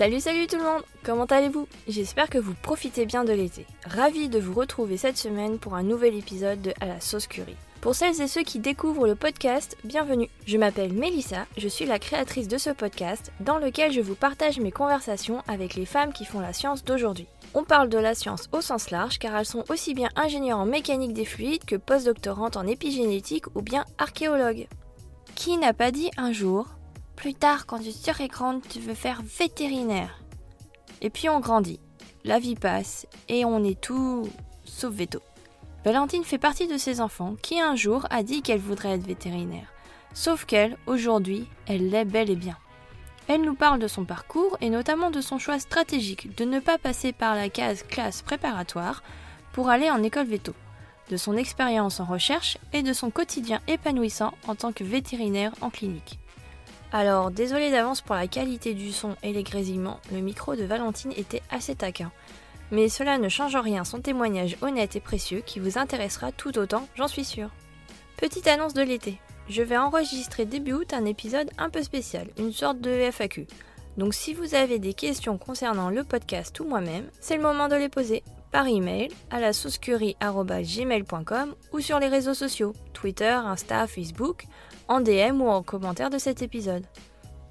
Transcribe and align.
Salut 0.00 0.20
salut 0.20 0.46
tout 0.46 0.56
le 0.56 0.62
monde 0.62 0.82
Comment 1.02 1.26
allez-vous? 1.26 1.68
J'espère 1.86 2.30
que 2.30 2.38
vous 2.38 2.54
profitez 2.54 3.04
bien 3.04 3.22
de 3.22 3.34
l'été. 3.34 3.66
Ravi 3.84 4.30
de 4.30 4.38
vous 4.38 4.54
retrouver 4.54 4.96
cette 4.96 5.18
semaine 5.18 5.58
pour 5.58 5.74
un 5.74 5.82
nouvel 5.82 6.16
épisode 6.16 6.62
de 6.62 6.72
À 6.80 6.86
la 6.86 7.02
sauce 7.02 7.26
curry. 7.26 7.54
Pour 7.82 7.94
celles 7.94 8.18
et 8.22 8.26
ceux 8.26 8.42
qui 8.42 8.60
découvrent 8.60 9.06
le 9.06 9.14
podcast, 9.14 9.76
bienvenue. 9.84 10.30
Je 10.46 10.56
m'appelle 10.56 10.94
Mélissa, 10.94 11.44
je 11.58 11.68
suis 11.68 11.84
la 11.84 11.98
créatrice 11.98 12.48
de 12.48 12.56
ce 12.56 12.70
podcast 12.70 13.30
dans 13.40 13.58
lequel 13.58 13.92
je 13.92 14.00
vous 14.00 14.14
partage 14.14 14.58
mes 14.58 14.72
conversations 14.72 15.42
avec 15.46 15.74
les 15.74 15.84
femmes 15.84 16.14
qui 16.14 16.24
font 16.24 16.40
la 16.40 16.54
science 16.54 16.82
d'aujourd'hui. 16.82 17.26
On 17.52 17.64
parle 17.64 17.90
de 17.90 17.98
la 17.98 18.14
science 18.14 18.48
au 18.52 18.62
sens 18.62 18.90
large 18.90 19.18
car 19.18 19.36
elles 19.36 19.44
sont 19.44 19.66
aussi 19.68 19.92
bien 19.92 20.08
ingénieures 20.16 20.60
en 20.60 20.64
mécanique 20.64 21.12
des 21.12 21.26
fluides 21.26 21.66
que 21.66 21.76
postdoctorantes 21.76 22.56
en 22.56 22.66
épigénétique 22.66 23.54
ou 23.54 23.60
bien 23.60 23.84
archéologues. 23.98 24.66
Qui 25.34 25.58
n'a 25.58 25.74
pas 25.74 25.90
dit 25.90 26.10
un 26.16 26.32
jour 26.32 26.68
plus 27.20 27.34
tard, 27.34 27.66
quand 27.66 27.80
tu 27.80 27.92
seras 27.92 28.28
grande, 28.28 28.62
tu 28.66 28.80
veux 28.80 28.94
faire 28.94 29.20
vétérinaire. 29.38 30.22
Et 31.02 31.10
puis 31.10 31.28
on 31.28 31.38
grandit, 31.38 31.78
la 32.24 32.38
vie 32.38 32.54
passe, 32.54 33.06
et 33.28 33.44
on 33.44 33.62
est 33.62 33.78
tout 33.78 34.26
sauf 34.64 34.94
veto. 34.94 35.20
Valentine 35.84 36.24
fait 36.24 36.38
partie 36.38 36.66
de 36.66 36.78
ces 36.78 37.02
enfants 37.02 37.36
qui 37.42 37.60
un 37.60 37.76
jour 37.76 38.06
a 38.08 38.22
dit 38.22 38.40
qu'elle 38.40 38.58
voudrait 38.58 38.94
être 38.94 39.06
vétérinaire. 39.06 39.70
Sauf 40.14 40.46
qu'elle, 40.46 40.78
aujourd'hui, 40.86 41.46
elle 41.66 41.90
l'est 41.90 42.06
bel 42.06 42.30
et 42.30 42.36
bien. 42.36 42.56
Elle 43.28 43.42
nous 43.42 43.54
parle 43.54 43.80
de 43.80 43.88
son 43.88 44.06
parcours 44.06 44.56
et 44.62 44.70
notamment 44.70 45.10
de 45.10 45.20
son 45.20 45.38
choix 45.38 45.58
stratégique 45.58 46.34
de 46.38 46.46
ne 46.46 46.58
pas 46.58 46.78
passer 46.78 47.12
par 47.12 47.34
la 47.34 47.50
case 47.50 47.82
classe 47.82 48.22
préparatoire 48.22 49.02
pour 49.52 49.68
aller 49.68 49.90
en 49.90 50.02
école 50.02 50.26
veto, 50.26 50.54
de 51.10 51.18
son 51.18 51.36
expérience 51.36 52.00
en 52.00 52.06
recherche 52.06 52.56
et 52.72 52.82
de 52.82 52.94
son 52.94 53.10
quotidien 53.10 53.60
épanouissant 53.68 54.32
en 54.48 54.54
tant 54.54 54.72
que 54.72 54.84
vétérinaire 54.84 55.52
en 55.60 55.68
clinique. 55.68 56.19
Alors, 56.92 57.30
désolé 57.30 57.70
d'avance 57.70 58.00
pour 58.00 58.16
la 58.16 58.26
qualité 58.26 58.74
du 58.74 58.90
son 58.90 59.14
et 59.22 59.32
les 59.32 59.44
grésillements, 59.44 60.00
le 60.12 60.20
micro 60.20 60.56
de 60.56 60.64
Valentine 60.64 61.12
était 61.16 61.42
assez 61.50 61.76
taquin. 61.76 62.10
Mais 62.72 62.88
cela 62.88 63.18
ne 63.18 63.28
change 63.28 63.54
en 63.54 63.62
rien 63.62 63.84
son 63.84 64.00
témoignage 64.00 64.56
honnête 64.60 64.96
et 64.96 65.00
précieux 65.00 65.42
qui 65.44 65.60
vous 65.60 65.78
intéressera 65.78 66.32
tout 66.32 66.58
autant, 66.58 66.88
j'en 66.96 67.06
suis 67.06 67.24
sûre. 67.24 67.50
Petite 68.16 68.48
annonce 68.48 68.74
de 68.74 68.82
l'été. 68.82 69.18
Je 69.48 69.62
vais 69.62 69.76
enregistrer 69.76 70.46
début 70.46 70.72
août 70.72 70.92
un 70.92 71.04
épisode 71.04 71.50
un 71.58 71.70
peu 71.70 71.82
spécial, 71.82 72.26
une 72.38 72.52
sorte 72.52 72.80
de 72.80 73.10
FAQ. 73.10 73.46
Donc 73.96 74.14
si 74.14 74.34
vous 74.34 74.54
avez 74.54 74.78
des 74.78 74.94
questions 74.94 75.38
concernant 75.38 75.90
le 75.90 76.04
podcast 76.04 76.58
ou 76.60 76.64
moi-même, 76.64 77.08
c'est 77.20 77.36
le 77.36 77.42
moment 77.42 77.68
de 77.68 77.76
les 77.76 77.88
poser 77.88 78.22
par 78.52 78.66
email 78.66 79.08
à 79.30 79.40
la 79.40 79.52
saucecurie.gmail.com 79.52 81.54
ou 81.72 81.80
sur 81.80 81.98
les 81.98 82.08
réseaux 82.08 82.34
sociaux, 82.34 82.72
Twitter, 82.92 83.30
Insta, 83.30 83.86
Facebook, 83.86 84.46
en 84.90 85.00
DM 85.00 85.40
ou 85.40 85.48
en 85.48 85.62
commentaire 85.62 86.10
de 86.10 86.18
cet 86.18 86.42
épisode. 86.42 86.84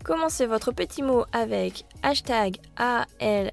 Commencez 0.03 0.45
votre 0.45 0.71
petit 0.71 1.01
mot 1.01 1.23
avec 1.31 1.85
hashtag 2.03 2.57
ALSCFAQ 2.75 3.47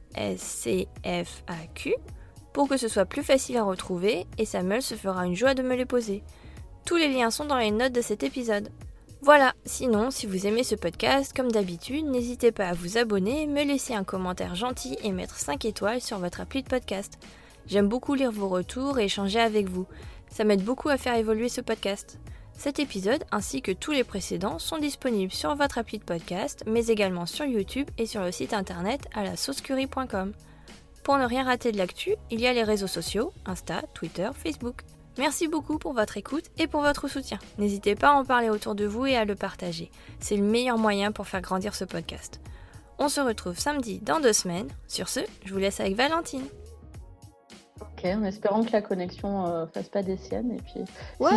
pour 2.52 2.68
que 2.68 2.76
ce 2.76 2.88
soit 2.88 3.04
plus 3.04 3.22
facile 3.22 3.56
à 3.56 3.62
retrouver 3.62 4.26
et 4.38 4.44
Samuel 4.44 4.82
se 4.82 4.96
fera 4.96 5.24
une 5.24 5.36
joie 5.36 5.54
de 5.54 5.62
me 5.62 5.76
les 5.76 5.86
poser. 5.86 6.24
Tous 6.84 6.96
les 6.96 7.08
liens 7.08 7.30
sont 7.30 7.44
dans 7.44 7.58
les 7.58 7.70
notes 7.70 7.92
de 7.92 8.00
cet 8.00 8.24
épisode. 8.24 8.70
Voilà, 9.22 9.54
sinon, 9.64 10.10
si 10.10 10.26
vous 10.26 10.46
aimez 10.46 10.64
ce 10.64 10.74
podcast, 10.74 11.32
comme 11.34 11.50
d'habitude, 11.52 12.06
n'hésitez 12.06 12.52
pas 12.52 12.68
à 12.68 12.74
vous 12.74 12.98
abonner, 12.98 13.46
me 13.46 13.64
laisser 13.64 13.94
un 13.94 14.04
commentaire 14.04 14.54
gentil 14.54 14.96
et 15.02 15.12
mettre 15.12 15.36
5 15.36 15.64
étoiles 15.64 16.00
sur 16.00 16.18
votre 16.18 16.40
appli 16.40 16.62
de 16.62 16.68
podcast. 16.68 17.18
J'aime 17.66 17.88
beaucoup 17.88 18.14
lire 18.14 18.32
vos 18.32 18.48
retours 18.48 18.98
et 18.98 19.04
échanger 19.04 19.40
avec 19.40 19.68
vous. 19.68 19.86
Ça 20.30 20.44
m'aide 20.44 20.64
beaucoup 20.64 20.88
à 20.88 20.96
faire 20.96 21.14
évoluer 21.16 21.48
ce 21.48 21.60
podcast. 21.60 22.18
Cet 22.56 22.78
épisode 22.78 23.24
ainsi 23.30 23.60
que 23.60 23.72
tous 23.72 23.92
les 23.92 24.04
précédents 24.04 24.58
sont 24.58 24.78
disponibles 24.78 25.32
sur 25.32 25.54
votre 25.54 25.78
appli 25.78 25.98
de 25.98 26.04
podcast, 26.04 26.64
mais 26.66 26.86
également 26.86 27.26
sur 27.26 27.44
YouTube 27.44 27.88
et 27.98 28.06
sur 28.06 28.22
le 28.22 28.32
site 28.32 28.54
internet 28.54 29.02
à 29.14 29.24
la 29.24 29.36
saucecurie.com. 29.36 30.32
Pour 31.04 31.18
ne 31.18 31.26
rien 31.26 31.44
rater 31.44 31.70
de 31.70 31.78
l'actu, 31.78 32.14
il 32.30 32.40
y 32.40 32.46
a 32.46 32.52
les 32.52 32.64
réseaux 32.64 32.86
sociaux, 32.86 33.32
Insta, 33.44 33.82
Twitter, 33.94 34.30
Facebook. 34.34 34.82
Merci 35.18 35.48
beaucoup 35.48 35.78
pour 35.78 35.92
votre 35.92 36.16
écoute 36.16 36.46
et 36.58 36.66
pour 36.66 36.80
votre 36.80 37.08
soutien. 37.08 37.38
N'hésitez 37.58 37.94
pas 37.94 38.10
à 38.10 38.14
en 38.14 38.24
parler 38.24 38.50
autour 38.50 38.74
de 38.74 38.86
vous 38.86 39.06
et 39.06 39.16
à 39.16 39.24
le 39.24 39.34
partager. 39.34 39.90
C'est 40.18 40.36
le 40.36 40.42
meilleur 40.42 40.78
moyen 40.78 41.12
pour 41.12 41.26
faire 41.26 41.42
grandir 41.42 41.74
ce 41.74 41.84
podcast. 41.84 42.40
On 42.98 43.08
se 43.08 43.20
retrouve 43.20 43.58
samedi 43.58 43.98
dans 43.98 44.20
deux 44.20 44.32
semaines. 44.32 44.68
Sur 44.88 45.08
ce, 45.08 45.20
je 45.44 45.52
vous 45.52 45.60
laisse 45.60 45.80
avec 45.80 45.94
Valentine. 45.94 46.44
En 48.14 48.24
espérant 48.24 48.62
que 48.62 48.72
la 48.72 48.82
connexion 48.82 49.46
euh, 49.46 49.66
fasse 49.66 49.88
pas 49.88 50.02
des 50.02 50.16
siennes. 50.16 50.52
Et 50.52 50.60
puis, 50.60 50.84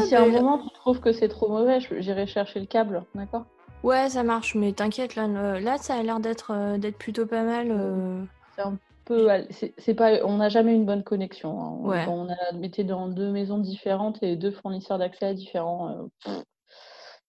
si, 0.05 0.15
à 0.15 0.23
un 0.23 0.27
moment 0.27 0.59
tu 0.59 0.69
trouves 0.73 0.99
que 0.99 1.11
c'est 1.11 1.29
trop 1.29 1.49
mauvais, 1.49 1.79
j'irai 1.79 2.27
chercher 2.27 2.59
le 2.59 2.65
câble, 2.65 3.03
d'accord? 3.15 3.45
Ouais, 3.83 4.09
ça 4.09 4.23
marche, 4.23 4.55
mais 4.55 4.73
t'inquiète, 4.73 5.15
là, 5.15 5.27
là, 5.59 5.77
ça 5.77 5.95
a 5.95 6.03
l'air 6.03 6.19
d'être 6.19 6.51
euh, 6.53 6.77
d'être 6.77 6.97
plutôt 6.97 7.25
pas 7.25 7.43
mal. 7.43 7.67
Euh. 7.71 8.23
C'est 8.55 8.61
un 8.61 8.77
peu. 9.05 9.29
C'est 9.77 9.93
pas... 9.93 10.23
On 10.25 10.37
n'a 10.37 10.49
jamais 10.49 10.75
une 10.75 10.85
bonne 10.85 11.03
connexion. 11.03 11.59
Hein. 11.61 11.77
Ouais. 11.81 12.05
On 12.07 12.29
a 12.29 12.63
été 12.63 12.83
dans 12.83 13.07
deux 13.07 13.31
maisons 13.31 13.57
différentes 13.57 14.21
et 14.21 14.35
deux 14.35 14.51
fournisseurs 14.51 14.97
d'accès 14.97 15.33
différents. 15.33 16.09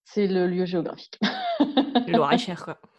c'est 0.05 0.27
le 0.27 0.47
lieu 0.47 0.65
géographique. 0.65 1.19
Le 1.61 2.17
Loir-et-Cher, 2.17 2.65
quoi. 2.65 2.79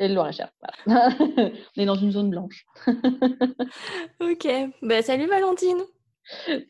Et 0.00 0.08
le 0.08 0.14
Loir-et-Cher. 0.14 0.50
Voilà. 0.86 1.10
On 1.76 1.80
est 1.80 1.86
dans 1.86 1.94
une 1.94 2.10
zone 2.10 2.30
blanche. 2.30 2.66
ok. 4.20 4.48
Ben, 4.82 5.02
salut 5.02 5.26
Valentine. 5.26 5.82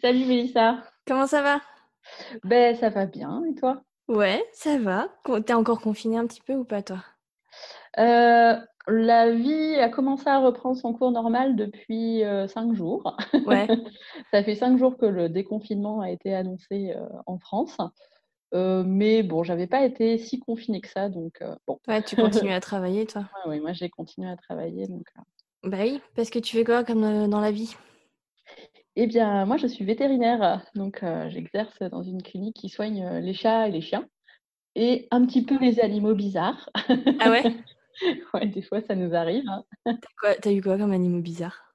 Salut 0.03 0.25
Mélissa. 0.27 0.83
Comment 1.07 1.27
ça 1.29 1.41
va? 1.41 1.61
Ben, 2.45 2.75
ça 2.77 2.91
va 2.91 3.07
bien. 3.07 3.43
Et 3.51 3.55
toi? 3.55 3.83
Ouais, 4.09 4.45
ça 4.53 4.79
va. 4.79 5.09
T'es 5.47 5.55
encore 5.55 5.81
confinée 5.81 6.19
un 6.19 6.27
petit 6.27 6.41
peu 6.41 6.55
ou 6.55 6.65
pas, 6.65 6.83
toi? 6.83 7.05
Euh, 7.99 8.57
La 8.89 9.31
vie 9.31 9.77
a 9.77 9.89
commencé 9.89 10.29
à 10.29 10.39
reprendre 10.41 10.77
son 10.77 10.93
cours 10.93 11.13
normal 11.13 11.55
depuis 11.55 12.25
euh, 12.25 12.49
cinq 12.49 12.75
jours. 12.75 13.17
Ouais. 13.47 13.69
ça 14.33 14.43
fait 14.43 14.57
cinq 14.57 14.77
jours 14.77 14.97
que 14.97 15.07
le 15.07 15.29
déconfinement 15.29 16.01
a 16.01 16.11
été 16.11 16.35
annoncé 16.35 16.95
euh, 16.97 17.07
en 17.27 17.39
France. 17.39 17.79
Euh, 18.53 18.83
mais 18.85 19.23
bon, 19.23 19.45
j'avais 19.45 19.67
pas 19.67 19.85
été 19.85 20.19
si 20.19 20.41
confinée 20.41 20.81
que 20.81 20.89
ça, 20.89 21.09
donc 21.09 21.41
euh, 21.43 21.55
bon. 21.67 21.79
Ouais, 21.87 22.03
tu 22.03 22.17
continues 22.17 22.53
à 22.53 22.61
travailler, 22.61 23.07
toi 23.07 23.29
Oui, 23.47 23.61
moi 23.61 23.73
j'ai 23.73 23.89
continué 23.89 24.29
à 24.29 24.37
travailler. 24.37 24.87
Donc, 24.87 25.07
euh. 25.19 25.69
Bah 25.69 25.79
oui, 25.83 26.01
parce 26.17 26.31
que 26.31 26.39
tu 26.39 26.57
fais 26.57 26.65
quoi 26.65 26.85
comme 26.85 27.29
dans 27.29 27.41
la 27.41 27.53
vie? 27.53 27.77
Eh 28.97 29.07
bien, 29.07 29.45
moi 29.47 29.57
je 29.57 29.67
suis 29.67 29.85
vétérinaire, 29.85 30.65
donc 30.75 31.05
j'exerce 31.29 31.79
dans 31.91 32.03
une 32.03 32.23
clinique 32.23 32.57
qui 32.57 32.69
soigne 32.69 33.21
les 33.21 33.35
chats 33.35 33.69
et 33.69 33.71
les 33.71 33.81
chiens, 33.81 34.07
et 34.75 35.07
un 35.11 35.25
petit 35.27 35.45
peu 35.45 35.59
les 35.59 35.81
animaux 35.81 36.15
bizarres. 36.15 36.71
Ah 37.21 37.31
ouais? 37.31 37.43
Ouais, 38.33 38.47
des 38.47 38.63
fois 38.63 38.81
ça 38.81 38.95
nous 38.95 39.15
arrive. 39.15 39.45
Hein. 39.47 39.65
T'as 40.41 40.53
eu 40.53 40.63
quoi 40.63 40.79
comme 40.79 40.93
animaux 40.93 41.21
bizarres? 41.21 41.70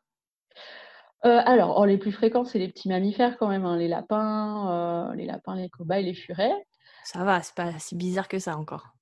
Euh, 1.23 1.41
alors, 1.45 1.77
oh, 1.79 1.85
les 1.85 1.97
plus 1.97 2.11
fréquents, 2.11 2.45
c'est 2.45 2.59
les 2.59 2.67
petits 2.67 2.89
mammifères 2.89 3.37
quand 3.37 3.47
même, 3.47 3.65
hein, 3.65 3.77
les 3.77 3.87
lapins, 3.87 5.09
euh, 5.09 5.15
les 5.15 5.25
lapins, 5.25 5.55
les 5.55 5.69
cobayes, 5.69 6.03
les 6.03 6.13
furets. 6.13 6.53
Ça 7.03 7.23
va, 7.23 7.41
c'est 7.41 7.55
pas 7.55 7.77
si 7.79 7.95
bizarre 7.95 8.27
que 8.27 8.39
ça 8.39 8.57
encore. 8.57 8.95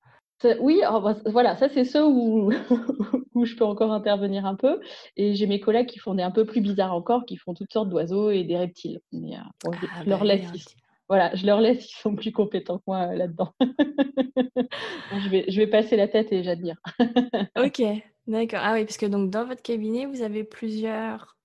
Oui, 0.60 0.82
oh, 0.90 1.00
bah, 1.00 1.16
voilà, 1.26 1.56
ça 1.56 1.70
c'est 1.70 1.86
ceux 1.86 2.06
où, 2.06 2.52
où 3.34 3.46
je 3.46 3.56
peux 3.56 3.66
encore 3.66 3.94
intervenir 3.94 4.46
un 4.46 4.56
peu. 4.56 4.80
Et 5.16 5.36
j'ai 5.36 5.48
mes 5.48 5.60
collègues 5.60 5.88
qui 5.88 6.00
font 6.00 6.14
des 6.14 6.24
un 6.24 6.32
peu 6.32 6.46
plus 6.46 6.62
bizarres 6.62 6.94
encore, 6.94 7.26
qui 7.26 7.38
font 7.38 7.54
toutes 7.54 7.72
sortes 7.72 7.90
d'oiseaux 7.90 8.30
et 8.30 8.44
des 8.44 8.58
reptiles. 8.58 9.00
Euh, 9.14 9.20
je, 9.20 9.88
ah 9.96 10.04
leur 10.06 10.20
bah 10.20 10.26
laisse, 10.26 10.76
voilà, 11.08 11.34
je 11.36 11.46
leur 11.46 11.62
laisse, 11.62 11.90
ils 11.90 11.96
sont 11.96 12.16
plus 12.16 12.32
compétents 12.32 12.78
que 12.78 12.84
moi 12.88 13.14
là-dedans. 13.16 13.54
je, 13.62 15.30
vais, 15.30 15.46
je 15.48 15.58
vais 15.58 15.68
passer 15.68 15.96
la 15.96 16.08
tête 16.08 16.32
et 16.32 16.44
j'admire. 16.44 16.78
ok, 17.58 17.82
D'accord. 18.28 18.62
Ah 18.64 18.74
oui, 18.74 18.86
parce 18.86 18.98
que 18.98 19.06
donc 19.06 19.30
dans 19.30 19.46
votre 19.46 19.62
cabinet, 19.62 20.06
vous 20.06 20.22
avez 20.22 20.44
plusieurs, 20.44 21.38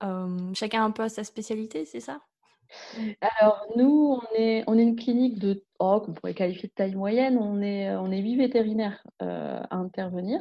chacun 0.54 0.84
un 0.84 0.90
peu 0.90 1.02
à 1.02 1.08
sa 1.08 1.24
spécialité, 1.24 1.84
c'est 1.84 2.00
ça? 2.00 2.20
Alors 3.40 3.66
nous, 3.76 4.20
on 4.20 4.36
est 4.36 4.62
on 4.66 4.76
est 4.76 4.82
une 4.82 4.96
clinique 4.96 5.38
de 5.38 5.64
oh, 5.78 6.02
qu'on 6.04 6.12
pourrait 6.12 6.34
qualifier 6.34 6.68
de 6.68 6.74
taille 6.74 6.94
moyenne. 6.94 7.38
On 7.38 7.62
est, 7.62 7.90
on 7.96 8.10
est 8.10 8.20
8 8.20 8.36
vétérinaires, 8.36 9.02
à 9.20 9.74
intervenir. 9.74 10.40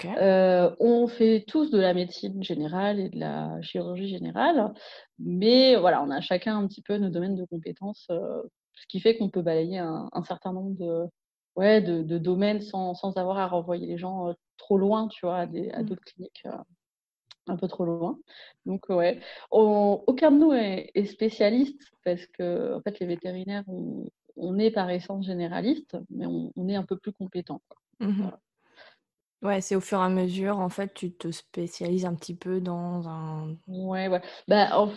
on 0.00 1.08
fait 1.08 1.44
tous 1.46 1.70
de 1.70 1.80
la 1.80 1.92
médecine 1.92 2.42
générale 2.42 3.00
et 3.00 3.08
de 3.08 3.18
la 3.18 3.60
chirurgie 3.62 4.08
générale, 4.08 4.72
mais 5.18 5.76
voilà, 5.76 6.02
on 6.02 6.10
a 6.10 6.20
chacun 6.20 6.56
un 6.58 6.66
petit 6.68 6.82
peu 6.82 6.98
nos 6.98 7.10
domaines 7.10 7.36
de 7.36 7.44
compétences, 7.44 8.06
ce 8.08 8.86
qui 8.88 9.00
fait 9.00 9.16
qu'on 9.16 9.30
peut 9.30 9.42
balayer 9.42 9.78
un 9.78 10.24
certain 10.24 10.52
nombre 10.52 10.76
de 10.76 11.06
ouais, 11.56 11.80
de, 11.80 12.02
de 12.02 12.18
domaines 12.18 12.60
sans, 12.60 12.94
sans, 12.94 13.16
avoir 13.16 13.38
à 13.38 13.46
renvoyer 13.46 13.86
les 13.86 13.98
gens 13.98 14.34
trop 14.56 14.78
loin, 14.78 15.08
tu 15.08 15.26
vois, 15.26 15.38
à, 15.38 15.46
mmh. 15.46 15.82
d'autres 15.82 16.04
cliniques 16.04 16.46
un 17.48 17.56
peu 17.56 17.68
trop 17.68 17.84
loin. 17.84 18.18
Donc, 18.64 18.88
ouais, 18.88 19.20
aucun 19.50 20.30
de 20.30 20.38
nous 20.38 20.52
est, 20.52 21.04
spécialiste 21.06 21.92
parce 22.04 22.26
que, 22.26 22.74
en 22.74 22.80
fait, 22.80 22.98
les 23.00 23.06
vétérinaires, 23.06 23.64
on, 23.68 24.58
est 24.58 24.70
par 24.70 24.90
essence 24.90 25.26
généraliste, 25.26 25.96
mais 26.10 26.26
on, 26.26 26.68
est 26.68 26.76
un 26.76 26.84
peu 26.84 26.96
plus 26.96 27.12
compétent. 27.12 27.60
Mmh 28.00 28.28
ouais, 29.42 29.60
c'est 29.60 29.76
au 29.76 29.80
fur 29.80 29.98
et 30.00 30.04
à 30.04 30.08
mesure, 30.08 30.58
en 30.58 30.68
fait, 30.68 30.92
tu 30.92 31.12
te 31.12 31.30
spécialises 31.30 32.04
un 32.04 32.14
petit 32.14 32.34
peu 32.34 32.60
dans 32.60 33.08
un. 33.08 33.56
Ouais, 33.68 34.08
ouais. 34.08 34.20
Bah, 34.48 34.78
en 34.78 34.90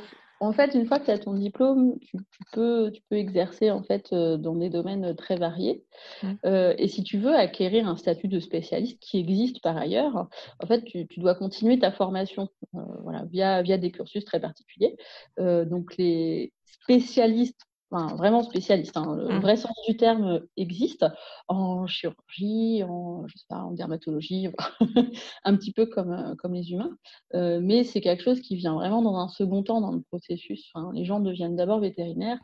fait, 0.54 0.74
une 0.74 0.86
fois 0.86 1.00
que 1.00 1.06
tu 1.06 1.12
as 1.12 1.20
ton 1.20 1.34
diplôme, 1.34 2.00
tu, 2.00 2.18
peux, 2.54 2.92
tu 2.92 3.02
peux 3.10 3.18
exercer 3.18 3.72
en 3.72 3.84
fait 3.84 4.12
euh, 4.14 4.38
dans 4.38 4.56
des 4.56 4.70
domaines 4.70 5.16
très 5.16 5.36
variés. 5.36 5.84
Mmh. 6.24 6.34
Euh, 6.46 6.74
et 6.78 6.88
si 6.88 7.04
tu 7.04 7.18
veux 7.18 7.36
acquérir 7.36 7.88
un 7.88 7.98
statut 7.98 8.28
de 8.28 8.40
spécialiste 8.40 9.00
qui 9.00 9.20
existe 9.20 9.62
par 9.62 9.78
ailleurs, 9.78 10.28
en 10.64 10.68
fait, 10.68 10.84
tu, 10.86 11.08
dois 11.18 11.36
continuer 11.36 11.78
ta 11.78 11.92
formation 11.92 12.48
euh, 12.76 12.80
voilà, 13.04 13.26
via, 13.26 13.62
via 13.62 13.78
des 13.78 13.92
cursus 13.92 14.24
très 14.24 14.40
particuliers. 14.40 14.96
donc, 15.38 15.98
les 15.98 16.54
spécialistes 16.66 17.69
vraiment 17.92 18.44
spécialiste. 18.44 18.98
Hein. 18.98 19.16
Le 19.16 19.28
mmh. 19.28 19.40
vrai 19.40 19.56
sens 19.56 19.76
du 19.88 19.98
terme 19.98 20.42
existe 20.58 21.06
en 21.48 21.88
chirurgie, 21.88 22.84
en, 22.84 23.28
je 23.28 23.38
sais 23.38 23.46
pas, 23.50 23.64
en 23.64 23.72
dermatologie, 23.72 24.50
un 25.44 25.56
petit 25.56 25.72
peu 25.72 25.86
comme, 25.86 26.12
euh, 26.12 26.36
comme 26.36 26.54
les 26.54 26.72
humains. 26.72 26.96
Euh, 27.34 27.60
mais 27.62 27.84
c'est 27.84 28.02
quelque 28.02 28.24
chose 28.24 28.42
qui 28.42 28.56
vient 28.56 28.76
vraiment 28.76 29.02
dans 29.02 29.18
un 29.18 29.28
second 29.28 29.64
temps 29.64 29.82
dans 29.82 29.92
le 29.92 30.02
processus. 30.02 30.72
les 30.94 31.06
gens 31.06 31.20
deviennent 31.20 31.56
d'abord 31.56 31.80
vétérinaires 31.80 32.40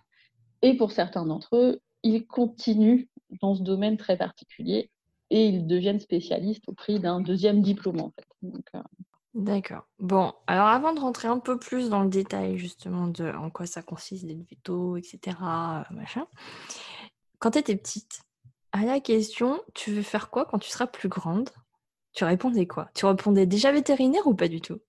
et 0.62 0.76
pour 0.76 0.92
certains 0.92 1.26
d'entre 1.26 1.56
eux, 1.56 1.82
ils 2.04 2.26
continuent 2.26 3.08
dans 3.42 3.56
ce 3.56 3.62
domaine 3.62 3.98
très 3.98 4.18
particulier 4.18 4.90
et 5.30 5.48
ils 5.48 5.68
deviennent 5.68 6.00
spécialistes 6.00 6.68
au 6.68 6.74
prix 6.74 7.00
d'un 7.00 7.20
deuxième 7.22 7.62
diplôme 7.62 8.00
en 8.00 8.12
fait. 8.12 8.26
Euh, 8.76 8.82
D'accord. 9.36 9.86
Bon, 10.00 10.32
alors 10.48 10.68
avant 10.68 10.94
de 10.94 11.00
rentrer 11.02 11.28
un 11.28 11.40
peu 11.40 11.60
plus 11.60 11.90
dans 11.90 12.04
le 12.04 12.10
détail 12.10 12.58
justement 12.58 13.08
de 13.08 13.34
en 13.34 13.50
quoi 13.50 13.66
ça 13.66 13.82
consiste 13.82 14.26
d'être 14.26 14.50
veto, 14.50 14.96
etc., 14.96 15.20
euh, 15.42 15.82
machin, 15.94 16.26
quand 17.40 17.52
tu 17.52 17.60
étais 17.60 17.76
petite, 17.76 18.22
à 18.72 18.86
la 18.86 19.02
question 19.02 19.60
tu 19.74 19.92
veux 19.92 20.04
faire 20.04 20.30
quoi 20.30 20.46
quand 20.46 20.58
tu 20.58 20.70
seras 20.70 20.88
plus 20.88 21.10
grande? 21.10 21.50
Tu 22.14 22.24
répondais 22.24 22.66
quoi? 22.66 22.88
Tu 22.96 23.06
répondais 23.06 23.46
déjà 23.46 23.74
vétérinaire 23.74 24.26
ou 24.26 24.36
pas 24.36 24.48
du 24.48 24.62
tout? 24.62 24.80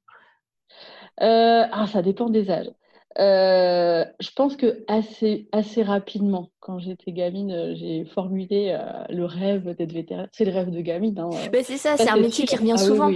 Euh, 1.20 1.64
ah, 1.72 1.88
ça 1.88 2.02
dépend 2.02 2.30
des 2.30 2.48
âges. 2.48 2.70
Euh, 3.18 4.04
je 4.20 4.30
pense 4.30 4.54
que 4.54 4.84
assez, 4.86 5.48
assez 5.50 5.82
rapidement, 5.82 6.52
quand 6.60 6.78
j'étais 6.78 7.10
gamine, 7.10 7.74
j'ai 7.74 8.04
formulé 8.04 8.78
le 9.08 9.24
rêve 9.24 9.74
d'être 9.74 9.92
vétérinaire. 9.92 10.28
C'est 10.30 10.44
le 10.44 10.52
rêve 10.52 10.70
de 10.70 10.80
gamine. 10.82 11.18
Hein. 11.18 11.30
Ben, 11.50 11.64
c'est 11.64 11.78
ça, 11.78 11.96
c'est 11.96 12.08
un 12.08 12.20
métier 12.20 12.44
qui 12.44 12.54
revient 12.54 12.74
ah 12.76 12.78
souvent. 12.78 13.10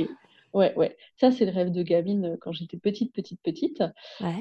Ouais, 0.53 0.75
ouais. 0.77 0.97
Ça, 1.17 1.31
c'est 1.31 1.45
le 1.45 1.53
rêve 1.53 1.71
de 1.71 1.83
gamine 1.83 2.25
euh, 2.25 2.37
quand 2.41 2.53
j'étais 2.53 2.77
petite, 2.77 3.13
petite, 3.13 3.41
petite. 3.43 3.83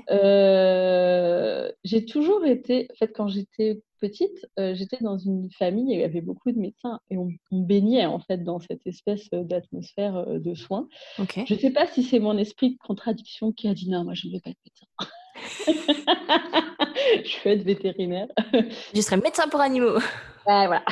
Euh, 0.10 1.72
j'ai 1.84 2.06
toujours 2.06 2.46
été, 2.46 2.88
en 2.92 2.96
fait, 2.96 3.10
quand 3.14 3.28
j'étais 3.28 3.82
petite, 4.00 4.48
euh, 4.58 4.74
j'étais 4.74 4.98
dans 5.02 5.18
une 5.18 5.52
famille 5.52 5.90
où 5.90 5.94
il 5.94 6.00
y 6.00 6.04
avait 6.04 6.22
beaucoup 6.22 6.52
de 6.52 6.58
médecins 6.58 7.00
et 7.10 7.18
on, 7.18 7.30
baignait 7.52 8.06
en 8.06 8.20
fait 8.20 8.44
dans 8.44 8.60
cette 8.60 8.88
espèce 8.88 9.30
d'atmosphère 9.32 10.26
de 10.26 10.56
soins. 10.56 10.88
Je 11.18 11.54
ne 11.54 11.60
sais 11.60 11.72
pas 11.72 11.86
si 11.86 12.04
c'est 12.04 12.20
mon 12.20 12.38
esprit 12.38 12.72
de 12.72 12.78
contradiction 12.78 13.52
qui 13.52 13.68
a 13.68 13.74
dit 13.74 13.90
non, 13.90 14.06
moi 14.06 14.14
je 14.14 14.28
ne 14.28 14.34
veux 14.34 14.40
pas 14.40 14.52
être 14.52 14.60
médecin. 14.66 14.88
je 15.68 17.44
veux 17.44 17.52
être 17.52 17.64
vétérinaire. 17.64 18.28
Je 18.94 19.02
serais 19.02 19.18
médecin 19.18 19.48
pour 19.48 19.62
animaux. 19.62 20.00
voilà. 20.46 20.84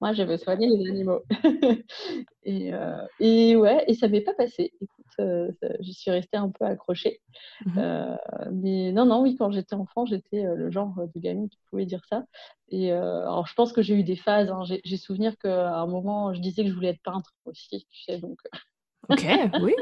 Moi, 0.00 0.12
je 0.14 0.22
veux 0.22 0.38
soigner 0.38 0.68
les 0.68 0.88
animaux. 0.88 1.22
et, 2.44 2.72
euh, 2.72 3.06
et, 3.20 3.56
ouais, 3.56 3.84
et 3.86 3.94
ça 3.94 4.08
m'est 4.08 4.22
pas 4.22 4.34
passé. 4.34 4.72
Écoute, 4.80 5.06
euh, 5.20 5.50
je 5.80 5.92
suis 5.92 6.10
restée 6.10 6.38
un 6.38 6.50
peu 6.50 6.64
accrochée. 6.64 7.20
Mhm. 7.66 7.78
Euh, 7.78 8.16
mais 8.52 8.92
non, 8.92 9.04
non, 9.04 9.22
oui, 9.22 9.36
quand 9.36 9.50
j'étais 9.50 9.74
enfant, 9.74 10.06
j'étais 10.06 10.42
le 10.42 10.70
genre 10.70 10.94
de 11.14 11.20
gamine 11.20 11.48
qui 11.48 11.58
pouvait 11.68 11.86
dire 11.86 12.02
ça. 12.08 12.24
Et 12.70 12.90
alors, 12.92 13.46
je 13.46 13.54
pense 13.54 13.72
que 13.72 13.82
j'ai 13.82 13.94
eu 13.94 14.02
des 14.04 14.16
phases. 14.16 14.50
Hein. 14.50 14.62
J'ai 14.84 14.96
souvenir 14.96 15.36
qu'à 15.38 15.74
un 15.74 15.86
moment, 15.86 16.32
je 16.32 16.40
disais 16.40 16.62
que 16.62 16.70
je 16.70 16.74
voulais 16.74 16.90
être 16.90 17.02
peintre 17.02 17.34
aussi, 17.44 17.86
tu 17.90 18.02
sais, 18.04 18.18
donc. 18.18 18.38
Ok, 19.08 19.24
oui. 19.62 19.74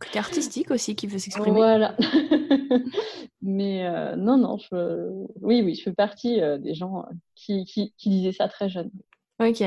Côté 0.00 0.18
artistique 0.18 0.70
aussi 0.70 0.96
qui 0.96 1.06
veut 1.06 1.18
s'exprimer. 1.18 1.56
Voilà. 1.56 1.96
Mais 3.42 3.86
euh, 3.86 4.16
non, 4.16 4.36
non, 4.36 4.58
je... 4.58 5.26
oui, 5.40 5.62
oui, 5.62 5.74
je 5.74 5.82
fais 5.82 5.92
partie 5.92 6.40
euh, 6.40 6.58
des 6.58 6.74
gens 6.74 7.00
euh, 7.00 7.12
qui, 7.34 7.64
qui, 7.64 7.92
disaient 8.08 8.32
ça 8.32 8.48
très 8.48 8.68
jeune. 8.68 8.90
Ok. 9.40 9.62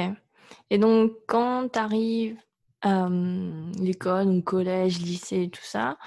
Et 0.70 0.78
donc, 0.78 1.12
quand 1.28 1.70
tu 1.72 1.80
arrives 1.80 2.38
à 2.82 3.08
l'école, 3.80 4.44
collège, 4.44 5.00
lycée, 5.00 5.50
tout 5.50 5.64
ça, 5.64 5.98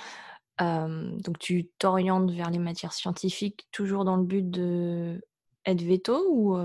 donc 0.58 1.38
tu 1.38 1.68
t'orientes 1.78 2.30
vers 2.30 2.50
les 2.50 2.58
matières 2.58 2.92
scientifiques 2.92 3.66
toujours 3.72 4.04
dans 4.04 4.16
le 4.16 4.24
but 4.24 4.48
de 4.48 5.20
être 5.64 5.82
veto 5.82 6.22
ou 6.30 6.56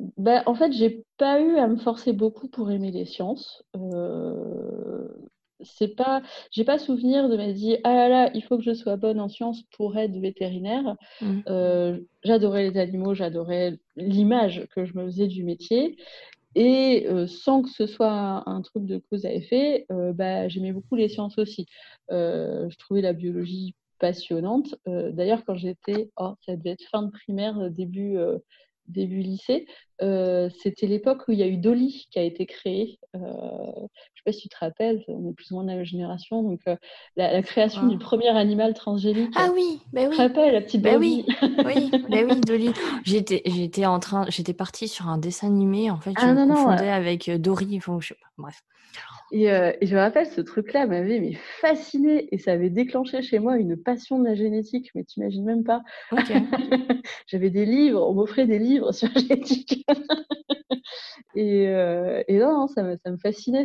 ben, 0.00 0.42
en 0.46 0.54
fait, 0.54 0.72
j'ai 0.72 1.04
pas 1.18 1.40
eu 1.40 1.56
à 1.56 1.68
me 1.68 1.76
forcer 1.76 2.12
beaucoup 2.12 2.48
pour 2.48 2.70
aimer 2.70 2.90
les 2.90 3.04
sciences. 3.04 3.62
Euh, 3.76 5.08
c'est 5.60 5.94
pas, 5.94 6.22
j'ai 6.50 6.64
pas 6.64 6.78
souvenir 6.78 7.28
de 7.28 7.36
me 7.36 7.52
dire 7.52 7.78
ah 7.84 7.94
là 7.94 8.08
là, 8.08 8.30
il 8.34 8.42
faut 8.42 8.58
que 8.58 8.64
je 8.64 8.74
sois 8.74 8.96
bonne 8.96 9.20
en 9.20 9.28
sciences 9.28 9.62
pour 9.76 9.96
être 9.96 10.16
vétérinaire. 10.16 10.96
Mmh. 11.20 11.40
Euh, 11.48 12.00
j'adorais 12.24 12.70
les 12.70 12.78
animaux, 12.78 13.14
j'adorais 13.14 13.78
l'image 13.96 14.66
que 14.74 14.84
je 14.84 14.94
me 14.94 15.04
faisais 15.06 15.28
du 15.28 15.44
métier. 15.44 15.96
Et 16.56 17.06
euh, 17.08 17.26
sans 17.26 17.62
que 17.62 17.70
ce 17.70 17.86
soit 17.86 18.42
un, 18.46 18.62
truc 18.62 18.84
de 18.84 18.98
cause 18.98 19.24
à 19.26 19.32
effet, 19.32 19.86
bah, 19.90 20.48
j'aimais 20.48 20.72
beaucoup 20.72 20.96
les 20.96 21.08
sciences 21.08 21.38
aussi. 21.38 21.66
je 22.10 22.76
trouvais 22.78 23.00
la 23.00 23.12
biologie 23.12 23.74
passionnante. 24.00 24.74
D'ailleurs, 24.86 25.44
quand 25.44 25.54
j'étais, 25.54 26.10
oh, 26.16 26.34
ça 26.44 26.56
devait 26.56 26.70
être 26.70 26.84
fin 26.90 27.02
de 27.02 27.10
primaire, 27.10 27.70
début 27.70 28.18
début 28.88 29.20
lycée, 29.20 29.66
euh, 30.02 30.48
c'était 30.62 30.86
l'époque 30.86 31.22
où 31.28 31.32
il 31.32 31.38
y 31.38 31.42
a 31.42 31.46
eu 31.46 31.56
Dolly 31.56 32.06
qui 32.10 32.18
a 32.18 32.22
été 32.22 32.46
créée. 32.46 32.98
Euh, 33.14 33.18
je 33.20 33.20
ne 33.20 33.86
sais 33.86 34.22
pas 34.24 34.32
si 34.32 34.42
tu 34.42 34.48
te 34.48 34.56
rappelles, 34.58 35.04
on 35.08 35.30
est 35.30 35.32
plus 35.32 35.50
ou 35.50 35.54
moins 35.54 35.64
de 35.64 35.68
la 35.68 35.76
même 35.76 35.84
génération. 35.84 36.42
Donc, 36.42 36.60
euh, 36.66 36.76
la, 37.16 37.42
création 37.42 37.86
du 37.86 37.98
premier 37.98 38.28
animal 38.28 38.74
transgénique. 38.74 39.32
Ah 39.36 39.50
oui, 39.54 39.80
ben 39.92 40.08
oui. 40.08 40.10
Tu 40.10 40.16
te 40.16 40.22
rappelles, 40.22 40.52
la 40.52 40.60
petite 40.60 40.82
bah 40.82 40.96
oui, 40.98 41.24
oui, 41.64 41.90
ben 42.10 42.28
oui, 42.28 42.40
Dolly. 42.40 42.70
J'étais, 43.04 43.42
j'étais 43.46 43.86
en 43.86 44.00
train, 44.00 44.26
j'étais 44.28 44.54
partie 44.54 44.88
sur 44.88 45.08
un 45.08 45.18
dessin 45.18 45.46
animé. 45.46 45.90
En 45.90 46.00
fait, 46.00 46.10
je 46.10 46.24
ah, 46.24 46.34
me 46.34 46.46
confondais 46.46 46.90
avec 46.90 47.30
Dory. 47.30 47.76
Enfin, 47.76 47.98
je 48.00 48.08
sais 48.08 48.14
pas. 48.14 48.28
Bref. 48.36 48.62
Euh, 49.32 49.72
et, 49.80 49.86
je 49.86 49.94
me 49.94 50.00
rappelle, 50.00 50.26
ce 50.26 50.40
truc-là 50.40 50.86
m'avait 50.86 51.18
mais 51.20 51.34
fasciné 51.34 52.28
et 52.32 52.38
ça 52.38 52.52
avait 52.52 52.70
déclenché 52.70 53.22
chez 53.22 53.38
moi 53.38 53.56
une 53.56 53.76
passion 53.76 54.18
de 54.18 54.24
la 54.24 54.34
génétique, 54.34 54.90
mais 54.94 55.02
tu 55.02 55.14
t'imagines 55.14 55.44
même 55.44 55.64
pas. 55.64 55.82
J'avais 57.26 57.50
des 57.50 57.64
livres, 57.64 58.06
on 58.08 58.14
m'offrait 58.14 58.46
des 58.46 58.58
livres 58.58 58.92
sur 58.92 59.08
la 59.14 59.20
génétique. 59.20 59.86
et, 61.34 61.68
euh, 61.68 62.22
et, 62.28 62.38
non, 62.38 62.66
ça, 62.68 62.82
me, 62.82 62.96
ça 62.96 63.10
me 63.10 63.16
fascinait, 63.16 63.64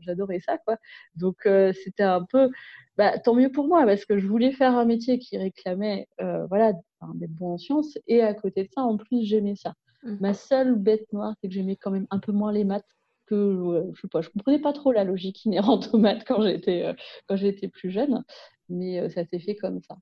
j'adorais 0.00 0.40
ça, 0.40 0.58
quoi. 0.58 0.76
Donc 1.14 1.46
euh, 1.46 1.72
c'était 1.84 2.02
un 2.02 2.24
peu, 2.24 2.50
bah, 2.96 3.18
tant 3.18 3.34
mieux 3.34 3.50
pour 3.52 3.68
moi, 3.68 3.84
parce 3.84 4.04
que 4.06 4.18
je 4.18 4.26
voulais 4.26 4.52
faire 4.52 4.76
un 4.76 4.86
métier 4.86 5.18
qui 5.18 5.36
réclamait, 5.36 6.08
voilà, 6.48 6.72
d'être 7.14 7.32
bon 7.32 7.54
en 7.54 7.58
sciences, 7.58 7.98
et 8.06 8.22
à 8.22 8.34
côté 8.34 8.64
de 8.64 8.68
ça, 8.74 8.82
en 8.82 8.96
plus, 8.96 9.24
j'aimais 9.24 9.56
ça. 9.56 9.74
Mmh. 10.02 10.16
Ma 10.20 10.34
seule 10.34 10.74
bête 10.74 11.12
noire, 11.12 11.34
c'est 11.40 11.48
que 11.48 11.54
j'aimais 11.54 11.76
quand 11.76 11.90
même 11.90 12.06
un 12.10 12.18
peu 12.18 12.32
moins 12.32 12.52
les 12.52 12.64
maths 12.64 12.95
que 13.26 13.92
je 13.94 14.20
je 14.22 14.28
comprenais 14.30 14.58
pas 14.60 14.72
trop 14.72 14.92
la 14.92 15.04
logique 15.04 15.44
inhérente 15.44 15.90
aux 15.92 15.98
maths 15.98 16.24
quand 16.26 16.42
j'étais 16.42 16.84
euh, 16.84 16.94
quand 17.28 17.36
j'étais 17.36 17.68
plus 17.68 17.90
jeune, 17.90 18.24
mais 18.68 19.00
euh, 19.00 19.10
ça 19.10 19.24
s'est 19.24 19.38
fait 19.38 19.56
comme 19.56 19.80
ça. 19.82 19.96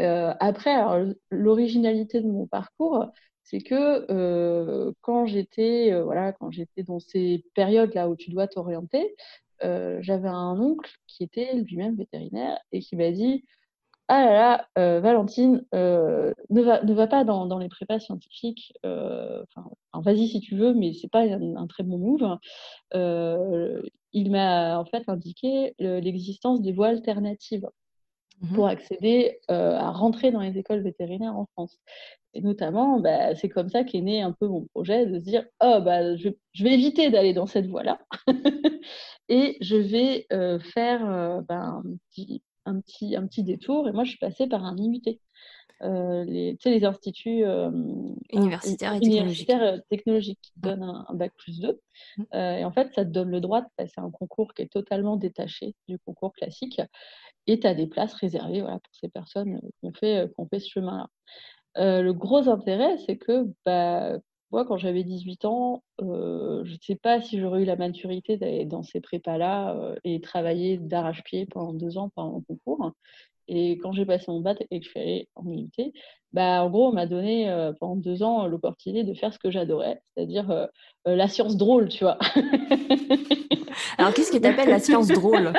Euh, 0.00 0.34
après, 0.40 0.74
l'originalité 1.30 2.20
de 2.20 2.28
mon 2.28 2.46
parcours, 2.46 3.06
c'est 3.44 3.60
que 3.60 4.92
quand 5.02 5.26
j'étais 5.26 6.00
voilà, 6.02 6.32
quand 6.32 6.50
j'étais 6.50 6.82
dans 6.82 6.98
ces 6.98 7.44
périodes 7.54 7.94
là 7.94 8.08
où 8.08 8.16
tu 8.16 8.30
dois 8.30 8.48
t'orienter, 8.48 9.14
j'avais 9.62 10.28
un 10.28 10.58
oncle 10.60 10.90
qui 11.06 11.24
était 11.24 11.54
lui-même 11.54 11.96
vétérinaire 11.96 12.58
et 12.72 12.80
qui 12.80 12.96
m'a 12.96 13.10
dit 13.10 13.44
ah 14.08 14.24
là 14.24 14.32
là, 14.32 14.68
euh, 14.78 15.00
Valentine, 15.00 15.64
euh, 15.74 16.34
ne, 16.50 16.62
va, 16.62 16.82
ne 16.82 16.92
va 16.92 17.06
pas 17.06 17.24
dans, 17.24 17.58
les 17.58 17.68
prépas 17.70 17.98
scientifiques. 18.00 18.74
Euh, 18.84 19.42
vas-y 19.94 20.28
si 20.28 20.40
tu 20.40 20.56
veux, 20.56 20.74
mais 20.74 20.92
c'est 20.92 21.08
pas 21.08 21.22
un, 21.22 21.66
très 21.66 21.84
bon 21.84 21.98
move. 21.98 22.38
il 24.12 24.30
m'a 24.30 24.78
en 24.78 24.84
fait 24.84 25.04
indiqué 25.08 25.74
l'existence 25.78 26.60
des 26.60 26.72
voies 26.72 26.88
alternatives 26.88 27.66
mmh 28.40 28.54
pour 28.54 28.66
accéder 28.66 29.38
à 29.48 29.90
rentrer 29.92 30.32
dans 30.32 30.40
les 30.40 30.58
écoles 30.58 30.82
vétérinaires 30.82 31.36
en 31.36 31.46
France. 31.54 31.78
Et 32.34 32.40
notamment, 32.42 33.00
bah, 33.00 33.34
c'est 33.36 33.48
comme 33.48 33.68
ça 33.68 33.84
qu'est 33.84 34.00
né 34.00 34.22
un 34.22 34.32
peu 34.32 34.48
mon 34.48 34.66
projet 34.74 35.06
de 35.06 35.18
se 35.20 35.24
dire 35.24 35.44
oh 35.62 35.80
bah 35.82 36.16
je, 36.16 36.30
vais 36.60 36.74
éviter 36.74 37.10
d'aller 37.10 37.32
dans 37.32 37.46
cette 37.46 37.68
voie-là 37.68 38.00
et 39.28 39.56
je 39.60 39.76
vais 39.76 40.26
faire 40.74 41.42
ben, 41.48 41.82
un 42.66 42.80
petit 42.80 43.16
un 43.16 43.26
petit, 43.26 43.42
détour 43.42 43.88
et 43.88 43.92
moi 43.92 44.04
je 44.04 44.10
suis 44.10 44.18
passée 44.18 44.46
par 44.46 44.64
un 44.64 44.76
IUT. 44.76 45.18
Euh, 45.82 46.24
les, 46.24 46.56
les 46.64 46.84
instituts 46.84 47.44
euh, 47.44 47.70
universitaires, 48.32 48.94
et 48.94 49.80
technologiques. 49.90 50.38
qui 50.40 50.52
donnent 50.56 50.82
un, 50.82 51.14
bac 51.14 51.32
plus 51.36 51.60
2. 51.60 51.80
Mmh. 52.16 52.22
Euh, 52.34 52.56
et 52.58 52.64
en 52.64 52.70
fait, 52.70 52.94
ça 52.94 53.04
te 53.04 53.10
donne 53.10 53.28
le 53.28 53.40
droit 53.40 53.60
de 53.60 53.66
passer 53.76 53.94
un 53.96 54.10
concours 54.10 54.54
qui 54.54 54.62
est 54.62 54.72
totalement 54.72 55.16
détaché 55.16 55.74
du 55.88 55.98
concours 55.98 56.32
classique. 56.32 56.80
Et 57.46 57.60
tu 57.60 57.66
as 57.66 57.74
des 57.74 57.86
places 57.86 58.14
réservées 58.14 58.60
voilà, 58.60 58.78
pour 58.78 58.94
ces 58.94 59.08
personnes 59.08 59.60
qui 59.60 59.86
ont 59.86 59.92
fait, 59.92 60.26
fait 60.48 60.60
ce 60.60 60.70
chemin-là. 60.70 61.08
le 61.76 62.12
gros 62.12 62.48
intérêt, 62.48 62.96
c'est 63.04 63.18
que 63.18 63.46
bah, 63.66 64.16
moi, 64.50 64.64
quand 64.64 64.76
j'avais 64.78 65.04
18 65.04 65.44
ans, 65.44 65.82
je 66.00 66.04
ne 66.72 66.78
sais 66.82 66.96
pas 66.96 67.20
si 67.20 67.40
j'aurais 67.40 67.62
eu 67.62 67.64
la 67.64 67.76
maturité 67.76 68.36
d'aller 68.36 68.64
dans 68.66 68.82
ces 68.82 69.00
prépas-là 69.00 69.94
et 70.04 70.20
travailler 70.20 70.78
d'arrache-pied 70.78 71.46
pendant 71.46 71.72
deux 71.74 71.98
ans 71.98 72.10
pendant 72.14 72.32
mon 72.32 72.40
concours. 72.42 72.92
Et 73.48 73.78
quand 73.78 73.92
j'ai 73.92 74.06
passé 74.06 74.26
mon 74.28 74.40
bac 74.40 74.64
et 74.70 74.80
que 74.80 74.84
je 74.84 74.90
suis 74.90 75.00
allée 75.00 75.28
en 75.34 75.50
IUT, 75.50 75.92
bah, 76.32 76.64
en 76.64 76.70
gros, 76.70 76.88
on 76.88 76.92
m'a 76.92 77.06
donné 77.06 77.48
pendant 77.78 77.96
deux 77.96 78.22
ans 78.22 78.46
l'opportunité 78.48 79.04
de 79.04 79.14
faire 79.14 79.32
ce 79.32 79.38
que 79.38 79.50
j'adorais, 79.50 80.02
c'est-à-dire 80.16 80.68
la 81.06 81.28
science 81.28 81.56
drôle, 81.56 81.88
tu 81.88 82.04
vois. 82.04 82.18
Alors, 83.98 84.12
qu'est-ce 84.14 84.32
que 84.32 84.38
tu 84.38 84.46
appelles 84.46 84.68
la 84.68 84.78
science 84.80 85.08
drôle? 85.08 85.52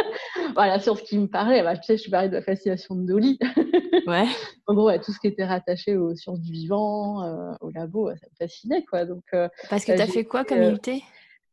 Bah, 0.55 0.67
La 0.67 0.79
science 0.79 1.01
qui 1.01 1.17
me 1.17 1.27
parlait, 1.27 1.63
bah, 1.63 1.77
tu 1.77 1.83
sais, 1.83 1.97
je 1.97 2.09
parlais 2.09 2.29
de 2.29 2.33
la 2.33 2.41
fascination 2.41 2.95
de 2.95 3.05
Dolly. 3.05 3.39
ouais. 4.07 4.25
En 4.67 4.73
gros, 4.73 4.91
tout 4.97 5.11
ce 5.11 5.19
qui 5.19 5.27
était 5.27 5.45
rattaché 5.45 5.95
aux 5.95 6.15
sciences 6.15 6.41
du 6.41 6.51
vivant, 6.51 7.55
au 7.61 7.69
labo, 7.71 8.09
ça 8.09 8.27
me 8.31 8.35
fascinait, 8.37 8.83
quoi. 8.83 9.05
Donc, 9.05 9.23
Parce 9.69 9.85
que 9.85 9.93
tu 9.93 10.01
as 10.01 10.07
fait 10.07 10.25
quoi 10.25 10.43
comme 10.43 10.61
IUT 10.61 11.01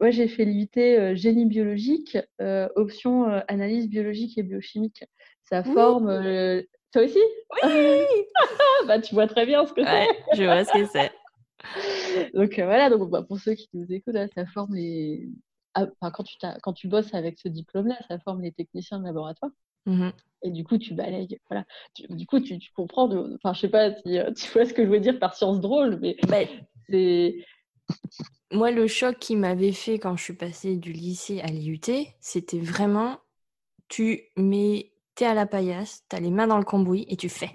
moi, 0.00 0.10
j'ai 0.10 0.26
fait 0.26 0.44
l'IUT 0.44 1.14
génie 1.14 1.46
biologique, 1.46 2.18
option 2.74 3.26
analyse 3.46 3.88
biologique 3.88 4.36
et 4.36 4.42
biochimique. 4.42 5.04
Ça 5.52 5.62
forme. 5.62 6.06
Toi 6.92 7.02
aussi? 7.02 7.18
Oui 7.62 8.04
bah, 8.86 9.00
Tu 9.00 9.14
vois 9.14 9.26
très 9.26 9.44
bien 9.44 9.66
ce 9.66 9.74
que 9.74 9.82
ouais, 9.82 10.08
Je 10.34 10.44
vois 10.44 10.64
ce 10.64 10.72
que 10.72 10.86
c'est. 10.86 11.12
donc 12.34 12.54
voilà, 12.54 12.88
donc, 12.88 13.10
bah, 13.10 13.22
pour 13.22 13.38
ceux 13.38 13.54
qui 13.54 13.68
nous 13.74 13.86
écoutent, 13.92 14.16
ça 14.34 14.46
forme 14.46 14.74
les. 14.74 15.28
Ah, 15.74 15.86
quand, 16.00 16.22
tu 16.22 16.36
quand 16.62 16.72
tu 16.72 16.88
bosses 16.88 17.12
avec 17.12 17.38
ce 17.38 17.48
diplôme-là, 17.48 17.96
ça 18.08 18.18
forme 18.18 18.40
les 18.40 18.52
techniciens 18.52 18.98
de 18.98 19.04
laboratoire. 19.04 19.52
Mmh 19.86 20.10
et 20.44 20.50
du 20.50 20.64
coup, 20.64 20.76
tu 20.76 20.94
balayes. 20.94 21.38
Voilà. 21.48 21.64
du 22.10 22.26
coup, 22.26 22.40
tu, 22.40 22.58
tu 22.58 22.72
comprends. 22.72 23.08
Enfin, 23.36 23.52
je 23.52 23.60
sais 23.60 23.68
pas 23.68 23.94
si 23.94 24.18
tu 24.36 24.52
vois 24.52 24.64
ce 24.64 24.72
que 24.72 24.84
je 24.84 24.90
veux 24.90 24.98
dire 24.98 25.18
par 25.20 25.36
science 25.36 25.60
drôle, 25.60 25.98
mais 26.00 26.16
bah, 26.28 26.38
c'est 26.88 27.36
moi, 28.50 28.70
le 28.70 28.86
choc 28.86 29.18
qui 29.18 29.36
m'avait 29.36 29.72
fait 29.72 29.98
quand 29.98 30.16
je 30.16 30.24
suis 30.24 30.36
passée 30.36 30.76
du 30.76 30.92
lycée 30.92 31.40
à 31.40 31.46
l'IUT, 31.46 31.80
c'était 32.20 32.58
vraiment 32.58 33.18
tu 33.92 34.22
mets, 34.38 34.91
t'es 35.22 35.28
à 35.28 35.34
la 35.34 35.46
paillasse, 35.46 36.02
t'as 36.08 36.18
les 36.18 36.32
mains 36.32 36.48
dans 36.48 36.58
le 36.58 36.64
cambouis 36.64 37.06
et 37.08 37.16
tu 37.16 37.28
fais. 37.28 37.50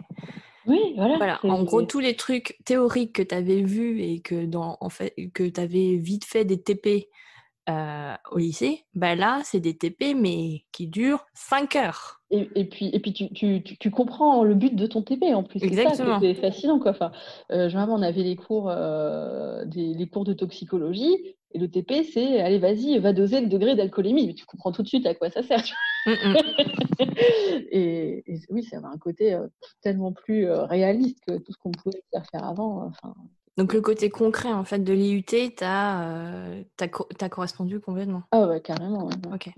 Oui, 0.68 0.94
voilà. 0.96 1.18
voilà. 1.18 1.40
En 1.44 1.64
gros, 1.64 1.82
tous 1.82 2.00
les 2.00 2.16
trucs 2.16 2.58
théoriques 2.64 3.14
que 3.14 3.22
tu 3.22 3.36
avais 3.36 3.62
vus 3.62 4.02
et 4.02 4.22
que, 4.22 4.46
dans, 4.46 4.78
en 4.80 4.90
fait, 4.90 5.14
que 5.34 5.44
tu 5.44 5.60
avais 5.60 5.98
vite 5.98 6.24
fait 6.24 6.46
des 6.46 6.62
TP 6.62 7.10
euh, 7.70 8.14
au 8.32 8.38
lycée, 8.38 8.86
bah 8.94 9.16
là, 9.16 9.42
c'est 9.44 9.60
des 9.60 9.78
TP, 9.78 10.16
mais 10.16 10.64
qui 10.72 10.88
durent 10.88 11.26
5 11.34 11.76
heures. 11.76 12.22
Et, 12.30 12.50
et 12.56 12.66
puis, 12.66 12.90
et 12.94 13.00
puis 13.00 13.14
tu, 13.14 13.30
tu, 13.32 13.62
tu, 13.62 13.92
comprends 13.92 14.44
le 14.44 14.54
but 14.54 14.76
de 14.76 14.86
ton 14.86 15.02
TP 15.02 15.24
en 15.34 15.44
plus. 15.44 15.62
Exactement. 15.64 16.20
C'est 16.20 16.34
fascinant. 16.36 16.80
Quoi. 16.80 16.92
Enfin, 16.92 17.12
euh, 17.52 17.70
on 17.74 18.02
avait 18.02 18.24
les 18.24 18.36
cours, 18.36 18.70
euh, 18.70 19.66
des, 19.66 19.94
les 19.94 20.08
cours 20.08 20.24
de 20.24 20.34
toxicologie, 20.34 21.36
et 21.52 21.60
le 21.60 21.70
TP, 21.70 22.04
c'est 22.04 22.42
allez, 22.42 22.60
vas-y, 22.60 22.98
va 23.00 23.14
doser 23.14 23.42
le 23.42 23.48
degré 23.48 23.76
d'alcoolémie. 23.76 24.28
Mais 24.28 24.34
tu 24.34 24.46
comprends 24.46 24.72
tout 24.72 24.84
de 24.84 24.88
suite 24.88 25.06
à 25.06 25.14
quoi 25.14 25.30
ça 25.30 25.44
sert. 25.44 25.64
Mm, 26.06 26.12
mm. 26.12 26.36
et, 27.72 28.24
oui, 28.50 28.64
ça 28.64 28.78
avait 28.78 28.88
un 28.88 28.98
côté 28.98 29.34
euh, 29.34 29.48
tellement 29.82 30.14
plus 30.14 30.50
réaliste 30.50 31.20
que 31.28 31.38
tout 31.38 31.52
ce 31.52 31.58
qu'on 31.58 31.72
pouvait 31.72 32.04
faire, 32.12 32.26
faire 32.30 32.46
avant. 32.46 32.86
Enfin, 32.86 33.14
donc 33.58 33.74
le 33.74 33.82
côté 33.82 34.10
concret 34.10 34.54
en 34.54 34.64
fait 34.64 34.80
de 34.80 34.94
l'IUT 34.94 35.24
t'as 35.56 36.04
euh, 36.04 36.64
correspondu 37.30 37.80
complètement. 37.80 38.24
Ah 38.32 38.48
ouais, 38.48 38.62
carrément. 38.62 39.10
Ok. 39.34 39.50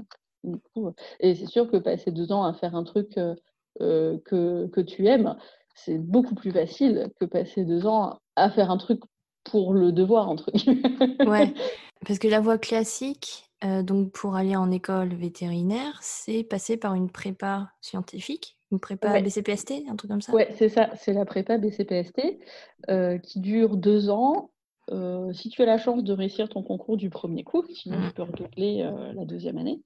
Et 1.20 1.36
c'est 1.36 1.48
sûr 1.48 1.70
que 1.70 1.78
passer 1.78 2.12
deux 2.12 2.32
ans 2.32 2.44
à 2.46 2.54
faire 2.54 2.76
un 2.76 2.86
truc 2.86 3.18
euh, 3.18 3.36
euh, 3.82 4.18
que, 4.26 4.68
que, 4.68 4.80
tu 4.80 5.06
aimes, 5.08 5.36
c'est 5.76 5.98
beaucoup 5.98 6.34
plus 6.34 6.52
facile 6.52 7.10
que 7.20 7.26
passer 7.26 7.66
deux 7.66 7.86
ans 7.86 8.20
à 8.38 8.50
faire 8.50 8.72
un 8.72 8.78
truc 8.78 9.02
pour 9.44 9.74
le 9.74 9.92
devoir, 9.92 10.30
entre 10.30 10.52
guillemets. 10.52 11.26
ouais, 11.26 11.54
parce 12.08 12.20
que 12.20 12.28
la 12.30 12.40
voie 12.40 12.58
classique, 12.58 13.49
donc 13.62 14.12
pour 14.12 14.36
aller 14.36 14.56
en 14.56 14.72
école 14.72 15.14
vétérinaire, 15.14 15.98
c'est 16.02 16.44
passer 16.44 16.78
par 16.78 16.96
une 16.96 17.10
prépa 17.10 17.72
scientifique 17.82 18.58
une 18.72 18.80
prépa 18.80 19.20
BCPST, 19.20 19.86
un 19.90 19.96
truc 19.96 20.12
comme 20.12 20.22
ça? 20.22 20.32
Ouais, 20.32 20.54
c'est 20.56 20.70
ça, 20.70 20.92
c'est 20.96 21.14
la 21.14 21.26
prépa 21.26 21.58
BCPST 21.58 22.40
euh, 22.90 23.18
qui 23.18 23.40
dure 23.40 23.78
deux 23.78 24.10
ans. 24.12 24.52
Euh, 24.92 25.34
si 25.34 25.50
tu 25.50 25.62
as 25.64 25.66
la 25.66 25.78
chance 25.78 26.04
de 26.04 26.14
réussir 26.14 26.50
ton 26.50 26.62
concours 26.62 26.96
du 26.96 27.10
premier 27.10 27.44
coup, 27.44 27.64
sinon 27.74 27.98
mmh. 27.98 28.08
tu 28.08 28.14
peux 28.14 28.24
redoubler 28.24 28.88
la 29.16 29.26
deuxième 29.26 29.58
année. 29.58 29.82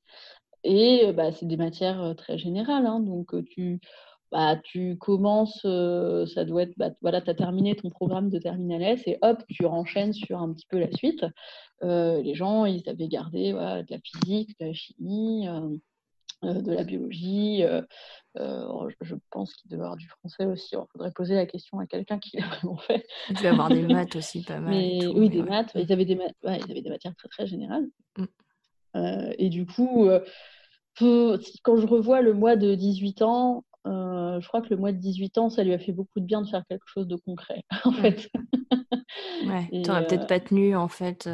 Et 0.65 1.11
bah, 1.13 1.31
c'est 1.31 1.45
des 1.45 1.57
matières 1.57 2.13
très 2.17 2.37
générales. 2.37 2.85
Hein, 2.85 2.99
donc 2.99 3.33
tu, 3.45 3.79
bah, 4.33 4.57
tu 4.63 4.97
commences, 4.97 5.61
ça 5.61 6.45
doit 6.45 6.63
être, 6.63 6.73
bah, 6.77 6.89
voilà, 7.01 7.21
tu 7.21 7.29
as 7.29 7.35
terminé 7.35 7.75
ton 7.75 7.89
programme 7.89 8.29
de 8.29 8.39
terminal 8.39 8.81
S 8.81 9.03
et 9.07 9.17
hop, 9.21 9.43
tu 9.49 9.65
renchaînes 9.65 10.13
sur 10.13 10.39
un 10.41 10.51
petit 10.51 10.67
peu 10.67 10.79
la 10.79 10.91
suite. 10.91 11.25
les 11.81 12.35
gens, 12.35 12.65
ils 12.65 12.87
avaient 12.89 13.07
gardé 13.07 13.53
de 13.53 13.85
la 13.89 13.99
physique, 13.99 14.59
de 14.59 14.65
la 14.65 14.73
chimie. 14.73 15.47
Euh, 16.43 16.61
de 16.61 16.71
la 16.73 16.83
biologie. 16.83 17.63
Euh, 17.63 17.81
euh, 18.37 18.89
je 19.01 19.15
pense 19.31 19.53
qu'il 19.53 19.71
devait 19.71 19.83
avoir 19.83 19.97
du 19.97 20.07
français 20.07 20.45
aussi. 20.45 20.75
Il 20.75 20.85
faudrait 20.91 21.11
poser 21.11 21.35
la 21.35 21.45
question 21.45 21.79
à 21.79 21.85
quelqu'un 21.85 22.19
qui 22.19 22.37
l'a 22.37 22.47
vraiment 22.47 22.77
fait. 22.77 23.05
Il 23.29 23.35
devait 23.37 23.49
avoir 23.49 23.69
des 23.69 23.81
maths 23.87 24.15
aussi, 24.15 24.43
pas 24.43 24.59
mal. 24.59 24.73
oui, 24.73 25.29
des 25.29 25.41
maths. 25.41 25.71
Ils 25.75 25.91
avaient 25.91 26.05
des, 26.05 26.17
ils 26.43 26.71
avaient 26.71 26.81
des 26.81 26.89
matières 26.89 27.15
très, 27.15 27.29
très 27.29 27.47
générales. 27.47 27.87
Mm. 28.17 28.25
et 29.39 29.49
du 29.49 29.65
coup, 29.65 30.07
quand 30.99 31.77
je 31.77 31.87
revois 31.87 32.21
le 32.21 32.33
mois 32.33 32.55
de 32.55 32.75
18 32.75 33.21
ans, 33.21 33.63
je 33.85 34.47
crois 34.47 34.61
que 34.61 34.69
le 34.69 34.77
mois 34.77 34.91
de 34.91 34.97
18 34.97 35.37
ans, 35.37 35.49
ça 35.49 35.63
lui 35.63 35.73
a 35.73 35.79
fait 35.79 35.91
beaucoup 35.91 36.19
de 36.19 36.25
bien 36.25 36.41
de 36.41 36.47
faire 36.47 36.65
quelque 36.67 36.87
chose 36.87 37.07
de 37.07 37.15
concret, 37.15 37.63
en 37.85 37.91
mm. 37.91 37.95
fait. 37.95 38.29
ouais, 39.47 39.67
tu 39.71 39.89
n'aurais 39.89 40.07
peut-être 40.07 40.27
pas 40.27 40.39
tenu, 40.39 40.75
en 40.75 40.87
fait. 40.87 41.27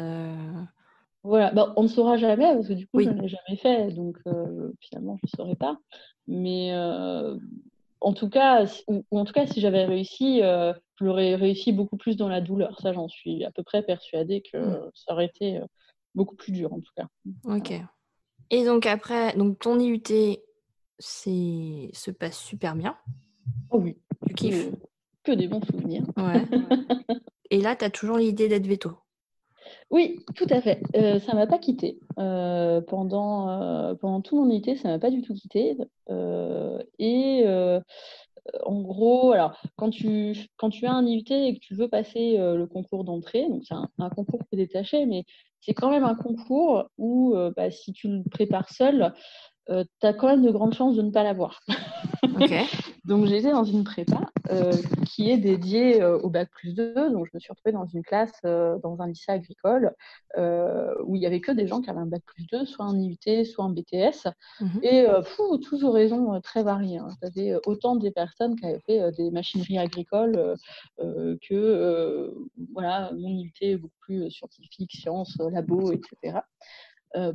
Voilà, 1.22 1.50
bah, 1.50 1.74
on 1.76 1.82
ne 1.82 1.88
saura 1.88 2.16
jamais 2.16 2.54
parce 2.54 2.68
que 2.68 2.72
du 2.72 2.86
coup, 2.86 3.00
je 3.00 3.10
ne 3.10 3.20
l'ai 3.20 3.28
jamais 3.28 3.56
fait, 3.58 3.92
donc 3.92 4.16
euh, 4.26 4.72
finalement, 4.80 5.18
je 5.22 5.26
ne 5.26 5.36
saurais 5.36 5.56
pas. 5.56 5.78
Mais 6.26 6.72
euh, 6.72 7.36
en 8.00 8.14
tout 8.14 8.30
cas, 8.30 8.66
si, 8.66 8.82
ou, 8.88 9.04
en 9.10 9.24
tout 9.24 9.34
cas, 9.34 9.46
si 9.46 9.60
j'avais 9.60 9.84
réussi, 9.84 10.42
euh, 10.42 10.72
je 10.96 11.04
l'aurais 11.04 11.34
réussi 11.34 11.72
beaucoup 11.72 11.98
plus 11.98 12.16
dans 12.16 12.28
la 12.28 12.40
douleur. 12.40 12.80
Ça, 12.80 12.94
j'en 12.94 13.08
suis 13.08 13.44
à 13.44 13.50
peu 13.50 13.62
près 13.62 13.82
persuadée 13.82 14.40
que 14.40 14.56
mmh. 14.56 14.90
ça 14.94 15.12
aurait 15.12 15.26
été 15.26 15.60
beaucoup 16.14 16.36
plus 16.36 16.52
dur, 16.52 16.72
en 16.72 16.80
tout 16.80 16.92
cas. 16.96 17.06
Ok. 17.44 17.74
Et 18.48 18.64
donc 18.64 18.86
après, 18.86 19.36
donc 19.36 19.58
ton 19.58 19.78
IUT, 19.78 20.02
c'est 21.00 21.90
se 21.92 22.10
passe 22.12 22.38
super 22.38 22.76
bien. 22.76 22.96
Oh 23.70 23.78
oui. 23.78 23.96
Tu 24.28 24.34
kiffes. 24.34 24.70
Que 25.24 25.32
des 25.32 25.48
bons 25.48 25.62
souvenirs. 25.62 26.04
Ouais. 26.16 26.44
Et 27.50 27.60
là, 27.60 27.74
tu 27.74 27.84
as 27.84 27.90
toujours 27.90 28.18
l'idée 28.18 28.48
d'être 28.48 28.66
veto. 28.66 28.92
Oui, 29.90 30.20
tout 30.36 30.46
à 30.50 30.60
fait. 30.60 30.82
Euh, 30.94 31.18
ça 31.18 31.34
m'a 31.34 31.46
pas 31.46 31.58
quitté. 31.58 31.98
Euh, 32.18 32.80
pendant, 32.80 33.48
euh, 33.48 33.94
pendant 33.94 34.20
tout 34.20 34.36
mon 34.36 34.50
été, 34.50 34.76
ça 34.76 34.88
m'a 34.88 34.98
pas 34.98 35.10
du 35.10 35.22
tout 35.22 35.34
quitté. 35.34 35.76
et 36.98 37.44
en 38.64 38.80
gros, 38.80 39.32
alors, 39.32 39.60
quand 39.76 39.90
tu, 39.90 40.34
quand 40.56 40.70
tu 40.70 40.86
as 40.86 40.92
un 40.92 41.06
IUT 41.06 41.24
et 41.30 41.54
que 41.54 41.60
tu 41.60 41.74
veux 41.74 41.88
passer 41.88 42.36
le 42.38 42.66
concours 42.66 43.04
d'entrée, 43.04 43.48
donc 43.48 43.62
c'est 43.64 43.74
un, 43.74 44.10
concours 44.10 44.40
qui 44.40 44.54
est 44.54 44.66
détaché, 44.66 45.06
mais 45.06 45.24
c'est 45.60 45.74
quand 45.74 45.90
même 45.90 46.04
un 46.04 46.14
concours 46.14 46.88
où, 46.98 47.34
bah, 47.56 47.70
si 47.70 47.92
tu 47.92 48.08
le 48.08 48.22
prépares 48.28 48.70
seul, 48.70 49.12
tu 49.68 50.06
as 50.06 50.12
quand 50.12 50.28
même 50.28 50.42
de 50.42 50.50
grandes 50.50 50.74
chances 50.74 50.96
de 50.96 51.02
ne 51.02 51.10
pas 51.10 51.22
l'avoir. 51.22 51.60
donc 53.04 53.26
j'étais 53.26 53.50
dans 53.50 53.64
une 53.64 53.84
prépa 53.84 54.30
euh, 54.50 54.72
qui 55.06 55.30
est 55.30 55.36
dédiée 55.36 56.02
euh, 56.02 56.18
au 56.18 56.30
bac 56.30 56.48
plus 56.50 56.74
2. 56.74 57.10
Donc 57.10 57.26
je 57.26 57.30
me 57.34 57.40
suis 57.40 57.50
retrouvée 57.50 57.72
dans 57.72 57.86
une 57.86 58.02
classe, 58.02 58.32
euh, 58.44 58.78
dans 58.82 59.00
un 59.00 59.08
lycée 59.08 59.30
agricole, 59.32 59.94
où 60.36 61.16
il 61.16 61.20
n'y 61.20 61.26
avait 61.26 61.40
que 61.40 61.52
des 61.52 61.66
gens 61.66 61.80
qui 61.80 61.90
avaient 61.90 62.00
un 62.00 62.06
bac 62.06 62.22
plus 62.26 62.46
2, 62.46 62.64
soit 62.64 62.84
un 62.84 62.98
IUT, 62.98 63.44
soit 63.44 63.64
un 63.64 63.70
BTS. 63.70 64.28
Mhm. 64.60 64.80
Et 64.82 65.06
fou, 65.24 65.58
tous 65.58 65.84
horizons 65.84 66.40
très 66.40 66.62
variés. 66.62 66.98
Hein. 66.98 67.08
Tu 67.20 67.26
avais 67.26 67.60
autant 67.66 67.96
des 67.96 68.10
personnes 68.10 68.56
qui 68.56 68.66
avaient 68.66 68.80
fait 68.86 69.12
des 69.12 69.30
machineries 69.30 69.78
agricoles 69.78 70.56
que 70.98 72.34
voilà, 72.72 73.12
mon 73.12 73.28
IUT 73.28 73.78
beaucoup 73.78 73.98
plus 74.00 74.30
scientifique, 74.30 74.92
sciences, 74.92 75.36
labo, 75.38 75.92
etc. 75.92 76.40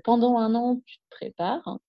pendant 0.03 0.37
un 0.37 0.55
an, 0.55 0.81
tu 0.85 0.97
te 0.97 1.03
prépares 1.09 1.79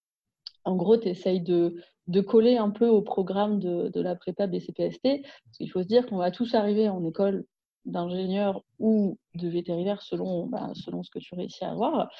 en 0.67 0.75
gros, 0.75 0.97
tu 0.97 1.09
essayes 1.09 1.41
de, 1.41 1.81
coller 2.27 2.57
un 2.57 2.71
peu 2.71 2.89
au 2.89 3.01
programme 3.01 3.61
de, 3.61 4.01
la 4.01 4.17
prépa 4.17 4.47
BCPST. 4.47 5.23
Parce 5.23 5.57
qu'il 5.57 5.71
faut 5.71 5.83
se 5.83 5.89
dire 5.89 6.07
qu'on 6.07 6.19
va 6.19 6.31
tous 6.31 6.55
arriver 6.55 6.89
en 6.89 7.05
école 7.05 7.45
d'ingénieur 7.85 8.63
ou 8.81 9.17
de 9.35 9.49
vétérinaire 9.49 10.03
selon, 10.03 10.47
bah, 10.47 10.73
selon 10.75 11.05
ce 11.05 11.11
que 11.11 11.21
tu 11.21 11.35
réussis 11.37 11.65
à 11.65 11.71
avoir. 11.71 12.11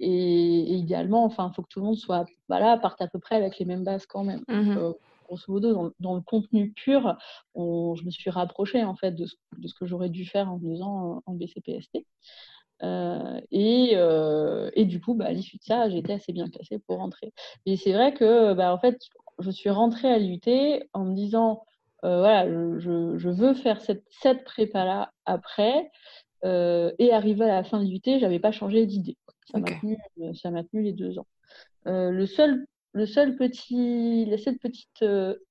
Et, 0.00 0.74
idéalement, 0.74 1.24
enfin, 1.24 1.50
il 1.50 1.54
faut 1.54 1.62
que 1.62 1.68
tout 1.68 1.78
le 1.78 1.86
monde 1.86 1.96
soit, 1.96 2.26
voilà, 2.48 2.76
parte 2.78 3.00
à 3.00 3.06
peu 3.06 3.20
près 3.20 3.36
avec 3.36 3.58
les 3.58 3.64
mêmes 3.64 3.84
bases 3.84 4.06
quand 4.06 4.24
même. 4.24 4.42
Mmh 4.48 4.76
euh, 4.76 4.92
grosso 5.26 5.50
modo, 5.50 5.94
dans, 6.00 6.14
le 6.16 6.20
contenu 6.20 6.72
pur, 6.72 7.16
je 7.56 8.04
me 8.04 8.10
suis 8.10 8.28
rapprochée 8.28 8.84
en 8.84 8.94
fait 8.94 9.12
de 9.12 9.24
ce, 9.24 9.74
que 9.74 9.86
j'aurais 9.86 10.10
dû 10.10 10.26
faire 10.26 10.52
en 10.52 10.60
faisant 10.60 11.22
en 11.24 11.34
BCPST. 11.34 12.04
Euh, 12.82 13.40
euh, 13.52 14.70
et, 14.74 14.84
du 14.84 15.00
coup, 15.00 15.14
bah, 15.14 15.26
à 15.26 15.32
l'issue 15.32 15.58
de 15.58 15.62
ça, 15.62 15.88
j'étais 15.88 16.14
assez 16.14 16.32
bien 16.32 16.48
placée 16.48 16.78
pour 16.78 16.98
rentrer. 16.98 17.32
Et 17.66 17.76
c'est 17.76 17.92
vrai 17.92 18.14
que, 18.14 18.54
bah, 18.54 18.72
en 18.72 18.78
fait, 18.78 18.98
je 19.38 19.50
suis 19.50 19.70
rentrée 19.70 20.08
à 20.08 20.18
l'UT 20.18 20.40
en 20.92 21.04
me 21.04 21.14
disant, 21.14 21.64
euh, 22.04 22.18
voilà, 22.18 22.46
je, 22.48 23.28
veux 23.28 23.54
faire 23.54 23.80
cette, 23.80 24.04
cette 24.22 24.44
prépa-là 24.44 25.12
après. 25.24 25.90
et 26.44 27.12
arrivé 27.12 27.44
à 27.44 27.48
la 27.48 27.64
fin 27.64 27.82
de 27.82 27.88
l'UT, 27.88 28.20
j'avais 28.20 28.40
pas 28.40 28.52
changé 28.52 28.86
d'idée. 28.86 29.16
Ça 29.50 29.58
m'a 30.50 30.64
tenu, 30.64 30.82
les 30.82 30.92
deux 30.92 31.18
ans. 31.18 31.26
le 31.84 32.26
seul 32.26 32.66
le 32.96 33.06
seul 33.06 33.34
petit, 33.34 34.24
la 34.26 34.38
seule 34.38 34.56
petite 34.58 35.04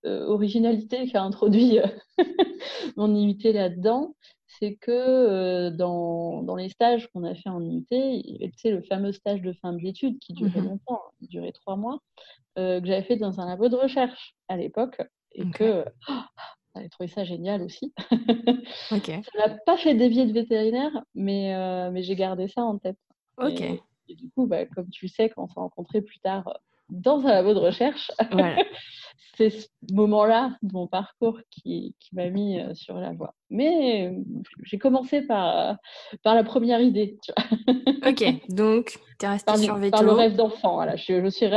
originalité 0.03 1.07
qui 1.07 1.17
a 1.17 1.23
introduit 1.23 1.77
mon 2.95 3.13
IUT 3.13 3.51
là-dedans, 3.51 4.15
c'est 4.59 4.75
que 4.75 4.91
euh, 4.91 5.71
dans, 5.71 6.43
dans, 6.43 6.55
les 6.55 6.69
stages 6.69 7.07
qu'on 7.07 7.23
a 7.23 7.35
fait 7.35 7.49
en 7.49 7.61
IUT, 7.61 7.85
tu 7.89 8.71
le 8.71 8.81
fameux 8.83 9.11
stage 9.11 9.41
de 9.41 9.53
fin 9.53 9.73
d'études 9.73 10.19
qui 10.19 10.33
durait 10.33 10.61
mmh 10.61 10.65
longtemps, 10.65 11.01
hein, 11.05 11.11
qui 11.19 11.27
durait 11.27 11.51
trois 11.51 11.75
mois, 11.75 11.99
euh, 12.57 12.79
que 12.79 12.87
j'avais 12.87 13.03
fait 13.03 13.15
dans 13.15 13.39
un 13.39 13.47
labo 13.47 13.69
de 13.69 13.75
recherche 13.75 14.35
à 14.47 14.57
l'époque, 14.57 15.01
et 15.33 15.49
que 15.49 15.85
oh, 16.09 16.13
j'avais 16.75 16.89
trouvé 16.89 17.07
ça 17.07 17.23
génial 17.23 17.61
aussi. 17.61 17.93
okay. 18.91 19.21
Ça 19.33 19.47
n'a 19.47 19.57
pas 19.65 19.77
fait 19.77 19.95
dévier 19.95 20.25
de 20.25 20.33
vétérinaire, 20.33 21.03
mais, 21.15 21.55
euh, 21.55 21.91
mais 21.91 22.03
j'ai 22.03 22.15
gardé 22.15 22.47
ça 22.47 22.63
en 22.63 22.77
tête. 22.77 22.97
Ok. 23.37 23.61
Et, 23.61 24.15
du 24.15 24.29
coup, 24.31 24.45
bah, 24.45 24.65
comme 24.65 24.89
tu 24.89 25.07
sais, 25.07 25.29
quand 25.29 25.43
on 25.43 25.47
s'est 25.47 25.59
rencontrés 25.59 26.01
plus 26.01 26.19
tard 26.19 26.59
dans 26.89 27.25
un 27.25 27.31
labo 27.31 27.53
de 27.53 27.59
recherche, 27.59 28.11
c'est 29.35 29.49
ce 29.49 29.67
moment-là 29.91 30.55
de 30.61 30.73
mon 30.73 30.87
parcours 30.87 31.39
qui, 31.49 31.95
qui 31.99 32.15
m'a 32.15 32.29
mis 32.29 32.59
euh, 32.59 32.73
sur 32.75 32.95
la 32.95 33.13
voie. 33.13 33.33
Mais 33.49 34.07
euh, 34.07 34.21
j'ai 34.63 34.77
commencé 34.77 35.21
par, 35.21 35.57
euh, 35.57 35.73
par 36.23 36.35
la 36.35 36.43
première 36.43 36.81
idée. 36.81 37.17
ok, 38.07 38.49
donc 38.49 38.99
tu 39.19 39.25
es 39.25 39.29
resté 39.29 39.57
sur 39.57 39.75
veto. 39.77 39.91
Par 39.91 40.03
le 40.03 40.11
rêve 40.11 40.35
d'enfant. 40.35 40.75
Voilà. 40.75 40.95
Je, 40.95 41.23
je, 41.23 41.29
suis 41.29 41.47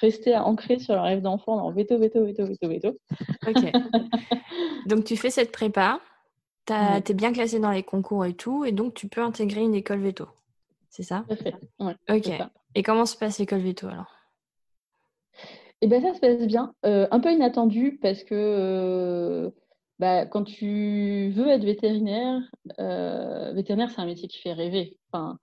restée 0.00 0.36
ancrée 0.36 0.78
sur 0.78 0.94
le 0.94 1.00
rêve 1.00 1.20
d'enfant 1.20 1.56
dans 1.56 1.72
veto, 1.72 1.98
veto, 1.98 2.24
veto, 2.24 2.46
veto, 2.46 2.68
veto. 2.68 2.98
Ok. 3.46 3.72
donc 4.86 5.04
tu 5.04 5.16
fais 5.16 5.30
cette 5.30 5.50
prépa, 5.50 6.00
tu 6.66 6.72
es 6.74 7.14
bien 7.14 7.32
classé 7.32 7.58
dans 7.58 7.72
les 7.72 7.82
concours 7.82 8.24
et 8.24 8.34
tout, 8.34 8.64
et 8.64 8.72
donc 8.72 8.94
tu 8.94 9.08
peux 9.08 9.22
intégrer 9.22 9.62
une 9.62 9.74
école 9.74 10.00
veto. 10.00 10.28
C'est 10.90 11.02
ça? 11.02 11.24
Tout 11.28 11.84
Ouais, 11.84 11.94
ok. 12.08 12.30
Et 12.74 12.82
comment 12.82 13.06
se 13.06 13.16
passe 13.16 13.38
l'école 13.38 13.60
veto 13.60 13.88
alors? 13.88 14.17
Et 15.80 15.86
bien 15.86 16.00
ça 16.00 16.14
se 16.14 16.20
passe 16.20 16.46
bien, 16.46 16.74
euh, 16.84 17.06
un 17.10 17.20
peu 17.20 17.32
inattendu 17.32 17.98
parce 18.02 18.24
que 18.24 18.34
euh, 18.34 19.50
bah, 19.98 20.26
quand 20.26 20.44
tu 20.44 21.30
veux 21.30 21.48
être 21.48 21.64
vétérinaire, 21.64 22.40
euh, 22.78 23.52
vétérinaire 23.52 23.90
c'est 23.90 24.00
un 24.00 24.06
métier 24.06 24.28
qui 24.28 24.38
fait 24.38 24.52
rêver. 24.52 24.98
Enfin, 25.12 25.38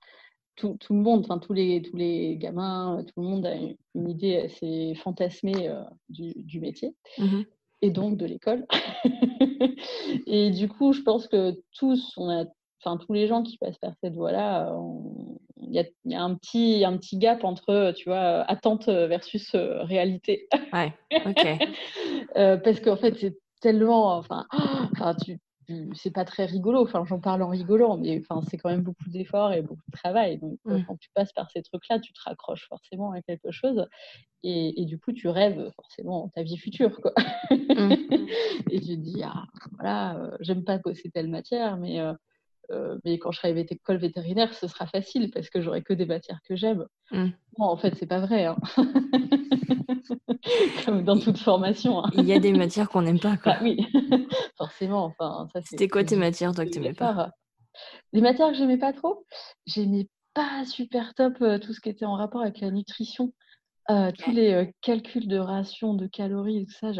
tout, 0.55 0.77
tout 0.79 0.93
le 0.93 1.01
monde, 1.01 1.21
enfin 1.25 1.39
tous 1.39 1.53
les, 1.53 1.81
tous 1.81 1.97
les 1.97 2.37
gamins, 2.37 3.03
tout 3.07 3.21
le 3.21 3.27
monde 3.27 3.45
a 3.45 3.55
une 3.55 4.09
idée 4.09 4.37
assez 4.37 4.95
fantasmée 4.95 5.69
du, 6.09 6.33
du, 6.35 6.59
métier. 6.59 6.95
Mmh 7.17 7.43
et 7.81 7.91
donc 7.91 8.17
de 8.17 8.25
l'école. 8.25 8.65
et 10.25 10.49
du 10.49 10.67
coup, 10.69 10.93
je 10.93 11.01
pense 11.01 11.27
que 11.27 11.61
tous, 11.77 12.13
on 12.17 12.29
a 12.29 12.45
enfin 12.81 12.97
tous 12.97 13.13
les 13.13 13.27
gens 13.27 13.43
qui 13.43 13.57
passent 13.57 13.77
par 13.77 13.93
cette 14.01 14.15
voie-là, 14.15 14.73
il 14.73 15.34
y, 15.57 15.79
a, 15.79 16.21
un 16.21 16.35
petit, 16.35 16.83
un 16.85 16.97
petit 16.97 17.17
gap 17.17 17.43
entre, 17.43 17.93
tu 17.95 18.09
vois, 18.09 18.41
attente 18.49 18.87
versus 18.87 19.53
euh, 19.55 19.83
réalité. 19.83 20.47
Ouais, 20.73 20.93
ok. 21.25 21.47
Euh, 22.37 22.57
parce 22.57 22.81
qu'en 22.81 22.97
fait, 22.97 23.15
c'est 23.17 23.37
tellement, 23.61 24.17
enfin, 24.17 24.45
tu, 25.23 25.39
c'est 25.93 26.11
pas 26.11 26.25
très 26.25 26.45
rigolo. 26.45 26.81
Enfin, 26.81 27.03
j'en 27.05 27.19
parle 27.19 27.41
en 27.43 27.49
rigolant, 27.49 27.97
mais 27.97 28.19
enfin, 28.19 28.45
c'est 28.49 28.57
quand 28.57 28.69
même 28.69 28.81
beaucoup 28.81 29.09
d'efforts 29.09 29.53
et 29.53 29.61
beaucoup 29.61 29.83
de 29.87 29.97
travail. 29.97 30.37
Donc, 30.39 30.59
euh, 30.67 30.79
mmh. 30.79 30.85
quand 30.85 30.97
tu 30.97 31.09
passes 31.13 31.31
par 31.33 31.49
ces 31.51 31.61
trucs-là, 31.63 31.99
tu 31.99 32.13
te 32.13 32.19
raccroches 32.25 32.67
forcément 32.67 33.11
à 33.11 33.21
quelque 33.21 33.51
chose, 33.51 33.87
et, 34.43 34.81
et 34.81 34.85
du 34.85 34.99
coup, 34.99 35.13
tu 35.13 35.27
rêves 35.27 35.71
forcément 35.75 36.29
ta 36.35 36.43
vie 36.43 36.57
future, 36.57 36.99
quoi. 37.01 37.13
Mmh. 37.51 37.91
et 38.69 38.81
tu 38.81 38.97
te 38.97 39.01
dis, 39.01 39.23
ah, 39.23 39.45
voilà, 39.79 40.31
j'aime 40.41 40.63
pas 40.63 40.77
bosser 40.77 41.09
telle 41.09 41.29
matière, 41.29 41.77
mais 41.77 41.99
euh, 41.99 42.13
mais 43.03 43.19
quand 43.19 43.31
je 43.31 43.39
serai 43.39 43.59
école 43.59 43.97
vétérinaire, 43.97 44.53
ce 44.53 44.67
sera 44.67 44.87
facile 44.87 45.31
parce 45.31 45.49
que 45.49 45.61
j'aurai 45.61 45.81
que 45.81 45.93
des 45.93 46.05
matières 46.05 46.39
que 46.47 46.55
j'aime. 46.55 46.85
Mmh. 47.11 47.29
Non, 47.57 47.65
en 47.65 47.77
fait, 47.77 47.95
c'est 47.95 48.07
pas 48.07 48.19
vrai. 48.19 48.45
Hein. 48.45 48.57
Comme 50.85 51.03
dans 51.03 51.19
toute 51.19 51.37
formation. 51.37 52.03
Hein. 52.03 52.09
Il 52.13 52.25
y 52.25 52.33
a 52.33 52.39
des 52.39 52.53
matières 52.53 52.89
qu'on 52.89 53.01
n'aime 53.01 53.19
pas. 53.19 53.37
Quoi. 53.37 53.53
Bah 53.53 53.59
oui, 53.61 53.77
forcément. 54.57 55.05
Enfin, 55.05 55.47
C'était 55.63 55.87
quoi 55.87 56.03
tes 56.03 56.15
matières, 56.15 56.53
toi, 56.53 56.65
que 56.65 56.69
tu 56.69 56.79
n'aimais 56.79 56.93
pas 56.93 57.31
Les 58.13 58.21
matières 58.21 58.49
que 58.49 58.55
j'aimais 58.55 58.77
pas 58.77 58.93
trop 58.93 59.25
J'aimais 59.65 60.07
pas 60.33 60.65
super 60.65 61.13
top 61.13 61.35
euh, 61.41 61.59
tout 61.59 61.73
ce 61.73 61.79
qui 61.79 61.89
était 61.89 62.05
en 62.05 62.15
rapport 62.15 62.41
avec 62.41 62.59
la 62.59 62.71
nutrition. 62.71 63.33
Euh, 63.89 64.11
tous 64.17 64.31
les 64.31 64.73
calculs 64.81 65.27
de 65.27 65.37
ration, 65.37 65.93
de 65.93 66.07
calories, 66.07 66.65
tout 66.65 66.73
ça. 66.73 66.91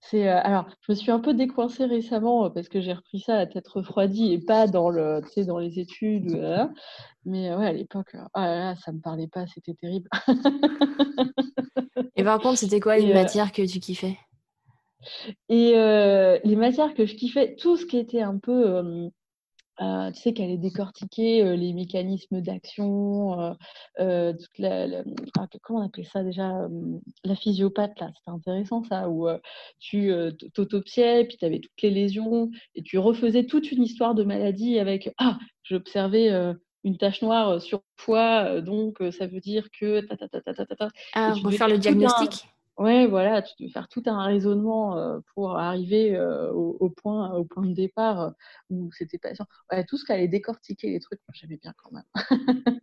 C'est, 0.00 0.28
euh, 0.28 0.40
alors, 0.42 0.68
je 0.80 0.92
me 0.92 0.96
suis 0.96 1.10
un 1.10 1.18
peu 1.18 1.34
décoincée 1.34 1.84
récemment 1.84 2.46
euh, 2.46 2.50
parce 2.50 2.68
que 2.68 2.80
j'ai 2.80 2.92
repris 2.92 3.20
ça 3.20 3.36
à 3.36 3.46
tête 3.46 3.66
refroidie 3.68 4.32
et 4.32 4.38
pas 4.38 4.66
dans 4.66 4.90
le, 4.90 5.20
les 5.60 5.80
études. 5.80 6.34
Euh, 6.34 6.66
mais 7.24 7.54
ouais, 7.54 7.66
à 7.66 7.72
l'époque, 7.72 8.14
oh 8.14 8.40
là 8.40 8.58
là, 8.58 8.76
ça 8.76 8.92
me 8.92 9.00
parlait 9.00 9.26
pas, 9.28 9.46
c'était 9.46 9.74
terrible. 9.74 10.08
et 12.16 12.24
par 12.24 12.40
contre, 12.40 12.58
c'était 12.58 12.80
quoi 12.80 12.96
les 12.98 13.12
matières 13.12 13.52
que 13.52 13.62
tu 13.62 13.80
kiffais? 13.80 14.16
Et 15.48 15.72
les 15.72 16.56
matières 16.56 16.94
que 16.94 17.06
je 17.06 17.14
kiffais, 17.14 17.56
tout 17.56 17.76
ce 17.76 17.86
qui 17.86 17.98
était 17.98 18.22
un 18.22 18.38
peu 18.38 19.10
euh, 19.80 20.10
tu 20.10 20.20
sais 20.20 20.32
qu'elle 20.32 20.50
est 20.50 20.58
décortiquée, 20.58 21.44
euh, 21.44 21.56
les 21.56 21.72
mécanismes 21.72 22.40
d'action, 22.40 23.54
euh, 24.00 24.32
toute 24.32 24.58
la, 24.58 25.02
ah, 25.38 25.46
comment 25.62 25.80
on 25.80 25.86
appelait 25.86 26.04
ça 26.04 26.22
déjà 26.22 26.68
La 27.24 27.36
physiopathe, 27.36 27.98
là, 28.00 28.10
c'était 28.16 28.30
intéressant 28.30 28.82
ça, 28.84 29.08
où 29.08 29.28
tu 29.78 30.12
t'autopsiais, 30.54 31.24
puis 31.26 31.36
tu 31.36 31.44
avais 31.44 31.60
toutes 31.60 31.82
les 31.82 31.90
lésions, 31.90 32.50
et 32.74 32.82
tu 32.82 32.98
refaisais 32.98 33.44
toute 33.44 33.70
une 33.70 33.82
histoire 33.82 34.14
de 34.14 34.24
maladie 34.24 34.78
avec 34.78 35.12
Ah, 35.18 35.38
j'observais 35.62 36.30
une 36.84 36.96
tache 36.96 37.22
noire 37.22 37.60
sur 37.60 37.78
le 37.78 38.02
foie, 38.02 38.60
donc 38.60 38.98
ça 39.12 39.26
veut 39.26 39.40
dire 39.40 39.68
que. 39.78 40.00
Ta, 40.00 40.16
ta, 40.16 40.28
ta, 40.28 40.40
ta, 40.40 40.66
ta, 40.66 40.88
Ah, 41.14 41.34
le 41.34 41.78
diagnostic? 41.78 42.48
Ouais, 42.78 43.08
voilà, 43.08 43.42
tu 43.42 43.52
dois 43.58 43.72
faire 43.72 43.88
tout 43.88 44.04
un 44.06 44.22
raisonnement 44.24 44.96
euh, 44.96 45.18
pour 45.34 45.58
arriver 45.58 46.14
euh, 46.14 46.52
au, 46.52 46.88
point, 46.90 47.34
au 47.34 47.44
point 47.44 47.66
de 47.66 47.74
départ 47.74 48.20
euh, 48.20 48.30
où 48.70 48.92
c'était 48.92 49.18
patient. 49.18 49.46
Ouais, 49.72 49.84
tout 49.84 49.96
ce 49.96 50.04
qui 50.04 50.12
allait 50.12 50.28
décortiquer 50.28 50.90
les 50.90 51.00
trucs, 51.00 51.20
j'aimais 51.32 51.58
bien 51.60 51.74
quand 51.76 51.90
même. 51.90 52.04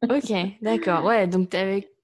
ok, 0.10 0.62
d'accord. 0.62 1.06
Ouais, 1.06 1.28
donc 1.28 1.56
avais... 1.56 1.95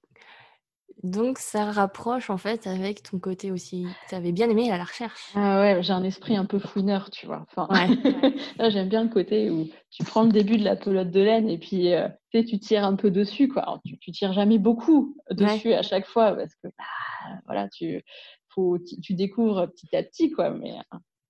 donc 1.02 1.38
ça 1.38 1.70
rapproche 1.70 2.30
en 2.30 2.36
fait 2.36 2.66
avec 2.66 3.02
ton 3.02 3.18
côté 3.18 3.50
aussi. 3.50 3.86
Tu 4.08 4.14
avais 4.14 4.32
bien 4.32 4.48
aimé 4.48 4.68
la 4.68 4.84
recherche. 4.84 5.32
Ah 5.34 5.60
ouais, 5.60 5.82
j'ai 5.82 5.92
un 5.92 6.04
esprit 6.04 6.36
un 6.36 6.44
peu 6.44 6.58
fouineur, 6.58 7.10
tu 7.10 7.26
vois. 7.26 7.44
Enfin, 7.50 7.68
ouais. 7.72 8.30
j'aime 8.70 8.88
bien 8.88 9.02
le 9.02 9.08
côté 9.08 9.50
où 9.50 9.68
tu 9.90 10.04
prends 10.04 10.22
le 10.22 10.30
début 10.30 10.56
de 10.56 10.64
la 10.64 10.76
pelote 10.76 11.10
de 11.10 11.20
laine 11.20 11.48
et 11.48 11.58
puis 11.58 11.92
tu 12.32 12.58
tires 12.58 12.84
un 12.84 12.96
peu 12.96 13.10
dessus, 13.10 13.48
quoi. 13.48 13.80
tu, 13.84 13.98
tu 13.98 14.12
tires 14.12 14.32
jamais 14.32 14.58
beaucoup 14.58 15.16
dessus 15.30 15.72
à 15.72 15.82
chaque 15.82 16.06
fois 16.06 16.32
parce 16.32 16.54
que 16.54 16.68
bah, 16.68 17.40
voilà, 17.46 17.68
tu, 17.68 18.02
faut, 18.48 18.78
tu, 18.78 19.14
découvres 19.14 19.66
petit 19.68 19.94
à 19.96 20.02
petit, 20.02 20.30
quoi. 20.30 20.50
Mais, 20.50 20.74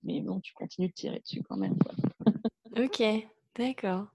mais 0.03 0.21
bon, 0.21 0.39
tu 0.39 0.53
continues 0.53 0.89
de 0.89 0.93
tirer 0.93 1.19
dessus 1.19 1.41
quand 1.49 1.57
même. 1.57 1.77
ok, 2.77 3.03
d'accord. 3.57 4.07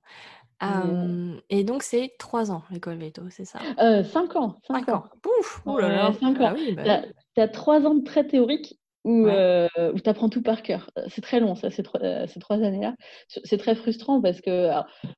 Et 1.50 1.64
donc, 1.64 1.82
c'est 1.82 2.12
trois 2.18 2.50
ans, 2.50 2.62
l'école 2.70 2.98
veto, 2.98 3.22
c'est 3.30 3.44
ça? 3.44 3.60
Euh, 3.80 4.02
Cinq 4.04 4.36
ans. 4.36 4.56
Cinq, 4.66 4.88
ans. 4.88 5.04
Pouf 5.22 5.62
oh 5.66 5.78
là 5.78 5.88
là. 5.88 6.12
Cinq 6.12 6.40
ans. 6.40 6.54
Ah 6.54 6.74
bah 6.74 7.02
tu 7.34 7.40
as, 7.40 7.48
trois 7.48 7.86
ans 7.86 7.94
de 7.94 8.04
très 8.04 8.26
théorique 8.26 8.78
où, 9.04 9.26
euh, 9.26 9.68
tu 9.76 10.10
apprends 10.10 10.28
tout 10.28 10.42
par 10.42 10.62
cœur. 10.62 10.90
C'est 11.08 11.20
très 11.20 11.40
long, 11.40 11.54
ça, 11.54 11.70
ces 11.70 11.82
trois, 11.82 12.00
euh, 12.02 12.26
ces 12.26 12.40
trois 12.40 12.62
années-là. 12.62 12.94
C'est 13.28 13.58
très 13.58 13.74
frustrant 13.74 14.20
parce 14.20 14.40
que 14.40 14.70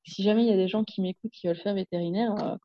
si 0.04 0.22
jamais 0.22 0.42
il 0.42 0.48
y 0.48 0.52
a 0.52 0.56
des 0.56 0.68
gens 0.68 0.84
qui 0.84 1.00
m'écoutent 1.00 1.32
qui 1.32 1.46
veulent 1.46 1.56
faire 1.56 1.74
vétérinaire, 1.74 2.58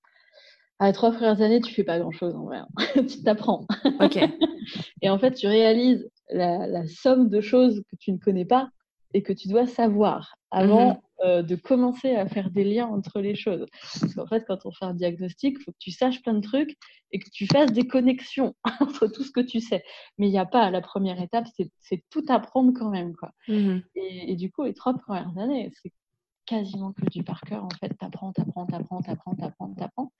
à 0.80 0.92
trois 0.92 1.12
premières 1.12 1.42
années, 1.42 1.62
tu 1.62 1.74
fais 1.74 1.84
pas 1.84 2.00
grand-chose 2.00 2.36
en 2.36 2.44
vrai. 2.44 2.58
Hein. 2.58 2.68
tu 3.08 3.24
t'apprends. 3.24 3.66
Ok. 4.02 4.18
et 5.02 5.10
en 5.10 5.18
fait, 5.18 5.34
tu 5.34 5.48
réalises 5.48 6.10
la, 6.30 6.86
somme 6.88 7.30
de 7.30 7.42
choses 7.42 7.82
que 7.90 7.96
tu 7.98 8.12
ne 8.12 8.18
connais 8.18 8.46
pas 8.46 8.70
et 9.16 9.24
que 9.24 9.32
tu 9.32 9.48
dois 9.48 9.66
savoir 9.66 10.36
avant 10.52 10.90
mhm. 10.90 11.00
euh, 11.24 11.42
de 11.42 11.56
commencer 11.56 12.16
à 12.16 12.28
faire 12.28 12.50
des 12.50 12.66
liens 12.66 12.88
entre 12.88 13.22
les 13.22 13.34
choses. 13.34 13.66
Parce 14.02 14.14
qu'en 14.14 14.28
fait, 14.28 14.44
quand 14.46 14.66
on 14.66 14.72
fait 14.72 14.84
un 14.84 14.94
diagnostic, 14.94 15.56
il 15.58 15.64
faut 15.64 15.72
que 15.72 15.78
tu 15.80 15.92
saches 15.92 16.22
plein 16.22 16.34
de 16.34 16.42
trucs 16.42 16.76
et 17.14 17.20
que 17.20 17.30
tu 17.30 17.48
fasses 17.48 17.72
des 17.72 17.88
connexions 17.88 18.56
entre 18.82 19.08
tout 19.08 19.24
ce 19.24 19.32
que 19.32 19.40
tu 19.40 19.62
sais. 19.62 19.86
Mais 20.18 20.28
il 20.28 20.32
n'y 20.32 20.38
a 20.38 20.46
pas, 20.46 20.70
la 20.70 20.82
première 20.82 21.22
étape, 21.22 21.46
c'est 21.80 22.04
tout 22.10 22.26
apprendre 22.28 22.74
quand 22.78 22.90
même. 22.90 23.16
Quoi. 23.16 23.32
Mhm. 23.48 23.84
Et, 23.96 24.34
et, 24.34 24.36
du 24.36 24.52
coup, 24.52 24.64
les 24.64 24.74
trois 24.74 24.94
premières 24.94 25.38
années, 25.38 25.72
c'est 25.82 25.94
quasiment 26.46 26.94
que 26.94 27.06
du 27.06 27.24
par 27.24 27.42
cœur. 27.42 27.64
En 27.64 27.70
fait, 27.80 27.90
t'apprends, 27.90 28.32
t'apprends, 28.32 28.66
t'apprends, 28.66 29.02
t'apprends, 29.02 29.36
t'apprends, 29.36 29.74
t'apprends. 29.74 30.12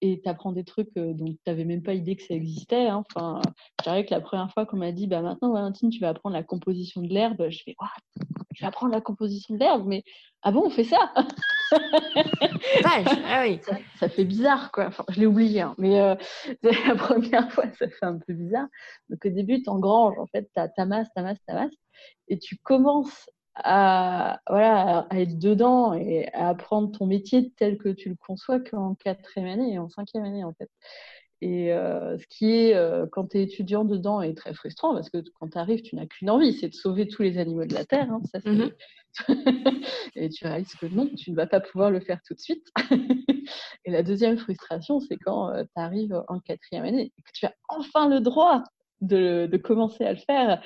Et 0.00 0.20
t'apprends 0.20 0.52
des 0.52 0.64
trucs 0.64 0.90
euh, 0.96 1.12
dont 1.14 1.26
tu 1.26 1.38
n'avais 1.46 1.64
même 1.64 1.82
pas 1.82 1.94
idée 1.94 2.16
que 2.16 2.22
ça 2.22 2.34
existait. 2.34 2.88
Hein. 2.88 3.04
Enfin, 3.14 3.40
je 3.84 4.02
que 4.02 4.14
la 4.14 4.20
première 4.20 4.50
fois 4.52 4.66
qu'on 4.66 4.76
m'a 4.76 4.92
dit, 4.92 5.06
bah 5.06 5.22
maintenant, 5.22 5.52
Valentine, 5.52 5.90
tu 5.90 6.00
vas 6.00 6.10
apprendre 6.10 6.34
la 6.34 6.42
composition 6.42 7.02
de 7.02 7.08
l'herbe, 7.08 7.48
je 7.50 7.62
fais, 7.64 7.76
tu 8.54 8.62
vas 8.62 8.68
apprendre 8.68 8.92
la 8.92 9.00
composition 9.00 9.54
de 9.54 9.60
l'herbe, 9.60 9.84
mais 9.86 10.04
ah 10.42 10.52
bon, 10.52 10.62
on 10.66 10.70
fait 10.70 10.84
ça? 10.84 11.12
Ah 12.84 13.44
oui. 13.46 13.60
ça, 13.98 14.08
fait 14.10 14.24
bizarre, 14.24 14.70
quoi. 14.72 14.86
Enfin, 14.88 15.04
je 15.08 15.20
l'ai 15.20 15.26
oublié, 15.26 15.62
hein. 15.62 15.74
mais 15.78 15.98
euh, 15.98 16.14
la 16.62 16.94
première 16.94 17.50
fois, 17.50 17.64
ça 17.78 17.88
fait 17.88 18.04
un 18.04 18.18
peu 18.18 18.34
bizarre. 18.34 18.66
Donc 19.08 19.24
au 19.24 19.30
début, 19.30 19.62
tu 19.62 19.70
engranges, 19.70 20.18
en 20.18 20.26
fait, 20.26 20.50
ta 20.54 20.84
masse, 20.84 21.08
ta 21.14 21.22
masse, 21.22 21.38
ta 21.46 21.54
masse, 21.54 21.72
et 22.28 22.38
tu 22.38 22.58
commences 22.58 23.30
à, 23.54 24.40
voilà, 24.48 25.06
à 25.10 25.20
être 25.20 25.38
dedans 25.38 25.94
et 25.94 26.28
à 26.32 26.48
apprendre 26.48 26.96
ton 26.96 27.06
métier 27.06 27.52
tel 27.56 27.78
que 27.78 27.90
tu 27.90 28.08
le 28.08 28.16
conçois 28.16 28.60
qu'en 28.60 28.94
quatrième 28.94 29.48
année 29.48 29.74
et 29.74 29.78
en 29.78 29.88
cinquième 29.88 30.24
année, 30.24 30.44
en 30.44 30.52
fait. 30.54 30.70
Et 31.42 31.72
euh, 31.72 32.16
ce 32.18 32.26
qui 32.28 32.52
est, 32.52 32.74
euh, 32.74 33.04
quand 33.10 33.30
tu 33.30 33.38
es 33.38 33.42
étudiant 33.42 33.84
dedans, 33.84 34.22
est 34.22 34.34
très 34.34 34.54
frustrant 34.54 34.94
parce 34.94 35.10
que 35.10 35.18
quand 35.40 35.48
tu 35.48 35.58
arrives, 35.58 35.82
tu 35.82 35.96
n'as 35.96 36.06
qu'une 36.06 36.30
envie, 36.30 36.52
c'est 36.52 36.68
de 36.68 36.74
sauver 36.74 37.08
tous 37.08 37.22
les 37.22 37.36
animaux 37.36 37.64
de 37.64 37.74
la 37.74 37.84
Terre. 37.84 38.08
Hein, 38.10 38.22
ça, 38.32 38.38
mmh 38.48 38.70
et 40.16 40.30
tu 40.30 40.46
réalises 40.46 40.74
que 40.76 40.86
non, 40.86 41.10
tu 41.18 41.32
ne 41.32 41.36
vas 41.36 41.46
pas 41.46 41.60
pouvoir 41.60 41.90
le 41.90 42.00
faire 42.00 42.20
tout 42.26 42.32
de 42.32 42.40
suite. 42.40 42.66
et 43.84 43.90
la 43.90 44.02
deuxième 44.04 44.38
frustration, 44.38 45.00
c'est 45.00 45.16
quand 45.16 45.50
euh, 45.50 45.64
tu 45.64 45.82
arrives 45.82 46.22
en 46.28 46.38
quatrième 46.38 46.84
année 46.84 47.12
et 47.18 47.22
que 47.22 47.30
tu 47.34 47.44
as 47.44 47.54
enfin 47.68 48.08
le 48.08 48.20
droit 48.20 48.62
de, 49.00 49.48
de 49.50 49.56
commencer 49.58 50.04
à 50.04 50.12
le 50.12 50.18
faire 50.18 50.62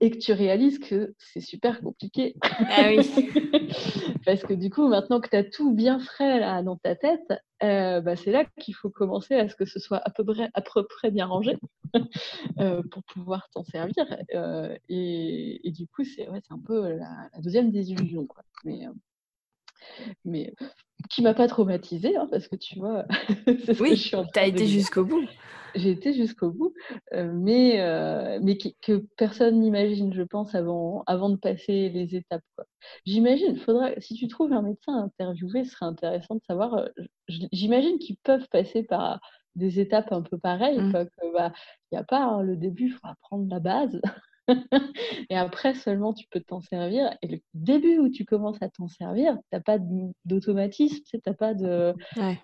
et 0.00 0.10
que 0.10 0.18
tu 0.18 0.32
réalises 0.32 0.78
que 0.78 1.14
c'est 1.18 1.40
super 1.40 1.80
compliqué. 1.80 2.36
Ah 2.42 2.88
oui. 2.88 2.98
Parce 4.26 4.42
que 4.42 4.54
du 4.54 4.70
coup, 4.70 4.86
maintenant 4.88 5.20
que 5.20 5.28
tu 5.28 5.36
as 5.36 5.44
tout 5.44 5.72
bien 5.72 5.98
frais 5.98 6.38
là, 6.38 6.62
dans 6.62 6.76
ta 6.76 6.94
tête, 6.94 7.32
euh, 7.62 8.00
bah, 8.00 8.14
c'est 8.16 8.30
là 8.30 8.44
qu'il 8.60 8.74
faut 8.74 8.90
commencer 8.90 9.34
à 9.34 9.48
ce 9.48 9.56
que 9.56 9.64
ce 9.64 9.78
soit 9.78 10.00
à 10.04 10.10
peu 10.10 10.24
près, 10.24 10.50
à 10.54 10.60
peu 10.60 10.86
près 10.86 11.10
bien 11.10 11.26
rangé 11.26 11.56
euh, 12.58 12.82
pour 12.90 13.02
pouvoir 13.04 13.48
t'en 13.50 13.64
servir. 13.64 14.04
Euh, 14.34 14.76
et, 14.88 15.66
et, 15.66 15.72
du 15.72 15.86
coup, 15.86 16.04
c'est 16.04 16.28
ouais, 16.28 16.42
un 16.50 16.58
peu 16.58 16.88
la, 16.90 17.28
la, 17.32 17.40
deuxième 17.40 17.70
désillusion. 17.70 18.26
Quoi. 18.26 18.42
Mais, 18.64 18.86
mais 20.24 20.54
qui 21.10 21.22
m'a 21.22 21.34
pas 21.34 21.48
traumatisée, 21.48 22.16
hein, 22.16 22.28
parce 22.30 22.48
que 22.48 22.56
tu 22.56 22.78
vois, 22.78 23.04
oui, 23.80 23.96
tu 23.96 24.16
as 24.38 24.46
été 24.46 24.66
jusqu'au 24.66 25.04
bout. 25.04 25.26
J'ai 25.74 25.90
été 25.90 26.12
jusqu'au 26.12 26.50
bout, 26.50 26.72
euh, 27.12 27.30
mais, 27.32 27.80
euh, 27.80 28.38
mais 28.42 28.56
que 28.56 29.04
personne 29.16 29.60
n'imagine, 29.60 30.12
je 30.14 30.22
pense, 30.22 30.54
avant, 30.54 31.04
avant 31.06 31.28
de 31.28 31.36
passer 31.36 31.90
les 31.90 32.16
étapes. 32.16 32.42
J'imagine, 33.04 33.56
faudra, 33.58 33.90
si 33.98 34.14
tu 34.14 34.28
trouves 34.28 34.52
un 34.52 34.62
médecin 34.62 34.94
à 34.94 35.04
interviewer, 35.04 35.64
ce 35.64 35.72
serait 35.72 35.86
intéressant 35.86 36.36
de 36.36 36.42
savoir. 36.46 36.74
Euh, 36.74 36.88
j'imagine 37.28 37.98
qu'ils 37.98 38.16
peuvent 38.16 38.48
passer 38.50 38.82
par 38.82 39.20
des 39.56 39.78
étapes 39.78 40.10
un 40.12 40.22
peu 40.22 40.38
pareilles. 40.38 40.78
Mmh. 40.78 41.06
Il 41.22 41.32
bah, 41.32 41.52
n'y 41.92 41.98
a 41.98 42.04
pas 42.04 42.24
hein, 42.24 42.42
le 42.42 42.56
début, 42.56 42.86
il 42.86 42.92
faut 42.92 43.06
apprendre 43.06 43.46
la 43.50 43.60
base. 43.60 44.00
Et 45.30 45.36
après 45.36 45.74
seulement 45.74 46.12
tu 46.12 46.26
peux 46.30 46.40
t'en 46.40 46.60
servir. 46.60 47.16
Et 47.22 47.28
le 47.28 47.38
début 47.54 47.98
où 47.98 48.08
tu 48.08 48.24
commences 48.24 48.60
à 48.62 48.68
t'en 48.68 48.88
servir, 48.88 49.36
t'as 49.50 49.60
pas 49.60 49.78
d'automatisme, 50.24 51.02
tu 51.04 51.18
n'as 51.26 51.34
pas 51.34 51.54
de, 51.54 51.94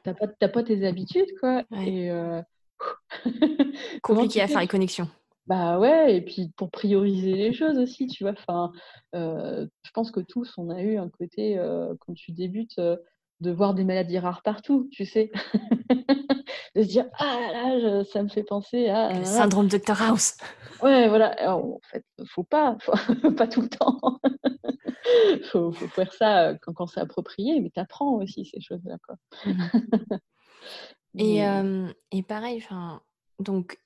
pas, 0.03 0.49
pas 0.49 0.63
tes 0.63 0.87
habitudes, 0.87 1.39
quoi. 1.41 1.65
Et 1.85 2.11
euh... 2.11 2.43
compliqué 4.03 4.41
à 4.41 4.49
faire 4.49 4.61
les 4.61 4.67
connexions. 4.67 5.09
Bah 5.47 5.79
ouais, 5.79 6.17
et 6.17 6.21
puis 6.23 6.51
pour 6.57 6.71
prioriser 6.71 7.33
les 7.33 7.53
choses 7.53 7.77
aussi, 7.79 8.07
tu 8.07 8.25
vois. 8.25 8.33
Enfin, 8.33 8.73
euh, 9.15 9.67
je 9.83 9.91
pense 9.91 10.11
que 10.11 10.21
tous 10.21 10.55
on 10.57 10.71
a 10.71 10.81
eu 10.81 10.97
un 10.97 11.11
côté 11.11 11.59
euh, 11.59 11.95
quand 12.01 12.15
tu 12.15 12.33
débutes 12.33 12.81
de 13.45 13.53
voir 13.53 13.75
des 13.75 13.85
maladies 13.85 14.19
rares 14.19 14.43
partout, 14.43 14.89
tu 14.91 15.05
sais. 15.05 15.31
de 16.75 16.83
se 16.83 16.89
dire 16.89 17.07
ah 17.19 17.39
là 17.53 18.05
ça 18.05 18.23
me 18.23 18.29
fait 18.29 18.43
penser 18.43 18.89
à 18.89 19.19
le 19.19 19.25
syndrome 19.25 19.69
Dr 19.69 20.01
House. 20.03 20.37
Ouais 20.83 21.09
voilà. 21.09 21.57
En 21.57 21.81
fait 21.83 22.05
faut 22.27 22.43
pas 22.43 22.77
pas 23.37 23.47
tout 23.47 23.63
le 23.63 23.69
temps. 23.69 23.99
Faut, 25.53 25.71
faut 25.71 25.87
faire 25.89 26.13
ça 26.15 26.49
euh, 26.49 26.55
quand, 26.63 26.73
quand 26.73 26.87
c'est 26.87 26.99
approprié 26.99 27.61
mais 27.61 27.69
t'apprends 27.69 28.15
aussi 28.15 28.47
ces 28.47 28.61
choses 28.61 28.81
là 28.85 28.97
quoi. 29.07 29.17
Mmh. 29.45 31.19
Et, 31.19 31.47
euh, 31.47 31.93
et 32.11 32.23
pareil 32.23 32.67
donc 33.39 33.79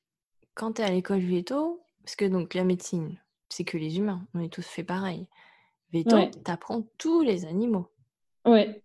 quand 0.55 0.75
tu 0.75 0.83
es 0.83 0.85
à 0.85 0.90
l'école 0.90 1.18
veto 1.18 1.83
parce 2.05 2.14
que 2.14 2.25
donc 2.25 2.55
la 2.55 2.62
médecine 2.62 3.18
c'est 3.49 3.64
que 3.64 3.77
les 3.77 3.99
humains 3.99 4.27
on 4.33 4.40
est 4.40 4.53
tous 4.53 4.64
fait 4.64 4.85
pareil 4.85 5.27
veto 5.92 6.16
tu 6.44 6.51
apprends 6.51 6.85
tous 6.99 7.23
les 7.23 7.44
animaux. 7.44 7.88
Ouais 8.47 8.81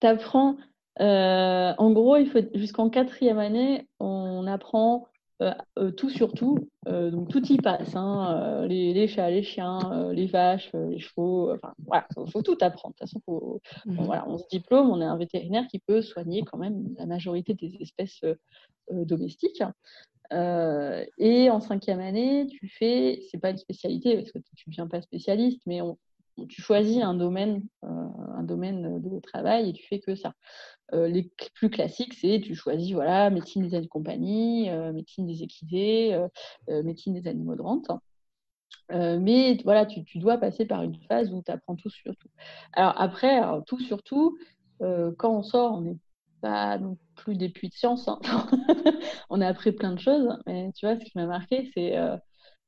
t'apprends 0.00 0.56
euh, 1.00 1.72
en 1.78 1.90
gros, 1.92 2.16
il 2.16 2.28
faut 2.28 2.40
jusqu'en 2.54 2.90
quatrième 2.90 3.38
année, 3.38 3.86
on 4.00 4.46
apprend 4.46 5.06
euh, 5.40 5.54
euh, 5.78 5.90
tout 5.90 6.10
sur 6.10 6.32
tout. 6.32 6.58
donc 6.86 7.28
tout 7.28 7.44
y 7.50 7.56
passe, 7.56 7.96
hein, 7.96 8.66
les, 8.66 9.08
chats, 9.08 9.30
les 9.30 9.42
chiens, 9.42 10.10
les 10.12 10.26
vaches, 10.26 10.70
les 10.74 10.98
chevaux. 10.98 11.52
Enfin 11.52 11.72
voilà, 11.86 12.06
faut, 12.30 12.42
tout 12.42 12.58
apprendre. 12.60 12.94
De 12.94 13.06
toute 13.06 13.08
façon, 13.08 13.60
mmh 13.86 14.04
voilà, 14.04 14.28
on 14.28 14.36
se 14.36 14.46
diplôme, 14.50 14.90
on 14.90 15.00
est 15.00 15.04
un 15.04 15.16
vétérinaire 15.16 15.66
qui 15.68 15.78
peut 15.78 16.02
soigner 16.02 16.42
quand 16.42 16.58
même 16.58 16.94
la 16.98 17.06
majorité 17.06 17.54
des 17.54 17.76
espèces 17.80 18.20
domestiques. 18.90 19.62
et 20.32 21.50
en 21.50 21.60
cinquième 21.60 22.00
année, 22.00 22.46
tu 22.48 22.68
fais, 22.68 23.22
c'est 23.30 23.38
pas 23.38 23.50
une 23.50 23.56
spécialité 23.56 24.16
parce 24.16 24.32
que 24.32 24.38
tu 24.54 24.68
ne 24.68 24.72
deviens 24.72 24.88
pas 24.88 25.00
spécialiste, 25.00 25.62
mais 25.64 25.80
on, 25.80 25.96
tu 26.48 26.62
choisis 26.62 27.02
un 27.02 27.14
domaine, 27.14 27.62
un 27.82 28.42
domaine 28.42 29.00
de 29.00 29.20
travail 29.20 29.70
et 29.70 29.72
tu 29.72 29.86
fais 29.86 30.00
que 30.00 30.14
ça. 30.14 30.34
Euh, 30.92 31.06
les 31.06 31.30
plus 31.54 31.70
classiques, 31.70 32.14
c'est 32.14 32.40
tu 32.40 32.54
choisis 32.54 32.92
voilà, 32.92 33.30
médecine 33.30 33.62
des 33.62 33.74
animaux 33.74 33.84
de 33.84 33.88
compagnie, 33.88 34.70
euh, 34.70 34.92
médecine 34.92 35.26
des 35.26 35.42
équidés, 35.42 36.18
euh, 36.68 36.82
médecine 36.82 37.14
des 37.14 37.28
animaux 37.28 37.54
de 37.54 37.62
rente. 37.62 37.90
mais 38.90 39.58
voilà, 39.64 39.86
tu, 39.86 40.04
dois 40.18 40.38
passer 40.38 40.66
par 40.66 40.82
une 40.82 40.96
phase 41.08 41.32
où 41.32 41.42
tu 41.42 41.50
apprends 41.50 41.76
tout 41.76 41.90
sur 41.90 42.16
tout. 42.16 42.28
Alors 42.72 43.00
après, 43.00 43.40
tout 43.66 43.78
sur 43.78 44.02
tout, 44.02 44.36
quand 44.80 45.36
on 45.38 45.42
sort, 45.42 45.74
on 45.74 45.82
n'est 45.82 45.98
pas 46.40 46.78
non 46.78 46.96
plus 47.16 47.36
des 47.36 47.50
puits 47.50 47.68
de 47.68 47.74
science. 47.74 48.08
Hein. 48.08 48.18
on 49.30 49.40
a 49.40 49.46
appris 49.46 49.72
plein 49.72 49.92
de 49.92 50.00
choses, 50.00 50.28
mais 50.46 50.72
tu 50.74 50.86
vois, 50.86 50.98
ce 50.98 51.04
qui 51.04 51.12
m'a 51.14 51.26
marqué, 51.26 51.70
c'est 51.74 51.96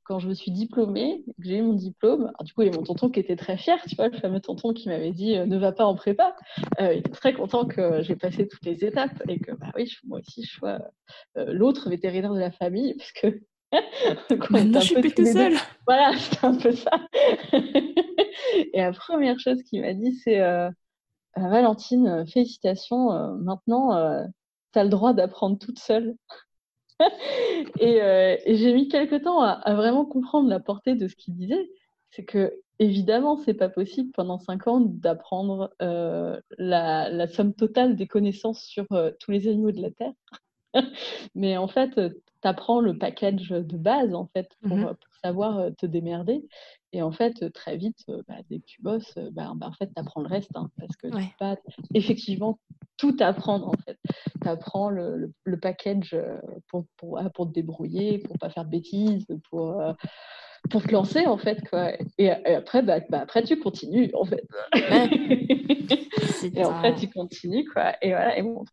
quand 0.04 0.18
je 0.18 0.28
me 0.28 0.34
suis 0.34 0.50
diplômée, 0.50 1.22
que 1.26 1.32
j'ai 1.48 1.58
eu 1.58 1.62
mon 1.62 1.74
diplôme, 1.74 2.32
du 2.42 2.52
coup, 2.52 2.62
il 2.62 2.70
y 2.70 2.74
a 2.74 2.76
mon 2.76 2.82
tonton 2.82 3.08
qui 3.08 3.20
était 3.20 3.36
très 3.36 3.56
fier, 3.56 3.78
tu 3.88 3.94
vois, 3.96 4.08
le 4.08 4.18
fameux 4.18 4.40
tonton 4.40 4.72
qui 4.72 4.88
m'avait 4.88 5.12
dit 5.12 5.36
euh, 5.36 5.46
ne 5.46 5.56
va 5.56 5.72
pas 5.72 5.84
en 5.84 5.94
prépa. 5.94 6.36
Euh, 6.80 6.94
il 6.94 6.98
était 6.98 7.10
très 7.10 7.32
content 7.32 7.66
que 7.66 8.02
j'ai 8.02 8.16
passé 8.16 8.48
toutes 8.48 8.64
les 8.64 8.84
étapes 8.84 9.22
et 9.28 9.38
que, 9.38 9.52
bah 9.52 9.70
oui, 9.76 9.92
moi 10.04 10.18
aussi, 10.18 10.44
je 10.44 10.52
sois 10.52 10.80
euh, 11.36 11.52
l'autre 11.52 11.88
vétérinaire 11.88 12.34
de 12.34 12.40
la 12.40 12.50
famille, 12.50 12.94
parce 12.98 13.12
que. 13.12 13.40
Maintenant, 14.50 14.80
je 14.80 14.86
suis 14.86 15.00
plus 15.00 15.14
tout 15.14 15.24
seule. 15.24 15.54
Voilà, 15.86 16.12
c'était 16.18 16.44
un 16.44 16.56
peu 16.56 16.72
ça. 16.72 16.90
et 17.54 18.80
la 18.80 18.92
première 18.92 19.38
chose 19.38 19.62
qu'il 19.62 19.80
m'a 19.80 19.94
dit, 19.94 20.14
c'est 20.22 20.40
Valentine, 21.34 22.26
félicitations, 22.26 23.38
maintenant, 23.38 24.26
tu 24.74 24.78
as 24.78 24.84
le 24.84 24.90
droit 24.90 25.14
d'apprendre 25.14 25.58
toute 25.58 25.78
seule. 25.78 26.14
Euh, 27.80 28.36
et, 28.44 28.56
j'ai 28.56 28.72
mis 28.72 28.88
quelques 28.88 29.22
temps 29.22 29.40
à, 29.40 29.74
vraiment 29.74 30.04
comprendre 30.04 30.48
la 30.48 30.60
portée 30.60 30.94
de 30.94 31.08
ce 31.08 31.16
qu'il 31.16 31.34
disait. 31.34 31.68
C'est 32.10 32.24
que, 32.24 32.54
évidemment, 32.78 33.36
c'est 33.36 33.54
pas 33.54 33.68
possible 33.68 34.12
pendant 34.12 34.38
cinq 34.38 34.66
ans 34.66 34.80
d'apprendre 34.80 35.74
euh, 35.82 36.40
la, 36.58 37.26
somme 37.26 37.54
totale 37.54 37.96
des 37.96 38.06
connaissances 38.06 38.62
sur 38.62 38.86
euh, 38.92 39.10
tous 39.18 39.30
les 39.30 39.48
animaux 39.48 39.72
de 39.72 39.82
la 39.82 39.90
Terre. 39.90 40.12
Mais 41.34 41.56
en 41.56 41.66
fait, 41.66 41.94
tu 41.94 42.48
apprends 42.48 42.80
le 42.80 42.96
package 42.96 43.48
de 43.48 43.76
base, 43.76 44.14
en 44.14 44.26
fait, 44.26 44.48
pour, 44.62 44.76
mmh 44.76 44.96
savoir 45.24 45.70
te 45.78 45.86
démerder. 45.86 46.44
Et 46.92 47.02
en 47.02 47.12
fait, 47.12 47.50
très 47.52 47.76
vite, 47.76 48.04
bah, 48.28 48.36
dès 48.50 48.58
que 48.58 48.66
tu 48.66 48.82
bosses, 48.82 49.14
bah, 49.32 49.52
bah, 49.56 49.68
en 49.68 49.72
fait, 49.72 49.86
tu 49.86 49.92
apprends 50.00 50.20
le 50.20 50.28
reste, 50.28 50.50
hein, 50.54 50.70
parce 50.78 50.96
que 50.96 51.08
tu 51.08 51.34
pas 51.38 51.56
effectivement 51.94 52.58
tout 52.98 53.16
apprendre, 53.20 53.68
en 53.68 53.74
fait 53.84 53.98
tu 54.42 54.48
apprends 54.48 54.90
le, 54.90 55.32
le, 55.44 55.56
package 55.58 56.16
pour, 56.68 56.84
pour, 56.96 57.18
ah, 57.18 57.30
pour, 57.30 57.46
te 57.48 57.52
débrouiller, 57.52 58.18
pour 58.18 58.38
pas 58.38 58.50
faire 58.50 58.64
de 58.64 58.70
bêtises, 58.70 59.26
pour, 59.50 59.82
pour 60.70 60.82
te 60.82 60.92
lancer 60.92 61.26
en 61.26 61.38
fait. 61.38 61.66
Quoi. 61.68 61.92
Et, 62.18 62.30
après, 62.30 62.82
bah, 62.82 63.00
bah, 63.08 63.20
après, 63.22 63.42
tu 63.42 63.58
continues 63.58 64.10
en 64.14 64.24
fait. 64.24 64.46
et 66.54 66.62
après, 66.62 66.94
tu 66.94 67.08
continues. 67.08 67.68
Quoi. 67.72 67.94
Et 68.02 68.10
voilà. 68.10 68.38
Et 68.38 68.42
bon, 68.42 68.64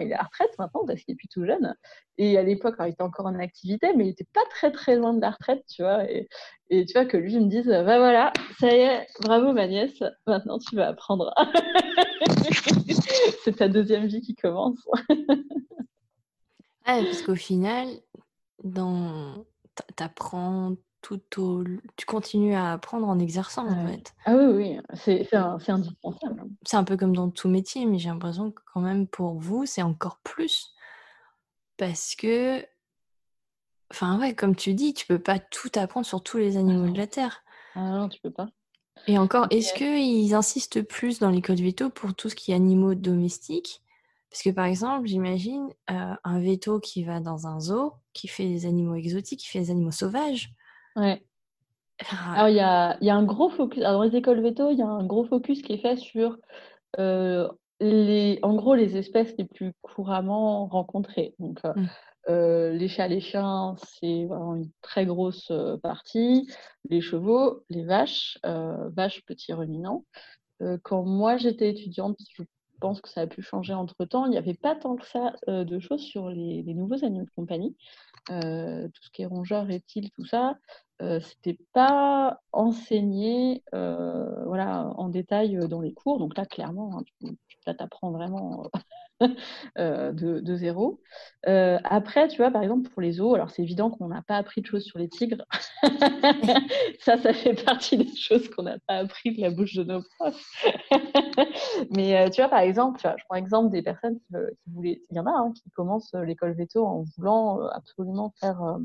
il 0.00 0.10
est 0.10 0.14
à 0.14 0.22
retraite 0.22 0.50
maintenant 0.58 0.84
parce 0.86 1.02
qu'il 1.02 1.12
est 1.12 1.16
plus 1.16 1.28
tout 1.28 1.44
jeune. 1.44 1.74
Et 2.18 2.36
à 2.36 2.42
l'époque, 2.42 2.76
il 2.80 2.88
était 2.88 3.02
encore 3.02 3.26
en 3.26 3.38
activité, 3.38 3.92
mais 3.96 4.04
il 4.04 4.08
n'était 4.08 4.26
pas 4.32 4.44
très 4.50 4.72
très 4.72 4.96
loin 4.96 5.14
de 5.14 5.20
la 5.20 5.30
retraite, 5.30 5.64
tu 5.68 5.82
vois. 5.82 6.10
Et, 6.10 6.28
et 6.70 6.84
tu 6.86 6.92
vois 6.92 7.06
que 7.06 7.16
lui, 7.16 7.34
il 7.34 7.40
me 7.40 7.48
dise, 7.48 7.66
bah 7.66 7.98
voilà, 7.98 8.32
ça 8.58 8.68
y 8.68 8.80
est, 8.80 9.06
bravo 9.22 9.52
ma 9.52 9.66
nièce, 9.66 10.02
maintenant 10.26 10.58
tu 10.58 10.76
vas 10.76 10.88
apprendre. 10.88 11.32
C'est 13.44 13.56
ta 13.56 13.68
deuxième 13.68 14.06
vie 14.06 14.20
qui 14.20 14.34
commence. 14.34 14.78
ah, 16.84 17.00
parce 17.02 17.22
qu'au 17.22 17.36
final, 17.36 17.88
dans... 18.64 19.46
apprends 19.98 20.74
tout 21.00 21.40
au... 21.40 21.64
Tu 21.96 22.06
continues 22.06 22.54
à 22.54 22.72
apprendre 22.72 23.08
en 23.08 23.18
exerçant, 23.18 23.66
en 23.66 23.86
fait. 23.86 24.14
Ah 24.24 24.34
oui, 24.34 24.78
oui, 24.94 25.26
c'est 25.28 25.34
indispensable. 25.70 26.44
C'est 26.64 26.76
un 26.76 26.84
peu 26.84 26.96
comme 26.96 27.14
dans 27.14 27.30
tout 27.30 27.48
métier, 27.48 27.86
mais 27.86 27.98
j'ai 27.98 28.08
l'impression 28.08 28.50
que 28.50 28.62
quand 28.72 28.80
même 28.80 29.06
pour 29.06 29.34
vous, 29.34 29.66
c'est 29.66 29.82
encore 29.82 30.18
plus. 30.18 30.74
Parce 31.76 32.14
que, 32.14 32.64
enfin 33.90 34.18
ouais, 34.20 34.34
comme 34.34 34.54
tu 34.54 34.74
dis, 34.74 34.92
tu 34.92 35.06
peux 35.06 35.18
pas 35.18 35.38
tout 35.38 35.70
apprendre 35.76 36.06
sur 36.06 36.22
tous 36.22 36.36
les 36.36 36.56
animaux 36.56 36.88
ah 36.88 36.92
de 36.92 36.98
la 36.98 37.06
Terre. 37.06 37.42
Ah 37.74 37.90
non, 37.90 38.08
tu 38.08 38.20
peux 38.20 38.30
pas. 38.30 38.48
Et 39.06 39.16
encore, 39.16 39.46
est-ce 39.50 39.72
qu'ils 39.72 40.34
insistent 40.34 40.82
plus 40.82 41.20
dans 41.20 41.30
les 41.30 41.40
codes 41.40 41.60
veto 41.60 41.88
pour 41.88 42.14
tout 42.14 42.28
ce 42.28 42.34
qui 42.34 42.52
est 42.52 42.54
animaux 42.54 42.94
domestiques? 42.94 43.82
Parce 44.30 44.42
que 44.42 44.50
par 44.50 44.66
exemple, 44.66 45.08
j'imagine 45.08 45.68
euh, 45.90 46.14
un 46.22 46.40
veto 46.40 46.78
qui 46.78 47.02
va 47.02 47.18
dans 47.18 47.46
un 47.46 47.60
zoo, 47.60 47.94
qui 48.12 48.28
fait 48.28 48.46
des 48.46 48.66
animaux 48.66 48.94
exotiques, 48.94 49.40
qui 49.40 49.48
fait 49.48 49.60
des 49.60 49.70
animaux 49.70 49.90
sauvages. 49.90 50.52
Ouais. 50.96 51.22
Alors, 52.34 52.48
il 52.48 52.56
y 52.56 52.60
a, 52.60 52.96
y 53.00 53.10
a, 53.10 53.14
un 53.14 53.24
gros 53.24 53.50
focus. 53.50 53.82
dans 53.82 54.02
les 54.02 54.16
écoles 54.16 54.40
veto, 54.40 54.70
il 54.70 54.78
y 54.78 54.82
a 54.82 54.86
un 54.86 55.04
gros 55.04 55.24
focus 55.24 55.62
qui 55.62 55.74
est 55.74 55.78
fait 55.78 55.96
sur 55.96 56.38
les, 56.98 58.38
en 58.42 58.54
gros, 58.54 58.74
les 58.74 58.96
espèces 58.96 59.34
les 59.38 59.44
plus 59.44 59.72
couramment 59.82 60.66
rencontrées. 60.66 61.34
Donc, 61.38 61.62
mmh. 61.64 61.86
Euh, 62.28 62.72
les 62.72 62.88
chats, 62.88 63.08
les 63.08 63.20
chiens, 63.20 63.74
c'est 63.78 64.26
vraiment 64.26 64.54
une 64.54 64.70
très 64.82 65.06
grosse 65.06 65.50
euh, 65.50 65.76
partie. 65.78 66.48
Les 66.88 67.00
chevaux, 67.00 67.64
les 67.70 67.84
vaches, 67.84 68.38
euh, 68.44 68.90
vaches, 68.90 69.24
petits 69.24 69.52
ruminants. 69.52 70.04
quand 70.82 71.04
moi 71.04 71.38
j'étais 71.38 71.70
étudiante, 71.70 72.18
je 72.36 72.42
pense 72.80 73.00
que 73.00 73.08
ça 73.08 73.22
a 73.22 73.26
pu 73.26 73.42
changer 73.42 73.72
entre 73.74 74.04
temps, 74.04 74.26
il 74.26 74.30
n'y 74.30 74.38
avait 74.38 74.54
pas 74.54 74.74
tant 74.74 74.96
que 74.96 75.06
ça 75.06 75.34
de 75.48 75.78
choses 75.80 76.02
sur 76.02 76.28
les, 76.28 76.62
nouveaux 76.74 77.02
animaux 77.04 77.24
de 77.24 77.30
compagnie. 77.34 77.76
Tout 78.26 79.02
ce 79.02 79.10
qui 79.12 79.22
est 79.22 79.26
rongeurs, 79.26 79.66
reptiles, 79.66 80.10
tout 80.12 80.24
ça, 80.24 80.54
c'était 81.20 81.58
pas 81.72 82.40
enseigné 82.52 83.62
voilà, 83.72 84.92
en 84.96 85.08
détail 85.08 85.58
dans 85.68 85.80
les 85.80 85.92
cours. 85.92 86.18
Donc 86.18 86.36
là, 86.36 86.46
clairement, 86.46 86.98
hein, 86.98 87.02
tu, 87.20 87.36
là, 87.66 87.74
tu 87.74 87.82
apprends 87.82 88.10
vraiment 88.10 88.68
Euh, 89.78 90.12
de, 90.12 90.56
zéro. 90.56 91.00
Euh, 91.46 91.78
après, 91.84 92.28
tu 92.28 92.38
vois, 92.38 92.50
par 92.50 92.62
exemple, 92.62 92.90
pour 92.90 93.00
les 93.00 93.20
os, 93.20 93.34
alors 93.34 93.50
c'est 93.50 93.62
évident 93.62 93.90
qu'on 93.90 94.08
n'a 94.08 94.22
pas 94.22 94.36
appris 94.36 94.60
de 94.60 94.66
choses 94.66 94.84
sur 94.84 94.98
les 94.98 95.08
tigres. 95.08 95.44
ça, 97.00 97.18
ça 97.18 97.32
fait 97.32 97.54
partie 97.64 97.96
des 97.96 98.16
choses 98.16 98.48
qu'on 98.50 98.64
n'a 98.64 98.78
pas 98.86 98.96
appris 98.96 99.34
de 99.36 99.40
la 99.40 99.50
bouche 99.50 99.74
de 99.74 99.84
nos 99.84 100.02
profs. 100.18 100.44
Mais 101.90 102.16
euh, 102.16 102.30
tu 102.30 102.40
vois, 102.40 102.50
par 102.50 102.60
exemple, 102.60 103.00
je 103.00 103.24
prends 103.26 103.36
l'exemple 103.36 103.70
des 103.70 103.82
personnes 103.82 104.18
qui, 104.18 104.34
voulaient, 104.66 105.02
il 105.10 105.16
y 105.16 105.20
en 105.20 105.26
a 105.26 105.30
hein, 105.30 105.52
qui 105.54 105.70
commencent 105.70 106.14
l'école 106.14 106.52
veto 106.52 106.84
en 106.84 107.04
voulant 107.16 107.60
absolument 107.68 108.34
faire 108.40 108.78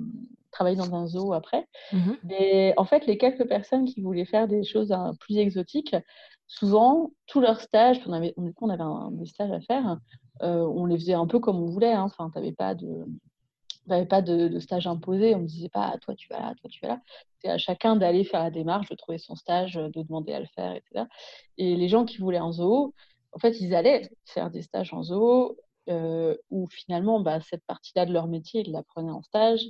travailler 0.52 0.78
dans 0.78 0.94
un 0.94 1.08
zoo 1.08 1.34
après. 1.34 1.68
Mmh 1.92 2.12
Mais 2.24 2.74
en 2.78 2.86
fait, 2.86 3.06
les 3.06 3.18
quelques 3.18 3.48
personnes 3.48 3.86
qui 3.86 4.02
voulaient 4.02 4.26
faire 4.26 4.48
des 4.48 4.64
choses 4.64 4.96
plus 5.20 5.38
exotiques, 5.38 5.96
souvent, 6.48 7.12
tous 7.28 7.42
leurs 7.42 7.62
stages, 7.62 8.00
on 8.06 8.14
avait, 8.14 8.34
on 8.38 8.70
avait 8.70 8.84
un, 8.84 9.12
des 9.12 9.26
stages 9.26 9.52
à 9.52 9.62
faire, 9.62 9.98
on 10.42 10.86
les 10.86 10.98
faisait 10.98 11.14
un 11.14 11.28
peu 11.28 11.40
comme 11.40 11.62
on 11.62 11.68
voulait. 11.68 11.94
Hein. 11.94 12.04
Enfin, 12.04 12.30
tu 12.32 12.40
n'avais 12.40 12.54
pas 12.54 12.76
de 12.76 13.06
pas 13.88 14.22
de, 14.22 14.60
stage 14.60 14.88
imposé, 14.88 15.36
on 15.36 15.42
ne 15.42 15.46
disait 15.46 15.70
pas 15.70 15.96
toi 16.02 16.16
tu 16.16 16.28
vas 16.30 16.40
là, 16.40 16.54
toi 16.60 16.70
tu 16.70 16.80
vas 16.82 16.88
là. 16.90 17.02
C'est 17.40 17.50
à 17.50 17.58
chacun 17.58 17.96
d'aller 17.96 18.24
faire 18.24 18.44
la 18.44 18.52
démarche, 18.52 18.90
de 18.90 18.96
trouver 18.96 19.18
son 19.18 19.36
stage, 19.36 19.76
de 19.76 20.02
demander 20.02 20.34
à 20.34 20.40
le 20.40 20.48
faire, 20.48 20.74
etc. 20.74 21.06
Et 21.58 21.76
les 21.76 21.88
gens 21.88 22.06
qui 22.06 22.18
voulaient 22.18 22.38
un 22.38 22.52
zoo, 22.52 22.94
en 23.32 23.40
fait, 23.40 23.60
ils 23.62 23.76
allaient 23.76 24.10
faire 24.26 24.50
des 24.50 24.62
stages 24.62 24.94
en 24.94 25.04
zoo, 25.04 25.58
euh, 25.90 26.36
où 26.50 26.68
finalement, 26.68 27.20
bah, 27.20 27.40
cette 27.42 27.64
partie-là 27.66 28.06
de 28.06 28.14
leur 28.14 28.28
métier, 28.28 28.62
ils 28.66 28.72
l'apprenaient 28.72 29.12
en 29.12 29.22
stage. 29.22 29.70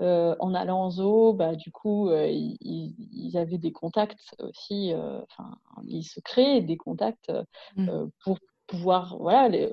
Euh, 0.00 0.34
en 0.40 0.54
allant 0.54 0.84
en 0.84 0.90
zoo, 0.90 1.34
bah, 1.34 1.54
du 1.54 1.70
coup, 1.70 2.10
ils, 2.10 3.36
avaient 3.36 3.58
des 3.58 3.72
contacts 3.72 4.34
aussi, 4.38 4.94
enfin, 4.94 5.58
ils 5.86 6.04
se 6.04 6.20
créaient 6.20 6.62
des 6.62 6.78
contacts 6.78 7.30
mmh. 7.76 8.06
pour 8.24 8.38
pouvoir, 8.72 9.18
voilà, 9.18 9.48
les 9.50 9.68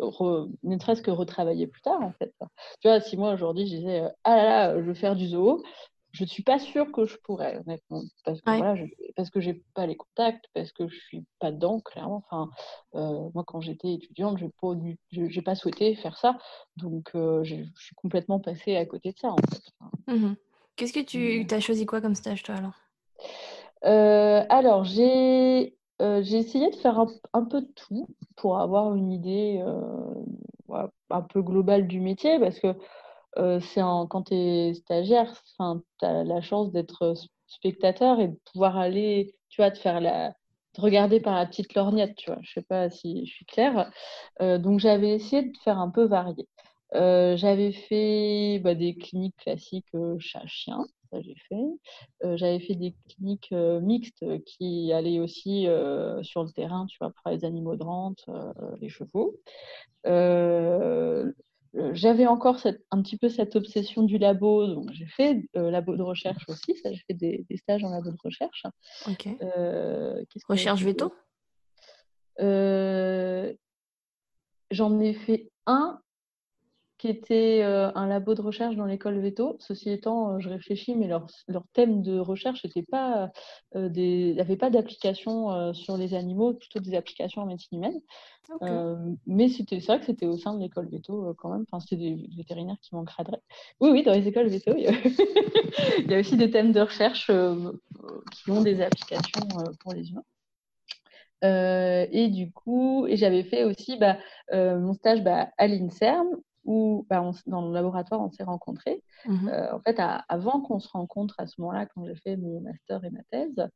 ne 0.64 0.78
serait-ce 0.78 1.02
que 1.02 1.10
retravailler 1.10 1.68
plus 1.68 1.82
tard, 1.82 2.02
en 2.02 2.12
fait. 2.12 2.34
Tu 2.82 2.90
vois, 2.90 3.00
si 3.00 3.16
moi 3.16 3.32
aujourd'hui 3.34 3.66
je 3.66 3.78
disais, 3.78 4.02
euh, 4.02 4.10
ah 4.26 4.36
là 4.36 4.44
là, 4.44 4.76
je 4.76 4.84
veux 4.84 4.94
faire 4.94 5.16
du 5.16 5.26
zoo, 5.28 5.64
je 6.12 6.24
ne 6.24 6.28
suis 6.28 6.44
pas 6.44 6.60
sûre 6.60 6.92
que 6.92 7.06
je 7.06 7.16
pourrais, 7.24 7.58
honnêtement, 7.60 8.02
parce 8.26 8.42
que 8.42 8.58
voilà, 8.58 8.76
je, 8.76 8.84
parce 9.16 9.30
que 9.30 9.40
j'ai 9.40 9.64
pas 9.74 9.86
les 9.86 9.96
contacts, 9.96 10.46
parce 10.54 10.74
que 10.74 10.90
je 10.90 11.00
suis 11.00 11.24
pas 11.40 11.52
dedans, 11.54 11.80
clairement. 11.80 12.26
Enfin, 12.30 12.50
euh, 12.96 13.30
moi, 13.34 13.46
quand 13.48 13.62
j'étais 13.62 13.94
étudiante, 13.94 14.38
j'ai 14.38 14.50
pas, 14.62 14.74
j'ai 15.12 15.42
pas 15.42 15.56
souhaité 15.56 15.96
faire 15.96 16.18
ça, 16.18 16.38
donc 16.76 17.12
euh, 17.16 17.42
je 17.46 17.56
suis 17.78 17.96
complètement 17.96 18.42
passée 18.42 18.76
à 18.76 18.86
côté 18.86 19.14
de 19.14 19.18
ça, 19.18 19.30
en 19.30 19.38
fait. 19.38 20.14
Mmh 20.14 20.34
Qu'est-ce 20.76 20.94
que 20.94 21.00
tu 21.00 21.46
as 21.54 21.60
choisi 21.60 21.86
quoi 21.86 22.00
comme 22.02 22.16
stage, 22.16 22.44
toi, 22.44 22.56
alors? 22.56 24.48
Alors, 24.50 24.84
j'ai 24.84 25.79
euh, 26.02 26.22
j'ai 26.24 26.38
essayé 26.38 26.70
de 26.70 26.76
faire 26.76 27.06
un, 27.34 27.44
peu 27.46 27.62
de 27.62 27.72
tout 27.76 28.08
pour 28.38 28.60
avoir 28.60 28.96
une 28.96 29.12
idée 29.12 29.62
euh, 29.62 30.86
un 31.10 31.22
peu 31.22 31.42
globale 31.42 31.88
du 31.88 32.00
métier 32.00 32.40
parce 32.40 32.60
que 32.60 32.74
euh, 33.38 33.60
c'est 33.60 33.82
quand 33.82 34.24
tu 34.24 34.34
es 34.36 34.74
stagiaire, 34.76 35.34
tu 35.58 36.06
as 36.06 36.24
la 36.24 36.42
chance 36.42 36.72
d'être 36.72 37.14
spectateur 37.48 38.20
et 38.20 38.30
de 38.30 38.40
pouvoir 38.52 38.78
aller, 38.78 39.36
tu 39.50 39.62
vois, 39.62 39.72
te 39.72 39.78
faire 39.78 40.00
la, 40.00 40.34
regarder 40.78 41.20
par 41.20 41.36
la 41.36 41.46
petite 41.46 41.74
lorgnette, 41.76 42.16
tu 42.16 42.32
vois. 42.32 42.40
Je 42.44 42.54
sais 42.54 42.62
pas 42.62 42.90
si 42.90 43.26
je 43.26 43.34
suis 43.34 43.46
claire. 43.46 43.92
donc 44.40 44.80
j'avais 44.80 45.16
essayé 45.16 45.44
de 45.44 45.58
faire 45.64 45.80
un 45.80 45.90
peu 45.90 46.06
varié. 46.06 46.48
j'avais 46.94 47.72
fait 47.74 48.60
bah, 48.64 48.76
des 48.76 48.96
cliniques 48.96 49.38
classiques 49.38 49.92
chat-chien 50.20 50.86
ça 51.12 51.22
j'ai 51.22 51.36
fait. 51.48 51.66
Euh, 52.24 52.38
j'avais 52.38 52.60
fait 52.60 52.76
des 52.76 52.96
cliniques 53.10 53.50
euh, 53.52 53.80
mixtes 53.80 54.26
qui 54.46 54.92
allaient 54.94 55.20
aussi 55.20 55.68
euh, 55.68 56.22
sur 56.24 56.44
le 56.44 56.52
terrain, 56.52 56.86
tu 56.88 56.98
vois, 57.00 57.12
pour 57.12 57.32
les 57.32 57.46
animaux 57.46 57.76
de 57.76 57.84
rente, 57.84 58.26
les 58.80 58.90
chevaux. 58.90 59.40
j'avais 61.94 62.26
encore 62.26 62.58
un 62.92 63.02
petit 63.02 63.18
peu 63.18 63.30
cette 63.30 63.56
obsession 63.56 64.04
du 64.04 64.18
labo, 64.18 64.68
donc 64.68 64.92
j'ai 64.92 65.06
fait 65.06 65.44
labo 65.54 65.96
de 65.96 66.02
recherche 66.02 66.44
aussi, 66.48 66.76
ça 66.78 66.92
j'ai 66.92 67.04
fait 67.08 67.14
des, 67.14 67.46
stages 67.58 67.84
en 67.84 67.90
labo 67.90 68.12
de 68.12 68.18
recherche. 68.24 68.64
Recherche 70.48 70.84
veto? 70.84 71.14
J'en 74.72 75.00
ai 75.00 75.14
fait 75.14 75.50
un 75.66 76.00
qui 77.00 77.08
était 77.08 77.62
euh, 77.64 77.92
un 77.96 78.08
labo 78.08 78.36
de 78.36 78.42
recherche 78.42 78.76
dans 78.76 78.86
l'école 78.86 79.20
Veto. 79.20 79.56
Ceci 79.60 79.90
étant, 79.90 80.34
euh, 80.34 80.40
je 80.40 80.50
réfléchis, 80.50 80.96
mais 80.96 81.08
leur, 81.08 81.28
leur 81.48 81.64
thème 81.72 82.02
de 82.02 82.20
recherche 82.20 82.68
pas 82.92 83.32
euh, 83.76 83.88
des, 83.88 84.36
avait 84.38 84.58
pas 84.58 84.70
d'application 84.70 85.74
sur 85.74 85.98
les 85.98 86.14
animaux, 86.14 86.54
plutôt 86.54 86.80
des 86.80 86.96
applications 86.96 87.42
en 87.42 87.46
médecine 87.46 87.78
humaine. 87.78 88.00
mais 89.26 89.48
c'était, 89.48 89.80
c'est 89.80 89.88
vrai 89.88 90.00
que 90.00 90.06
c'était 90.06 90.26
au 90.26 90.38
sein 90.38 90.54
de 90.54 90.60
l'école 90.60 90.90
Veto 90.90 91.34
quand 91.38 91.50
même. 91.50 91.66
Enfin, 91.72 91.80
c'était 91.80 91.96
des 91.96 92.28
vétérinaires 92.36 92.78
qui 92.82 92.94
m'encadreraient. 92.94 93.42
Oui, 93.80 93.92
oui, 93.92 94.04
dans 94.04 94.14
les 94.14 94.28
écoles 94.28 94.50
Veto, 94.50 94.74
il 94.78 94.84
y, 94.84 94.88
a, 94.88 94.92
aussi 96.20 96.36
des 96.36 96.52
thèmes 96.52 96.74
de 96.74 96.82
recherche 96.82 97.28
qui 97.28 98.52
ont 98.52 98.62
des 98.62 98.82
applications 98.82 99.48
pour 99.80 99.94
les 99.94 100.12
humains. 100.12 102.08
et 102.12 102.28
du 102.28 102.52
coup, 102.52 103.08
et 103.08 103.16
j'avais 103.16 103.44
fait 103.44 103.64
aussi 103.64 103.98
bah, 103.98 104.18
mon 104.52 104.94
stage 104.94 105.24
bah, 105.24 105.50
à 105.58 105.68
l'INSERM 105.68 106.42
où 106.66 107.06
bah, 107.10 107.24
dans 107.48 107.68
le 107.68 107.74
laboratoire, 107.74 108.22
on 108.22 108.32
s'est 108.32 108.44
rencontrés. 108.44 109.04
Mmh 109.26 109.50
euh, 109.50 109.74
en 109.74 109.80
fait, 109.80 110.00
avant 110.28 110.62
qu'on 110.62 110.80
se 110.80 110.90
rencontre 110.90 111.36
à 111.40 111.48
ce 111.48 111.60
moment-là, 111.62 111.86
quand 111.88 112.06
j'ai 112.06 112.16
fait 112.16 112.38
mon 112.38 112.62
master 112.62 113.04
et 113.04 113.10
ma 113.10 113.24
thèse, 113.32 113.68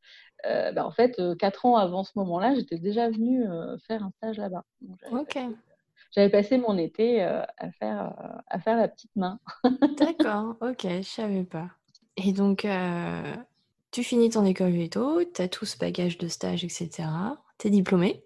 euh, 0.46 0.72
bah, 0.72 0.86
en 0.86 0.92
fait, 0.92 1.18
euh, 1.20 1.36
quatre 1.36 1.66
ans 1.66 1.76
avant 1.76 2.04
ce 2.04 2.12
moment-là, 2.16 2.56
j'étais 2.56 2.78
déjà 2.78 3.10
venue 3.10 3.46
faire 3.88 4.04
un 4.04 4.12
stage 4.18 4.38
là-bas. 4.38 4.64
J'avais 6.12 6.30
passé 6.30 6.58
mon 6.60 6.78
été 6.78 7.24
à, 7.24 7.72
faire, 7.80 8.42
à 8.48 8.60
faire 8.60 8.78
la 8.78 8.88
petite 8.88 9.16
main. 9.16 9.40
D'accord, 9.98 10.56
ok, 10.62 10.84
je 10.84 11.02
savais 11.02 11.44
pas. 11.44 11.70
Et 12.18 12.34
donc, 12.34 12.68
tu 13.92 14.04
finis 14.04 14.30
ton 14.30 14.46
école 14.46 14.72
veto, 14.72 15.24
tu 15.24 15.42
as 15.42 15.48
tout 15.48 15.66
ce 15.66 15.78
bagage 15.78 16.20
de 16.20 16.28
stage, 16.28 16.64
etc. 16.64 16.90
Tu 17.58 17.68
es 17.68 17.70
diplômée. 17.72 18.24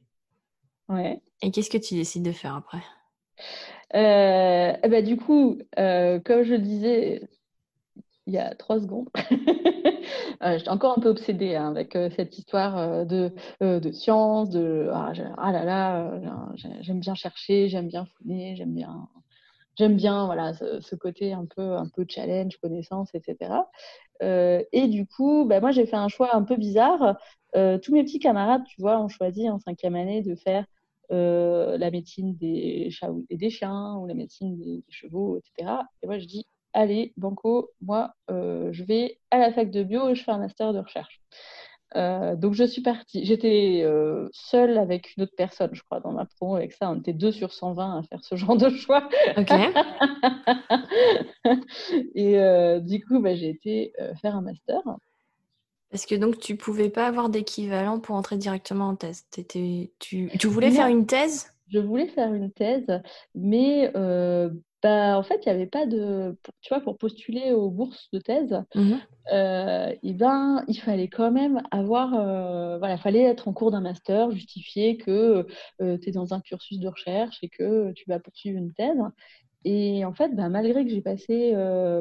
Ouais. 0.90 1.22
Et 1.42 1.52
qu'est-ce 1.52 1.70
que 1.70 1.78
tu 1.78 1.94
décides 1.94 2.24
de 2.24 2.32
faire 2.32 2.56
après? 2.56 2.84
Euh, 3.96 4.74
eh 4.84 4.88
ben, 4.90 5.04
du 5.04 5.18
coup, 5.18 5.58
euh, 5.80 6.20
comme 6.20 6.44
je 6.44 6.54
le 6.54 6.60
disais 6.60 7.22
il 8.28 8.34
y 8.34 8.38
a 8.38 8.56
trois 8.56 8.80
secondes, 8.82 9.08
euh, 10.44 10.58
j'étais 10.58 10.70
encore 10.70 10.98
un 10.98 11.02
peu 11.02 11.10
obsédée 11.10 11.56
hein, 11.56 11.70
avec 11.70 11.94
cette 12.16 12.38
histoire 12.38 13.06
de, 13.06 13.32
science, 13.94 14.50
ah, 14.94 15.14
ah 15.38 15.52
là 15.54 15.64
là, 15.64 16.22
j'aime 16.82 17.00
bien 17.00 17.16
chercher, 17.16 17.70
j'aime 17.70 17.88
bien 17.88 18.06
fouiner, 18.06 18.56
j'aime 18.56 18.74
bien 18.74 19.08
j'aime 19.78 19.96
bien 19.96 20.26
voilà 20.26 20.54
ce, 20.56 20.96
côté 20.96 21.34
un 21.34 21.46
peu 21.46 21.76
un 21.76 21.88
peu 21.88 22.04
challenge 22.10 22.58
connaissance 22.58 23.14
etc 23.14 23.52
et 24.22 24.88
du 24.88 25.06
coup 25.06 25.46
bah, 25.46 25.62
moi 25.62 25.72
j'ai 25.72 25.86
fait 25.86 25.96
un 25.96 26.08
choix 26.10 26.36
un 26.36 26.44
peu 26.44 26.56
bizarre. 26.58 27.18
Tous 27.54 27.94
mes 27.94 28.04
petits 28.04 28.20
camarades 28.20 28.64
tu 28.66 28.82
vois 28.82 29.00
ont 29.00 29.08
choisi 29.08 29.50
en 29.50 29.60
cinquième 29.60 29.96
année 29.96 30.22
de 30.22 30.36
faire 30.36 30.66
euh, 31.12 31.78
la 31.78 31.90
médecine 31.90 32.36
des 32.36 32.90
chats 32.92 33.12
et 33.30 33.38
des 33.38 33.50
chiens, 33.50 33.96
ou 33.96 34.08
la 34.08 34.14
médecine 34.14 34.58
des, 34.58 34.84
chevaux, 34.90 35.38
etc. 35.38 35.72
Et 36.04 36.08
moi, 36.08 36.20
je 36.20 36.26
dis, 36.26 36.46
allez, 36.74 37.14
Banco, 37.18 37.72
moi, 37.82 38.14
euh, 38.30 38.70
je 38.72 38.84
vais 38.84 39.20
à 39.32 39.38
la 39.38 39.54
fac 39.54 39.72
de 39.72 39.84
bio 39.84 40.10
et 40.10 40.16
je 40.16 40.24
fais 40.24 40.32
un 40.32 40.40
master 40.40 40.74
de 40.74 40.80
recherche. 40.80 41.22
Euh, 41.96 42.36
donc 42.36 42.54
je 42.54 42.66
suis 42.66 42.82
partie. 42.82 43.26
J'étais 43.26 43.86
seule 44.34 44.78
avec 44.78 45.16
une 45.16 45.24
autre 45.24 45.34
personne, 45.38 45.70
je 45.74 45.82
crois, 45.84 46.02
dans 46.02 46.12
ma 46.12 46.26
promo 46.26 46.56
avec 46.56 46.74
ça. 46.74 46.92
On 46.92 47.00
était 47.00 47.14
deux 47.14 47.32
sur 47.32 47.54
120 47.54 48.00
à 48.00 48.04
faire 48.04 48.24
ce 48.24 48.36
genre 48.36 48.58
de 48.58 48.70
choix. 48.70 49.08
Ok. 49.38 49.50
et 52.16 52.82
du 52.82 53.06
coup, 53.06 53.20
bah, 53.22 53.36
j'ai 53.36 53.50
été 53.50 53.94
faire 54.22 54.36
un 54.36 54.42
master. 54.42 54.82
Parce 55.90 56.06
que 56.06 56.16
donc 56.16 56.40
tu 56.40 56.58
pouvais 56.58 56.90
pas 56.90 57.08
avoir 57.08 57.30
d'équivalent 57.30 58.00
pour 58.00 58.16
entrer 58.16 58.38
directement 58.38 58.90
en 58.90 58.96
thèse. 58.96 59.26
tu, 59.32 59.90
tu, 60.00 60.48
voulais 60.48 60.72
faire 60.72 60.88
une 60.88 61.06
thèse? 61.06 61.54
Je 61.70 61.80
voulais 61.80 62.08
faire 62.08 62.34
une 62.34 62.52
thèse, 62.52 63.02
mais 63.36 63.92
euh, 63.96 64.50
bah, 64.84 65.18
en 65.18 65.24
fait, 65.24 65.42
il 65.46 65.50
n'y 65.50 65.56
avait 65.56 65.66
pas 65.66 65.86
de. 65.86 66.38
Tu 66.62 66.70
vois, 66.70 66.82
pour 66.82 66.98
postuler 66.98 67.52
aux 67.52 67.70
bourses 67.70 68.10
de 68.14 68.20
thèse, 68.20 68.64
mmh 68.76 68.96
euh, 69.34 69.94
eh 70.04 70.14
ben, 70.14 70.64
il 70.70 70.80
fallait 70.80 71.10
quand 71.10 71.32
même 71.32 71.62
avoir. 71.72 72.14
Euh, 72.14 72.78
voilà, 72.78 72.98
fallait 72.98 73.24
être 73.24 73.48
en 73.48 73.54
cours 73.54 73.72
d'un 73.72 73.82
master, 73.82 74.32
justifier 74.32 74.98
que 74.98 75.46
euh, 75.82 75.98
tu 75.98 76.10
es 76.10 76.12
dans 76.12 76.34
un 76.34 76.40
cursus 76.40 76.80
de 76.80 76.88
recherche 76.88 77.38
et 77.42 77.50
que 77.50 77.92
tu 77.94 78.06
vas 78.08 78.20
poursuivre 78.20 78.58
une 78.58 78.74
thèse. 78.74 78.98
Et 79.66 80.06
en 80.06 80.14
fait, 80.14 80.36
bah, 80.36 80.50
malgré 80.50 80.86
que 80.86 80.92
j'ai 80.92 81.02
passé, 81.02 81.52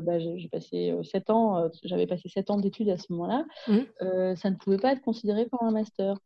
bah, 0.03 0.19
j'ai 0.19 0.49
passé 0.49 0.95
7 1.03 1.31
ans, 1.31 1.69
j'avais 1.85 2.07
passé 2.07 2.29
7 2.29 2.51
ans 2.51 2.59
d'études 2.59 2.91
à 2.91 2.99
ce 2.99 3.13
moment-là, 3.13 3.45
mmh. 3.67 4.35
ça 4.37 4.51
ne 4.51 4.57
pouvait 4.57 4.77
pas 4.79 4.93
être 4.93 5.03
considéré 5.03 5.49
comme 5.49 5.67
un 5.67 5.73
master. 5.73 6.17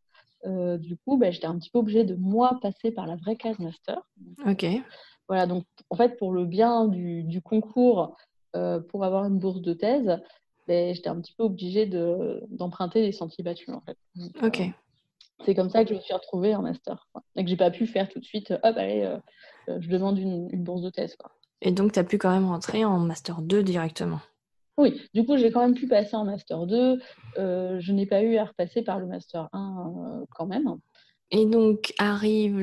du 0.44 0.96
coup, 0.98 1.16
bah, 1.16 1.30
j'étais 1.30 1.46
un 1.46 1.58
petit 1.58 1.70
peu 1.70 1.78
obligée 1.78 2.04
de 2.04 2.14
moi 2.14 2.58
passer 2.60 2.90
par 2.90 3.06
la 3.06 3.16
vraie 3.16 3.36
case 3.36 3.58
master. 3.58 4.02
Ok. 4.46 4.66
Voilà, 5.30 5.46
donc 5.46 5.64
en 5.90 5.94
fait, 5.94 6.18
pour 6.18 6.32
le 6.32 6.44
bien 6.44 6.88
du, 6.88 7.40
concours, 7.40 8.16
euh, 8.56 8.80
pour 8.80 9.04
avoir 9.04 9.26
une 9.26 9.38
bourse 9.38 9.60
de 9.60 9.74
thèse, 9.74 10.18
j'étais 10.66 11.08
un 11.08 11.20
petit 11.20 11.32
peu 11.34 11.44
obligée 11.44 11.86
d'emprunter 11.86 13.00
les 13.02 13.12
sentiers 13.12 13.44
battus 13.44 13.68
en 13.68 13.80
fait. 13.80 13.96
ok. 14.42 14.60
Euh, 14.60 14.64
c'est 15.44 15.54
comme 15.54 15.70
ça 15.70 15.84
que 15.84 15.90
je 15.90 15.94
me 15.94 16.00
suis 16.00 16.12
retrouvée 16.12 16.56
en 16.56 16.62
master. 16.62 17.06
Et 17.36 17.44
que 17.44 17.48
j'ai 17.48 17.56
pas 17.56 17.70
pu 17.70 17.86
faire 17.86 18.08
tout 18.08 18.18
de 18.18 18.24
suite, 18.24 18.50
hop, 18.50 18.76
allez, 18.76 19.02
euh, 19.02 19.18
je 19.78 19.88
demande 19.88 20.18
une, 20.18 20.48
bourse 20.64 20.82
de 20.82 20.90
thèse. 20.90 21.16
Et 21.62 21.72
donc, 21.72 21.92
tu 21.92 21.98
as 21.98 22.04
pu 22.04 22.18
quand 22.18 22.30
même 22.30 22.46
rentrer 22.46 22.84
en 22.84 22.98
master 22.98 23.42
2 23.42 23.62
directement 23.62 24.20
oui, 24.76 24.98
du 25.12 25.26
coup, 25.26 25.36
j'ai 25.36 25.50
quand 25.50 25.60
même 25.60 25.74
pu 25.74 25.86
passer 25.86 26.16
en 26.16 26.24
Master 26.24 26.66
2. 26.66 27.02
je 27.36 27.92
n'ai 27.92 28.06
pas 28.06 28.22
eu 28.22 28.38
à 28.38 28.44
repasser 28.44 28.80
par 28.80 28.98
le 28.98 29.04
Master 29.06 29.50
1 29.52 30.24
quand 30.30 30.46
même. 30.46 30.78
Et 31.30 31.46
donc 31.46 31.92
arrive 31.98 32.60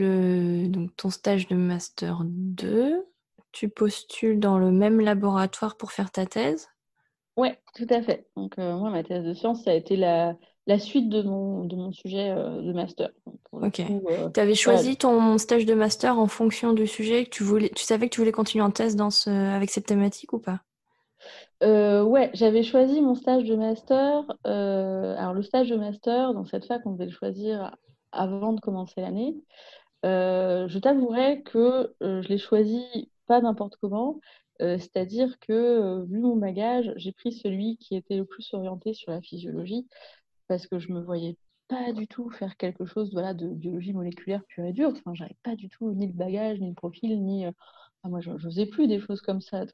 donc 0.70 0.96
ton 0.96 1.10
stage 1.10 1.48
de 1.48 1.56
master 1.56 2.22
2. 2.26 3.06
Tu 3.52 3.70
postules 3.70 4.40
dans 4.40 4.60
le 4.60 4.72
même 4.72 5.00
laboratoire 5.00 5.78
pour 5.78 5.92
faire 5.92 6.12
ta 6.12 6.26
thèse? 6.26 6.68
Oui, 7.38 7.50
tout 7.76 7.88
à 7.90 8.02
fait. 8.02 8.28
Donc 8.36 8.60
euh, 8.60 8.76
moi, 8.76 8.90
ma 8.90 9.04
thèse 9.04 9.24
de 9.24 9.34
sciences, 9.34 9.64
ça 9.64 9.72
a 9.72 9.74
été 9.74 9.96
la, 9.96 10.36
suite 10.80 11.10
de 11.10 11.22
mon, 11.22 11.64
de 11.66 11.76
mon 11.76 11.92
sujet 11.92 12.30
euh, 12.30 12.62
de 12.62 12.74
master. 12.74 13.10
ok. 13.54 13.80
Euh, 13.80 14.30
tu 14.34 14.40
avais 14.40 14.56
choisi 14.56 14.98
ton 14.98 15.38
stage 15.38 15.66
de 15.66 15.74
master 15.74 16.20
en 16.20 16.28
fonction 16.28 16.74
du 16.74 16.88
sujet 16.88 17.26
que 17.26 17.30
tu 17.30 17.44
voulais. 17.44 17.70
Tu 17.76 17.84
savais 17.84 18.10
que 18.10 18.14
tu 18.14 18.22
voulais 18.22 18.32
continuer 18.32 18.64
en 18.64 18.72
thèse 18.72 18.96
dans 18.96 19.10
ce, 19.10 19.30
avec 19.30 19.70
cette 19.70 19.86
thématique 19.86 20.34
ou 20.34 20.40
pas? 20.40 20.62
Ouais, 21.62 22.30
j'avais 22.34 22.64
choisi 22.64 23.02
mon 23.02 23.16
stage 23.16 23.46
de 23.46 23.56
master. 23.56 24.24
alors 24.44 25.34
le 25.34 25.42
stage 25.42 25.70
de 25.70 25.76
master, 25.76 26.34
dans 26.34 26.46
cette 26.46 26.66
fac, 26.66 26.82
on 26.86 26.92
devait 26.92 27.06
le 27.06 27.12
choisir 27.12 27.76
avant 28.12 28.54
de 28.54 28.60
commencer 28.60 29.02
l'année. 29.02 29.36
Euh, 30.06 30.68
je 30.68 30.80
t'avouerai 30.80 31.42
que 31.44 31.94
euh, 32.04 32.22
je 32.22 32.30
l'ai 32.30 32.38
choisi 32.38 33.12
pas 33.26 33.42
n'importe 33.42 33.78
comment, 33.78 34.20
euh, 34.62 34.78
c'est-à-dire 34.78 35.40
que 35.40 36.04
vu 36.06 36.20
mon 36.20 36.36
bagage, 36.36 36.94
j'ai 36.98 37.12
pris 37.12 37.32
celui 37.32 37.78
qui 37.78 37.96
était 37.96 38.18
le 38.18 38.26
plus 38.26 38.54
orienté 38.54 38.94
sur 38.94 39.12
la 39.12 39.22
physiologie 39.22 39.88
parce 40.48 40.68
que 40.68 40.80
je 40.80 40.92
me 40.92 41.02
voyais 41.02 41.38
pas 41.68 41.92
du 41.94 42.08
tout 42.08 42.30
faire 42.30 42.56
quelque 42.58 42.86
chose 42.86 43.12
de 43.12 43.48
biologie 43.54 43.94
moléculaire 43.94 44.42
pure 44.48 44.66
et 44.66 44.74
dure. 44.74 44.90
Enfin, 44.90 45.14
j'avais 45.14 45.36
pas 45.44 45.56
du 45.56 45.70
tout 45.70 45.92
ni 45.94 46.08
le 46.08 46.14
bagage, 46.14 46.60
ni 46.60 46.70
le 46.70 46.76
profil, 46.76 47.24
ni 47.24 47.46
ah, 48.04 48.10
moi, 48.10 48.22
je 48.22 48.32
n'osais 48.32 48.66
plus 48.66 48.88
des 48.88 49.00
choses 49.00 49.22
comme 49.22 49.42
ça. 49.42 49.66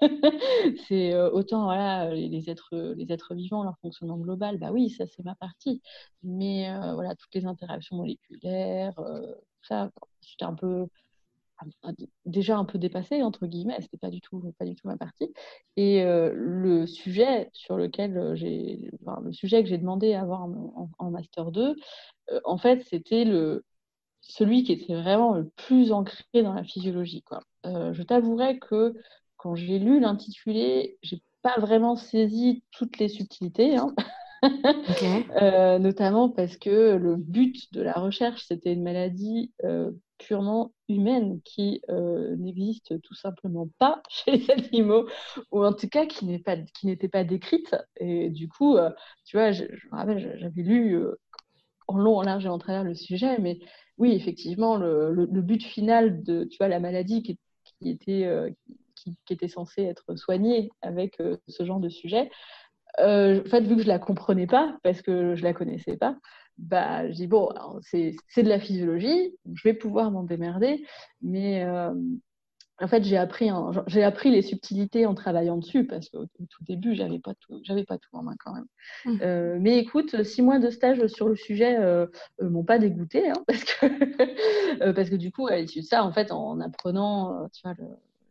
c'est 0.88 1.12
euh, 1.14 1.30
autant 1.30 1.64
voilà, 1.64 2.12
les, 2.14 2.50
êtres, 2.50 2.74
les 2.96 3.12
êtres 3.12 3.34
vivants, 3.34 3.62
leur 3.64 3.78
fonctionnement 3.78 4.18
global, 4.18 4.58
bah 4.58 4.70
oui, 4.72 4.90
ça 4.90 5.06
c'est 5.06 5.24
ma 5.24 5.34
partie. 5.36 5.82
Mais 6.22 6.70
euh, 6.70 6.94
voilà, 6.94 7.14
toutes 7.14 7.34
les 7.34 7.46
interactions 7.46 7.96
moléculaires, 7.96 8.98
euh, 8.98 9.34
ça, 9.62 9.90
j'étais 10.20 10.44
un 10.44 10.54
peu 10.54 10.86
déjà 12.24 12.56
un 12.56 12.64
peu 12.64 12.78
dépassée 12.78 13.22
entre 13.22 13.46
guillemets, 13.46 13.78
c'était 13.80 13.96
pas 13.96 14.10
du 14.10 14.20
tout 14.20 14.52
pas 14.58 14.64
du 14.64 14.74
tout 14.74 14.86
ma 14.86 14.96
partie. 14.96 15.32
Et 15.76 16.02
le 16.04 16.86
sujet 16.86 17.50
sur 17.52 17.76
lequel 17.76 18.32
j'ai, 18.34 18.90
le 19.22 19.32
sujet 19.32 19.62
que 19.62 19.68
j'ai 19.68 19.78
demandé 19.78 20.14
à 20.14 20.22
avoir 20.22 20.42
en, 20.42 20.90
en 20.98 21.10
master 21.10 21.50
2, 21.50 21.76
en 22.44 22.58
fait, 22.58 22.82
c'était 22.84 23.24
le 23.24 23.64
celui 24.28 24.64
qui 24.64 24.72
était 24.72 24.94
vraiment 24.94 25.34
le 25.34 25.48
plus 25.56 25.92
ancré 25.92 26.42
dans 26.42 26.52
la 26.52 26.64
physiologie. 26.64 27.22
Quoi. 27.22 27.40
Euh, 27.64 27.92
je 27.92 28.02
t'avouerai 28.02 28.58
que 28.58 28.94
quand 29.36 29.54
j'ai 29.54 29.78
lu 29.78 30.00
l'intitulé, 30.00 30.98
j'ai 31.02 31.22
pas 31.42 31.54
vraiment 31.58 31.96
saisi 31.96 32.64
toutes 32.72 32.98
les 32.98 33.08
subtilités, 33.08 33.76
hein. 33.76 33.94
euh, 35.42 35.78
notamment 35.78 36.28
parce 36.28 36.56
que 36.56 36.94
le 36.96 37.16
but 37.16 37.72
de 37.72 37.82
la 37.82 37.94
recherche, 37.94 38.44
c'était 38.46 38.72
une 38.72 38.82
maladie 38.82 39.52
euh, 39.64 39.90
purement 40.18 40.72
humaine 40.88 41.40
qui 41.44 41.82
euh, 41.88 42.36
n'existe 42.36 43.00
tout 43.02 43.14
simplement 43.14 43.68
pas 43.78 44.02
chez 44.08 44.32
les 44.32 44.50
animaux, 44.50 45.08
ou 45.50 45.64
en 45.64 45.72
tout 45.72 45.88
cas 45.88 46.06
qui 46.06 46.26
n'était 46.26 47.08
pas, 47.08 47.20
pas 47.20 47.24
décrite. 47.24 47.76
Et 47.96 48.30
du 48.30 48.48
coup, 48.48 48.76
tu 49.24 49.36
vois, 49.36 49.52
je, 49.52 49.64
me 49.64 49.96
rappelle, 49.96 50.38
j'avais 50.38 50.62
lu 50.62 50.98
en 51.88 51.98
long, 51.98 52.18
en 52.18 52.22
large 52.22 52.46
et 52.46 52.48
en 52.48 52.58
travers 52.58 52.84
le 52.84 52.94
sujet, 52.94 53.38
mais 53.38 53.58
oui, 53.98 54.12
effectivement, 54.12 54.76
le, 54.76 55.26
but 55.26 55.62
final 55.62 56.22
de 56.22 56.44
tu 56.44 56.56
vois, 56.58 56.68
la 56.68 56.80
maladie 56.80 57.22
qui, 57.22 57.38
était, 57.82 58.24
euh, 58.24 58.50
qui, 58.94 59.16
était 59.30 59.48
censée 59.48 59.82
être 59.82 60.16
soignée 60.16 60.70
avec 60.82 61.20
euh, 61.20 61.36
ce 61.48 61.64
genre 61.64 61.80
de 61.80 61.88
sujet, 61.88 62.30
euh, 63.00 63.42
en 63.44 63.48
fait, 63.48 63.62
vu 63.62 63.76
que 63.76 63.82
je 63.82 63.88
la 63.88 63.98
comprenais 63.98 64.46
pas, 64.46 64.76
parce 64.82 65.02
que 65.02 65.34
je 65.34 65.42
la 65.42 65.52
connaissais 65.52 65.96
pas, 65.96 66.16
bah, 66.58 67.08
je 67.08 67.14
dis 67.14 67.26
bon, 67.26 67.50
c'est 67.82 68.14
de 68.36 68.48
la 68.48 68.60
physiologie, 68.60 69.34
je 69.52 69.62
vais 69.62 69.74
pouvoir 69.74 70.10
m'en 70.10 70.22
démerder, 70.22 70.84
mais 71.22 71.64
en 72.78 72.88
fait, 72.88 73.04
j'ai 73.04 73.16
appris, 73.16 73.48
j'ai 73.86 74.02
appris 74.02 74.30
les 74.30 74.42
subtilités 74.42 75.06
en 75.06 75.14
travaillant 75.14 75.56
dessus 75.56 75.86
parce 75.86 76.10
qu'au 76.10 76.26
tout 76.26 76.64
début, 76.64 76.94
j'avais 76.94 77.18
pas 77.18 77.32
tout, 77.34 77.60
j'avais 77.64 77.84
pas 77.84 77.96
tout 77.96 78.10
en 78.12 78.22
main 78.22 78.34
quand 78.38 78.52
même. 78.52 78.66
Mmh. 79.06 79.18
Euh, 79.22 79.58
mais 79.60 79.78
écoute, 79.78 80.22
six 80.24 80.42
mois 80.42 80.58
de 80.58 80.68
stage 80.68 81.06
sur 81.06 81.28
le 81.28 81.36
sujet 81.36 81.78
euh, 81.78 82.06
euh 82.42 82.50
m'ont 82.50 82.64
pas 82.64 82.78
dégoûté 82.78 83.30
hein, 83.30 83.32
parce 83.46 83.64
que 83.64 83.86
euh, 84.82 84.92
parce 84.92 85.08
que 85.08 85.16
du 85.16 85.32
coup, 85.32 85.46
à 85.46 85.56
l'issue 85.56 85.80
de 85.80 85.86
ça, 85.86 86.04
en 86.04 86.12
fait, 86.12 86.30
en 86.30 86.60
apprenant, 86.60 87.48
tu 87.48 87.62
vois, 87.64 87.74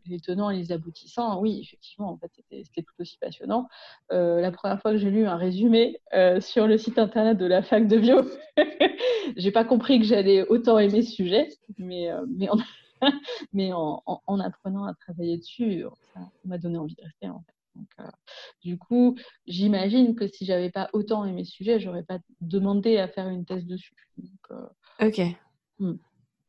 les 0.08 0.20
tenants 0.20 0.50
et 0.50 0.58
les 0.58 0.72
aboutissants, 0.72 1.40
oui, 1.40 1.62
effectivement, 1.62 2.10
en 2.10 2.18
fait, 2.18 2.32
c'était 2.36 2.82
tout 2.82 2.94
aussi 3.00 3.18
passionnant. 3.18 3.68
la 4.10 4.52
première 4.52 4.82
fois 4.82 4.92
que 4.92 4.98
j'ai 4.98 5.12
lu 5.12 5.26
un 5.26 5.38
résumé 5.38 6.00
sur 6.40 6.68
le 6.68 6.78
site 6.78 7.00
internet 7.00 7.38
de 7.38 7.46
la 7.46 7.62
fac 7.62 7.88
de 7.88 7.98
bio, 7.98 8.22
j'ai 9.38 9.52
pas 9.52 9.66
compris 9.66 10.00
que 10.00 10.06
j'allais 10.06 10.48
autant 10.48 10.80
aimer 10.80 11.02
ce 11.02 11.12
sujet, 11.12 11.50
mais 11.78 12.10
mais 12.28 12.50
en 12.50 12.58
mais 13.54 13.72
en, 13.74 14.40
apprenant 14.40 14.86
à 14.86 14.94
travailler 14.94 15.38
dessus, 15.38 15.84
ça 16.14 16.20
m'a 16.46 16.58
donné 16.58 16.78
envie 16.78 16.96
de 16.96 17.04
rester 17.04 17.30
en 17.30 17.42
fait. 17.42 17.56
Donc, 17.76 17.88
euh, 18.00 18.10
du 18.62 18.78
coup, 18.78 19.18
j'imagine 19.48 20.16
que 20.16 20.28
si 20.28 20.46
j'avais 20.46 20.72
pas 20.72 20.90
autant 20.94 21.26
aimé 21.26 21.44
ce 21.44 21.52
sujet, 21.52 21.80
j'aurais 21.80 22.04
pas 22.04 22.20
demandé 22.40 22.98
à 22.98 23.08
faire 23.08 23.28
une 23.28 23.46
thèse 23.46 23.66
dessus. 23.66 23.94
Euh, 24.52 24.68
ok. 25.02 25.22
Hmm. 25.80 25.96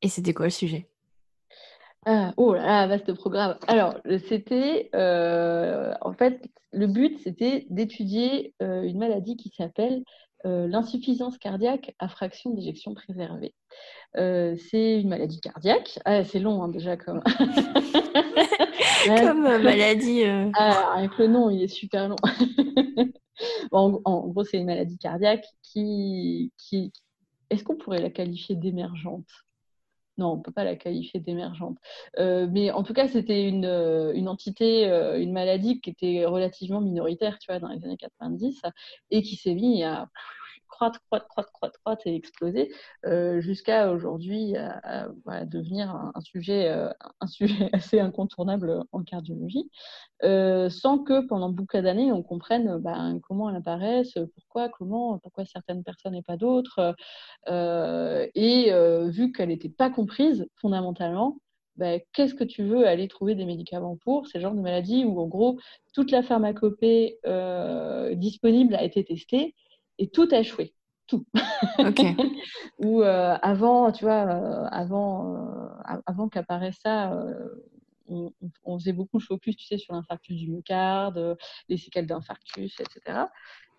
Et 0.03 0.09
c'était 0.09 0.35
quoi 0.35 0.47
le 0.47 0.51
sujet? 0.51 0.89
Ah, 2.07 2.33
oh 2.37 2.55
là 2.55 2.65
là, 2.65 2.87
vaste 2.87 3.13
programme. 3.13 3.57
Alors, 3.67 3.97
c'était, 4.29 4.91
euh, 4.95 5.93
en 6.01 6.13
fait, 6.13 6.41
le 6.73 6.87
but, 6.87 7.19
c'était 7.19 7.67
d'étudier 7.69 8.55
une 8.61 8.99
maladie 8.99 9.37
qui 9.37 9.51
s'appelle 9.51 10.03
l'insuffisance 10.45 11.39
cardiaque 11.39 11.97
à 11.99 12.07
fraction 12.09 12.51
d'éjection 12.51 12.95
préservée. 12.95 13.53
Euh, 14.17 14.57
c'est 14.71 15.01
une 15.01 15.09
maladie 15.09 15.41
cardiaque. 15.41 15.99
Ah, 16.05 16.25
c'est 16.25 16.39
long 16.39 16.63
hein, 16.63 16.69
déjà 16.69 16.97
comme. 16.97 17.23
comme 19.07 19.43
maladie. 19.43 20.25
Euh. 20.25 20.51
Ah, 20.55 20.95
avec 20.97 21.19
le 21.19 21.27
nom, 21.27 21.51
il 21.51 21.63
est 21.63 21.69
super 21.69 22.09
long. 22.09 22.17
en, 23.73 23.91
gros, 24.29 24.45
c'est 24.45 24.59
une 24.59 24.67
maladie 24.67 24.99
cardiaque 24.99 25.45
qui. 25.63 26.53
qui... 26.57 26.93
Est-ce 27.51 27.63
qu'on 27.63 27.77
pourrait 27.77 28.01
la 28.01 28.11
qualifier 28.11 28.57
d'émergente? 28.57 29.29
Non, 30.19 30.33
on 30.33 30.37
ne 30.37 30.43
peut 30.43 30.53
pas 30.53 30.65
la 30.65 30.77
qualifier 30.77 31.21
d'émergente. 31.21 31.79
Euh, 32.19 32.47
mais 32.51 32.71
en 32.71 32.83
tout 32.83 32.95
cas, 32.95 33.09
c'était 33.09 33.49
une, 33.49 33.65
une 34.15 34.29
entité, 34.29 34.87
une 35.19 35.33
maladie 35.33 35.81
qui 35.81 35.91
était 35.91 36.25
relativement 36.25 36.81
minoritaire, 36.81 37.39
tu 37.39 37.51
vois, 37.51 37.61
dans 37.61 37.69
les 37.69 37.85
années 37.85 37.97
90, 37.97 38.63
et 39.11 39.23
qui 39.23 39.37
s'est 39.37 39.55
mise 39.55 39.83
à 39.85 40.09
croître, 40.77 41.01
croître, 41.07 41.27
croître, 41.29 41.53
croître, 41.53 41.81
croître 41.81 42.07
et 42.07 42.15
exploser 42.15 42.71
euh, 43.07 43.41
jusqu'à 43.41 43.91
aujourd'hui 43.91 44.57
à, 44.57 45.09
devenir 45.47 45.91
un, 45.91 46.21
sujet, 46.21 46.69
euh, 46.69 46.91
un 47.21 47.27
sujet 47.27 47.71
assez 47.73 47.99
incontournable 47.99 48.85
en 48.93 49.03
cardiologie, 49.03 49.71
euh, 50.23 50.69
sans 50.69 50.99
que 50.99 51.27
pendant 51.27 51.51
beaucoup 51.51 51.81
d'années 51.81 52.13
on 52.13 52.23
comprenne 52.23 52.79
ben, 52.79 53.21
comment 53.23 53.49
elle 53.49 53.57
apparaît, 53.57 54.03
pourquoi, 54.35 54.69
comment, 54.69 55.19
pourquoi 55.19 55.47
certaines 55.47 55.83
personnes 55.83 56.15
et 56.15 56.23
pas 56.23 56.37
d'autres. 56.37 56.95
et 57.49 58.71
vu 59.09 59.33
qu'elle 59.33 59.49
n'était 59.49 59.71
pas 59.71 59.89
comprise 59.91 60.47
fondamentalement, 60.57 61.39
ben, 61.77 62.01
qu'est-ce 62.13 62.35
que 62.35 62.45
tu 62.45 62.65
veux 62.65 62.87
aller 62.87 63.09
trouver 63.09 63.35
des 63.35 63.45
médicaments 63.45 63.97
pour 63.97 64.27
C'est 64.27 64.39
le 64.39 64.43
genre 64.43 64.55
de 64.55 64.61
maladie 64.61 65.05
où, 65.05 65.21
en 65.21 65.27
gros, 65.27 65.59
toute 65.95 66.11
la 66.11 66.23
pharmacopée 66.23 67.19
disponible 68.15 68.75
a 68.75 68.85
été 68.85 69.05
testée 69.05 69.55
et 69.99 70.09
tout 70.09 70.29
a 70.33 70.41
échoué. 70.41 70.75
Tout. 71.07 71.25
Ou 72.79 73.03
euh, 73.03 73.37
avant, 73.41 73.93
tu 73.93 74.05
vois, 74.05 74.27
euh, 74.27 74.67
avant, 74.71 75.37
euh, 75.37 76.01
avant 76.07 76.29
qu'apparaisse 76.29 76.79
ça, 76.83 77.13
on, 78.09 78.79
faisait 78.79 78.93
beaucoup 78.93 79.19
de 79.19 79.23
focus, 79.23 79.57
tu 79.57 79.67
sais, 79.67 79.79
sur 79.79 79.95
l'infarctus 79.95 80.37
du 80.37 80.51
myocarde, 80.51 81.37
les 81.69 81.77
séquelles 81.77 82.07
d'infarctus, 82.07 82.79
etc. 82.81 83.27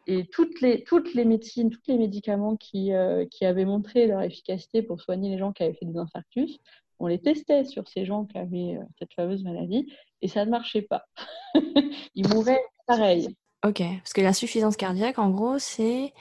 Et 0.06 0.26
toutes 0.28 0.62
les, 0.62 0.84
toutes 0.84 1.14
les 1.14 1.26
médecines, 1.26 1.70
tous 1.70 1.82
les 1.88 1.98
médicaments 1.98 2.56
qui, 2.56 2.92
qui 3.32 3.46
avaient 3.46 3.66
montré 3.66 4.08
leur 4.08 4.22
efficacité 4.22 4.82
pour 4.82 5.02
soigner 5.02 5.30
les 5.30 5.38
gens 5.38 5.52
qui 5.52 5.64
avaient 5.64 5.74
fait 5.74 5.86
des 5.86 5.98
infarctus, 5.98 6.60
on 7.00 7.08
les 7.08 7.20
testait 7.20 7.66
sur 7.66 7.88
ces 7.88 8.06
gens 8.06 8.26
qui 8.26 8.38
avaient 8.38 8.80
cette 9.00 9.14
fameuse 9.14 9.44
maladie 9.44 9.92
et 10.22 10.28
ça 10.28 10.46
ne 10.46 10.50
marchait 10.50 10.82
pas. 10.82 11.06
Ils 12.16 12.28
mouraient 12.30 12.64
pareil. 12.88 13.36
Ok, 13.66 13.82
parce 14.00 14.14
que 14.14 14.22
l'insuffisance 14.22 14.78
cardiaque, 14.78 15.20
en 15.20 15.30
gros, 15.30 15.60
c'est 15.60 16.14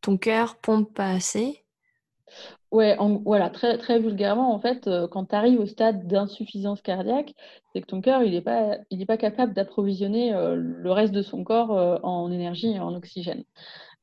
ton 0.00 0.16
cœur 0.16 0.56
pompe 0.56 0.92
pas 0.94 1.10
assez. 1.10 1.64
Ouais, 2.70 2.96
voilà, 3.24 3.50
très, 3.50 3.78
très 3.78 3.98
vulgairement, 3.98 4.54
en 4.54 4.60
fait, 4.60 4.86
euh, 4.86 5.08
quand 5.08 5.26
tu 5.26 5.34
arrives 5.34 5.58
au 5.60 5.66
stade 5.66 6.06
d'insuffisance 6.06 6.80
cardiaque, 6.82 7.34
c'est 7.72 7.80
que 7.80 7.86
ton 7.86 8.00
cœur, 8.00 8.22
il 8.22 8.32
n'est 8.32 8.40
pas, 8.42 8.78
pas 9.08 9.16
capable 9.16 9.54
d'approvisionner 9.54 10.32
euh, 10.34 10.54
le 10.56 10.92
reste 10.92 11.12
de 11.12 11.22
son 11.22 11.42
corps 11.42 11.76
euh, 11.76 11.98
en 12.04 12.30
énergie 12.30 12.70
et 12.70 12.80
en 12.80 12.94
oxygène. 12.94 13.44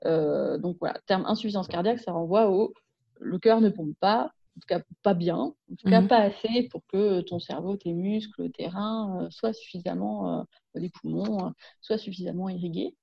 donc 0.06 0.78
voilà, 0.80 1.00
terme 1.08 1.26
insuffisance 1.26 1.68
cardiaque, 1.68 2.00
ça 2.00 2.12
renvoie 2.12 2.50
au 2.50 2.74
le 3.20 3.40
cœur 3.40 3.62
ne 3.62 3.70
pompe 3.70 3.96
pas, 4.00 4.32
en 4.58 4.60
tout 4.60 4.68
cas 4.68 4.82
pas 5.04 5.14
bien, 5.14 5.38
en 5.38 5.76
tout 5.78 5.88
cas 5.88 6.02
mmh 6.02 6.08
pas 6.08 6.18
assez 6.18 6.68
pour 6.72 6.82
que 6.88 7.22
ton 7.22 7.40
cerveau, 7.40 7.78
tes 7.78 7.94
muscles, 7.94 8.50
tes 8.52 8.68
reins 8.68 9.28
soient 9.30 9.54
suffisamment, 9.54 10.46
les 10.74 10.90
poumons, 10.90 11.54
soient 11.82 12.00
suffisamment 12.00 12.50
irrigués. 12.50 12.96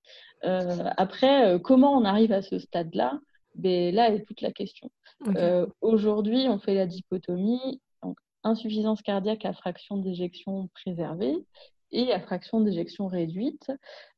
après, 0.43 1.61
comment 1.63 1.97
on 1.97 2.05
arrive 2.05 2.33
à 2.33 2.43
ce 2.43 2.59
stade-là? 2.59 3.21
Ben, 3.55 3.95
Là 3.95 4.13
est 4.13 4.25
toute 4.27 4.41
la 4.41 4.51
question. 4.51 4.91
Aujourd'hui, 5.81 6.47
on 6.49 6.59
fait 6.59 6.75
la 6.75 6.87
dichotomie 6.87 7.81
donc, 8.03 8.19
insuffisance 8.43 9.01
cardiaque 9.03 9.45
à 9.45 9.53
fraction 9.53 9.97
d'éjection 9.97 10.69
préservée 10.75 11.37
et 11.93 12.13
à 12.13 12.19
fraction 12.19 12.61
d'éjection 12.61 13.07
réduite, 13.07 13.71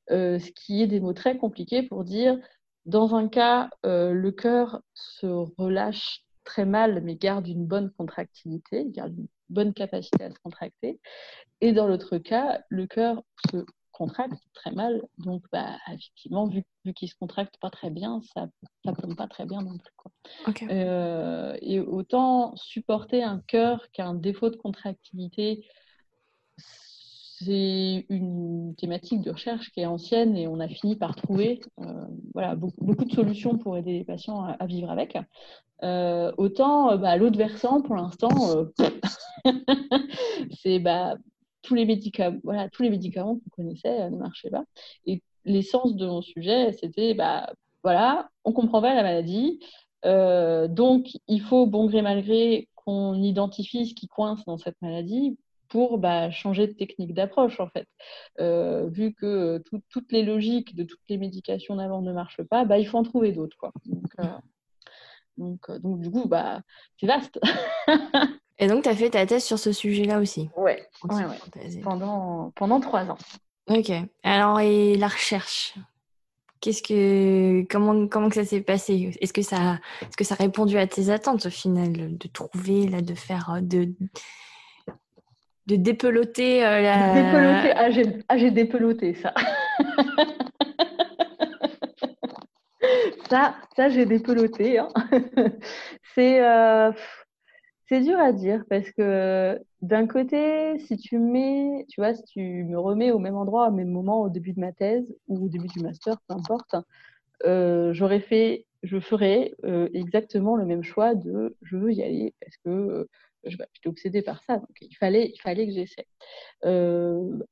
ce 0.09 0.51
qui 0.53 0.83
est 0.83 0.87
des 0.87 1.01
mots 1.01 1.13
très 1.13 1.37
compliqués 1.37 1.83
pour 1.83 2.05
dire 2.05 2.39
dans 2.87 3.17
un 3.17 3.29
cas, 3.29 3.69
le 3.85 4.31
cœur 4.31 4.81
se 4.95 5.27
relâche 5.27 6.23
très 6.47 6.65
mal, 6.65 7.03
mais 7.03 7.17
garde 7.17 7.47
une 7.47 7.67
bonne 7.67 7.91
contractilité, 7.91 8.87
garde 8.89 9.19
une 9.19 9.29
bonne 9.51 9.75
capacité 9.75 10.25
à 10.25 10.31
se 10.31 10.39
contracter. 10.39 10.99
Et 11.61 11.73
dans 11.73 11.87
l'autre 11.87 12.17
cas, 12.17 12.63
le 12.71 12.87
cœur 12.87 13.23
se 13.51 13.67
contracte 13.93 14.43
très 14.55 14.73
mal. 14.73 15.03
Donc, 15.19 15.45
bah, 15.53 15.77
effectivement, 15.93 16.47
vu, 16.47 16.63
vu 16.85 16.95
qu'il 16.95 17.09
se 17.09 17.15
contracte 17.19 17.57
pas 17.61 17.71
très 17.71 17.91
bien, 17.91 18.21
ça 18.35 18.47
ne 18.85 18.93
pompe 18.93 19.17
pas 19.17 19.27
très 19.27 19.47
bien 19.47 19.63
non 19.63 19.77
plus. 19.77 19.93
Quoi. 19.97 20.13
Euh, 20.71 21.57
et 21.61 21.81
autant 21.81 22.55
supporter 22.57 23.23
un 23.23 23.43
cœur 23.47 23.91
qui 23.93 24.03
a 24.03 24.07
un 24.07 24.15
défaut 24.15 24.51
de 24.51 24.57
contractilité, 24.57 25.67
c'est 27.39 28.07
une 28.09 28.75
thématique 28.77 29.21
de 29.21 29.31
recherche 29.31 29.71
qui 29.71 29.81
est 29.81 29.87
ancienne 29.87 30.37
et 30.37 30.47
on 30.47 30.59
a 30.59 30.69
fini 30.69 30.97
par 30.97 31.15
trouver 31.15 31.61
euh, 31.81 32.07
voilà, 32.33 32.55
beaucoup, 32.55 33.05
de 33.05 33.13
solutions 33.13 33.59
pour 33.59 33.77
aider 33.77 33.93
les 33.93 34.05
patients 34.05 34.43
à 34.45 34.67
vivre 34.67 34.91
avec. 34.91 35.19
Euh, 35.83 36.33
autant 36.39 36.93
euh, 36.93 36.97
bah, 36.97 37.17
l'autre 37.17 37.37
versant, 37.37 37.83
pour 37.83 37.95
l'instant, 37.95 38.31
c'est 40.63 40.79
bah, 40.79 41.17
tous 41.61 41.75
les 41.75 41.85
médicaments, 41.85 42.39
voilà, 42.43 42.71
tous 42.71 42.83
les 42.83 42.91
médicaments 42.91 43.35
qu'on 43.35 43.63
connaissait 43.63 44.09
ne 44.09 44.17
marchaient 44.17 44.51
pas. 44.51 44.65
Et 45.05 45.23
l'essence 45.45 45.95
de 45.95 46.07
mon 46.07 46.23
sujet, 46.23 46.73
c'était 46.73 47.13
bah, 47.13 47.53
voilà, 47.83 48.31
on 48.45 48.53
comprend 48.53 48.81
pas 48.81 48.95
la 48.95 49.03
maladie, 49.03 49.61
donc 50.05 51.09
il 51.29 51.43
faut 51.43 51.67
bon 51.67 51.87
gré 51.87 52.01
mal 52.01 52.23
gré 52.23 52.69
qu'on 52.77 53.21
identifie 53.23 53.87
ce 53.87 53.95
qui 53.95 54.07
coince 54.07 54.45
dans 54.47 54.57
cette 54.57 54.81
maladie 54.81 55.37
pour 55.69 55.99
bah, 55.99 56.31
changer 56.31 56.67
de 56.67 56.73
technique 56.73 57.15
d'approche 57.15 57.61
en 57.61 57.69
fait. 57.69 57.87
vu 58.91 59.15
que 59.15 59.63
toutes 59.91 60.13
les 60.13 60.23
logiques 60.23 60.75
de 60.75 60.85
toutes 60.85 61.03
les 61.09 61.19
médications 61.19 61.77
d'avant 61.77 62.03
ne 62.03 62.13
marchent 62.13 62.43
pas, 62.43 62.65
bah, 62.65 62.79
il 62.79 62.87
faut 62.87 62.99
en 62.99 63.03
trouver 63.03 63.33
d'autres. 63.33 63.57
Quoi. 63.59 63.73
Donc, 63.87 64.17
donc, 65.37 65.69
euh, 65.69 65.79
donc 65.79 66.01
du 66.01 66.11
coup, 66.11 66.27
bah, 66.27 66.61
c'est 66.99 67.07
vaste. 67.07 67.39
Et 68.59 68.69
donc, 68.69 68.85
tu 68.85 68.89
as 68.89 68.97
fait 68.97 69.11
ta 69.11 69.27
thèse 69.27 69.45
sur 69.45 69.59
ce 69.59 69.71
sujet-là 69.71 70.19
aussi? 70.19 70.49
Ouais, 70.57 70.89
ouais, 71.05 71.25
ouais. 71.27 71.81
Pendant, 71.83 72.53
pendant 72.57 72.81
trois 72.81 73.11
ans. 73.11 73.19
Ok. 73.69 73.93
Alors, 74.23 74.61
et 74.61 74.97
la 74.97 75.09
recherche? 75.09 75.75
Qu'est-ce 76.63 76.83
que, 76.83 77.67
comment, 77.69 78.09
comment 78.09 78.31
que 78.31 78.37
ça 78.37 78.47
s'est 78.47 78.63
passé? 78.63 79.15
Est-ce 79.21 79.35
que 79.35 79.43
ça, 79.43 79.79
est-ce 80.01 80.17
que 80.17 80.25
ça 80.25 80.37
a 80.39 80.43
répondu 80.43 80.79
à 80.79 80.87
tes 80.87 81.11
attentes 81.11 81.45
au 81.45 81.51
final 81.51 82.17
de 82.17 82.29
trouver 82.29 82.89
là, 82.89 83.03
de 83.03 83.15
faire, 83.15 83.59
de, 83.61 83.93
de 85.67 85.77
dépeloter 85.77 86.65
euh, 86.65 86.81
la. 86.81 87.15
Dépeloter. 87.15 87.73
Ah, 87.77 87.91
j'ai, 87.91 88.05
ah, 88.29 88.51
dépeloté 88.51 89.15
ça. 93.31 93.57
ça, 93.77 93.89
j'ai 93.89 94.07
dépeloté. 94.07 94.79
Hein. 94.79 94.89
c'est, 96.15 96.45
euh, 96.45 96.93
c'est 97.89 98.01
dur 98.01 98.19
à 98.19 98.33
dire 98.33 98.65
parce 98.69 98.91
que 98.91 99.59
d'un 99.83 100.07
côté, 100.07 100.79
si 100.81 100.97
tu 100.97 101.19
me 101.19 102.77
remets 102.79 103.11
au 103.11 103.19
même 103.19 103.37
endroit, 103.37 103.69
au 103.69 103.73
même 103.73 103.91
moment, 103.91 104.23
au 104.23 104.29
début 104.29 104.53
de 104.53 104.61
ma 104.61 104.73
thèse 104.73 105.15
ou 105.29 105.47
au 105.47 105.49
début 105.49 105.69
du 105.69 105.81
master, 105.81 106.17
peu 106.29 106.35
importe, 106.35 106.75
euh, 107.45 107.93
j'aurais 107.93 108.21
fait, 108.21 108.67
je 108.83 108.99
ferais 108.99 109.53
euh, 109.65 109.89
exactement 109.93 110.57
le 110.57 110.65
même 110.65 110.83
choix 110.83 111.15
de 111.15 111.57
je 111.63 111.77
veux 111.77 111.93
y 111.93 112.03
aller 112.03 112.35
parce 112.41 112.57
que 112.59 113.09
je, 113.51 113.57
j'étais 113.75 113.89
obsédée 113.89 114.23
par 114.23 114.43
ça, 114.45 114.59
donc 114.59 114.77
il 114.81 114.97
fallait, 114.97 115.31
il 115.35 115.41
fallait 115.41 115.67
que 115.67 115.73
j'essaie. 115.73 116.07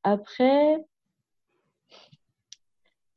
après, 0.03 0.79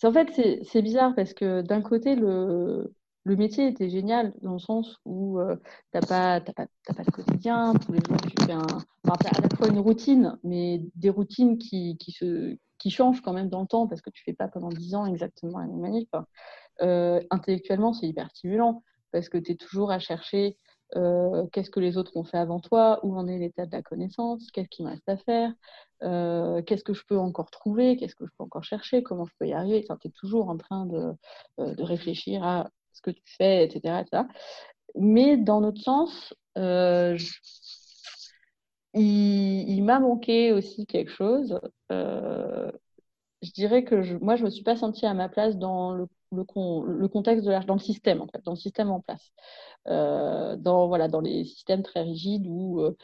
en 0.03 0.13
fait, 0.13 0.61
c'est 0.63 0.81
bizarre 0.81 1.15
parce 1.15 1.33
que 1.33 1.61
d'un 1.61 1.81
côté, 1.81 2.15
le, 2.15 2.93
le, 3.23 3.35
métier 3.35 3.67
était 3.67 3.89
génial 3.89 4.31
dans 4.43 4.53
le 4.53 4.59
sens 4.59 4.97
où 5.05 5.39
euh, 5.39 5.55
tu 5.91 5.99
n'as 5.99 6.01
pas, 6.01 6.41
pas, 6.41 6.53
pas, 6.53 7.03
le 7.03 7.11
quotidien. 7.11 7.73
Tous 7.73 7.93
les 7.93 7.99
jours, 8.07 8.17
tu 8.21 8.45
fais 8.45 8.53
un. 8.53 8.67
À 9.09 9.41
la 9.41 9.55
fois 9.55 9.67
une 9.69 9.79
routine, 9.79 10.37
mais 10.43 10.81
des 10.95 11.09
routines 11.09 11.57
qui, 11.57 11.97
qui, 11.97 12.11
se, 12.11 12.57
qui 12.77 12.91
changent 12.91 13.21
quand 13.21 13.33
même 13.33 13.49
dans 13.49 13.61
le 13.61 13.67
temps 13.67 13.87
parce 13.87 14.01
que 14.01 14.09
tu 14.09 14.21
ne 14.21 14.31
fais 14.31 14.35
pas 14.35 14.49
pendant 14.49 14.69
10 14.69 14.95
ans 14.95 15.05
exactement 15.05 15.59
la 15.59 15.65
même 15.65 15.79
manip. 15.79 16.09
Euh, 16.81 17.21
intellectuellement, 17.31 17.93
c'est 17.93 18.07
hyper 18.07 18.29
stimulant 18.31 18.83
parce 19.11 19.29
que 19.29 19.37
tu 19.37 19.53
es 19.53 19.55
toujours 19.55 19.91
à 19.91 19.99
chercher 19.99 20.57
euh, 20.95 21.45
qu'est-ce 21.51 21.69
que 21.69 21.79
les 21.79 21.97
autres 21.97 22.15
ont 22.15 22.23
fait 22.23 22.37
avant 22.37 22.59
toi, 22.59 22.99
où 23.03 23.17
en 23.17 23.27
est 23.27 23.37
l'état 23.37 23.65
de 23.65 23.71
la 23.71 23.81
connaissance, 23.81 24.49
qu'est-ce 24.51 24.69
qu'il 24.69 24.85
me 24.85 24.91
reste 24.91 25.07
à 25.09 25.17
faire, 25.17 25.53
euh, 26.03 26.61
qu'est-ce 26.61 26.83
que 26.83 26.93
je 26.93 27.03
peux 27.05 27.17
encore 27.17 27.51
trouver, 27.51 27.97
qu'est-ce 27.97 28.15
que 28.15 28.25
je 28.25 28.31
peux 28.37 28.43
encore 28.43 28.63
chercher, 28.63 29.03
comment 29.03 29.25
je 29.25 29.33
peux 29.39 29.47
y 29.47 29.53
arriver? 29.53 29.83
tu 29.83 30.07
es 30.07 30.11
toujours 30.11 30.49
en 30.49 30.57
train 30.57 30.85
de, 30.85 31.13
euh, 31.59 31.75
de, 31.75 31.83
réfléchir 31.83 32.43
à 32.43 32.69
ce 32.93 33.01
que 33.01 33.11
tu 33.11 33.23
fais, 33.37 33.65
etc. 33.65 34.03
Mais 34.95 35.37
dans 35.37 35.61
notre 35.61 35.81
sens, 35.81 36.33
il, 38.93 39.83
m'a 39.83 39.99
manqué 39.99 40.51
aussi 40.53 40.85
quelque 40.87 41.11
chose. 41.11 41.59
je 41.89 43.51
dirais 43.53 43.83
que 43.83 44.17
moi, 44.23 44.35
je 44.35 44.41
ne 44.43 44.45
me 44.47 44.51
suis 44.51 44.63
pas 44.63 44.75
sentie 44.75 45.05
à 45.05 45.13
ma 45.13 45.29
place 45.29 45.57
dans 45.57 45.93
le, 45.93 46.07
le, 46.31 46.45
le 46.97 47.07
contexte 47.07 47.45
de 47.45 47.65
dans 47.65 47.75
le 47.75 47.79
système, 47.79 48.21
en 48.21 48.27
fait, 48.27 48.43
dans 48.43 48.51
le 48.51 48.57
système 48.57 48.89
en 48.89 48.99
place. 48.99 49.31
Euh, 49.87 50.55
dans, 50.57 50.87
voilà, 50.87 51.07
dans 51.07 51.21
les 51.21 51.45
systèmes 51.45 51.83
très 51.83 52.01
rigides 52.01 52.45
où 52.47 52.81
euh, 52.81 52.97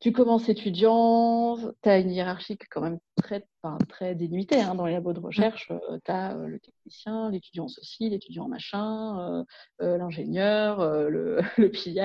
tu 0.00 0.12
commences 0.12 0.48
étudiant, 0.48 1.56
tu 1.82 1.88
as 1.88 1.98
une 1.98 2.10
hiérarchie 2.10 2.58
quand 2.70 2.80
même 2.80 2.98
très, 3.16 3.46
très 3.88 4.16
dénuitée 4.16 4.60
hein, 4.60 4.74
dans 4.74 4.86
les 4.86 4.94
labos 4.94 5.12
de 5.12 5.20
recherche. 5.20 5.70
Euh, 5.70 5.98
tu 6.04 6.10
as 6.10 6.34
le 6.34 6.58
technicien, 6.58 7.30
l'étudiant 7.30 7.68
ceci, 7.68 8.10
l'étudiant 8.10 8.48
machin, 8.48 9.44
l'ingénieur, 9.78 10.84
le, 11.08 11.40
le, 11.58 11.70
PI. 11.70 12.00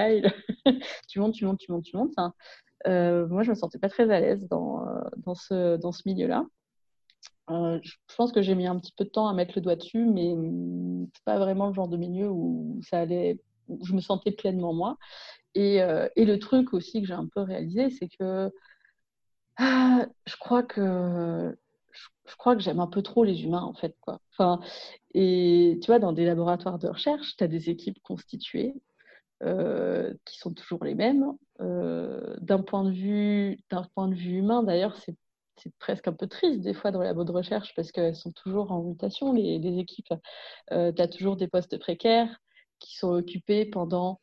tu 1.10 1.20
montes, 1.20 1.34
tu 1.34 1.46
montes, 1.46 1.60
tu 1.60 1.72
montes, 1.72 1.86
tu 1.86 1.98
montes. 1.98 2.14
Hein. 2.18 2.34
moi, 2.86 3.42
je 3.42 3.50
me 3.50 3.56
sentais 3.56 3.80
pas 3.80 3.90
très 3.90 4.12
à 4.12 4.20
l'aise 4.20 4.48
dans, 4.48 4.86
dans 5.18 5.36
ce, 5.36 5.78
dans 5.78 5.92
ce 5.92 6.04
milieu-là. 6.06 6.46
Je 7.50 8.16
pense 8.18 8.32
que 8.32 8.42
j'ai 8.42 8.56
mis 8.56 8.68
un 8.68 8.78
petit 8.80 8.94
peu 8.98 9.06
de 9.06 9.10
temps 9.10 9.28
à 9.28 9.34
mettre 9.34 9.54
le 9.56 9.62
doigt 9.62 9.76
dessus, 9.76 10.06
mais 10.06 10.36
c'est 11.14 11.24
pas 11.24 11.40
vraiment 11.40 11.68
le 11.68 11.74
genre 11.74 11.88
de 11.88 11.98
milieu 11.98 12.30
où 12.30 12.80
ça 12.84 13.00
allait 13.00 13.40
je 13.84 13.94
me 13.94 14.02
sentais 14.02 14.32
pleinement 14.32 14.74
moi. 14.74 14.98
Et, 15.56 15.82
euh, 15.82 16.08
et 16.16 16.26
le 16.26 16.40
truc 16.40 16.74
aussi 16.74 17.02
que 17.02 17.08
j'ai 17.08 17.14
un 17.14 17.28
peu 17.28 17.42
réalisé, 17.42 17.90
c'est 17.90 18.10
que 18.10 18.52
ah, 19.58 20.06
je 20.26 20.36
crois 20.38 20.64
que 20.64 21.56
je, 22.26 22.36
crois 22.38 22.56
que 22.56 22.62
j'aime 22.62 22.80
un 22.80 22.88
peu 22.88 23.02
trop 23.02 23.24
les 23.24 23.44
humains 23.44 23.62
en 23.64 23.74
fait 23.74 23.96
quoi. 24.02 24.22
Enfin, 24.32 24.60
et 25.14 25.80
tu 25.82 25.88
vois, 25.88 26.00
dans 26.00 26.14
des 26.14 26.26
laboratoires 26.26 26.80
de 26.80 26.88
recherche, 26.88 27.36
tu 27.38 27.44
as 27.44 27.48
des 27.48 27.70
équipes 27.70 28.00
constituées 28.04 28.76
euh, 29.44 30.14
qui 30.26 30.38
sont 30.40 30.54
toujours 30.54 30.84
les 30.84 30.96
mêmes. 30.96 31.26
Euh, 31.62 32.36
d'un 32.42 32.62
point 32.62 32.84
de 32.84 32.92
vue 32.92 33.60
d'un 33.72 33.84
point 33.96 34.08
de 34.10 34.16
vue 34.16 34.38
humain, 34.40 34.64
d'ailleurs, 34.64 34.96
c'est 34.98 35.16
c'est 35.58 35.74
presque 35.78 36.08
un 36.08 36.14
peu 36.14 36.28
triste 36.28 36.62
des 36.62 36.74
fois 36.74 36.92
dans 36.92 37.02
les 37.02 37.08
labos 37.08 37.24
de 37.24 37.32
recherche 37.32 37.74
parce 37.76 37.92
qu'elles 37.92 38.16
sont 38.16 38.32
toujours 38.32 38.72
en 38.72 38.84
mutation, 38.84 39.34
les, 39.34 39.60
les 39.60 39.80
équipes. 39.80 40.14
tu 40.70 40.76
as 40.76 41.08
toujours 41.08 41.36
des 41.36 41.48
postes 41.48 41.78
précaires, 41.80 42.40
qui 42.80 42.96
sont 42.96 43.12
occupés 43.12 43.66
pendant 43.66 44.20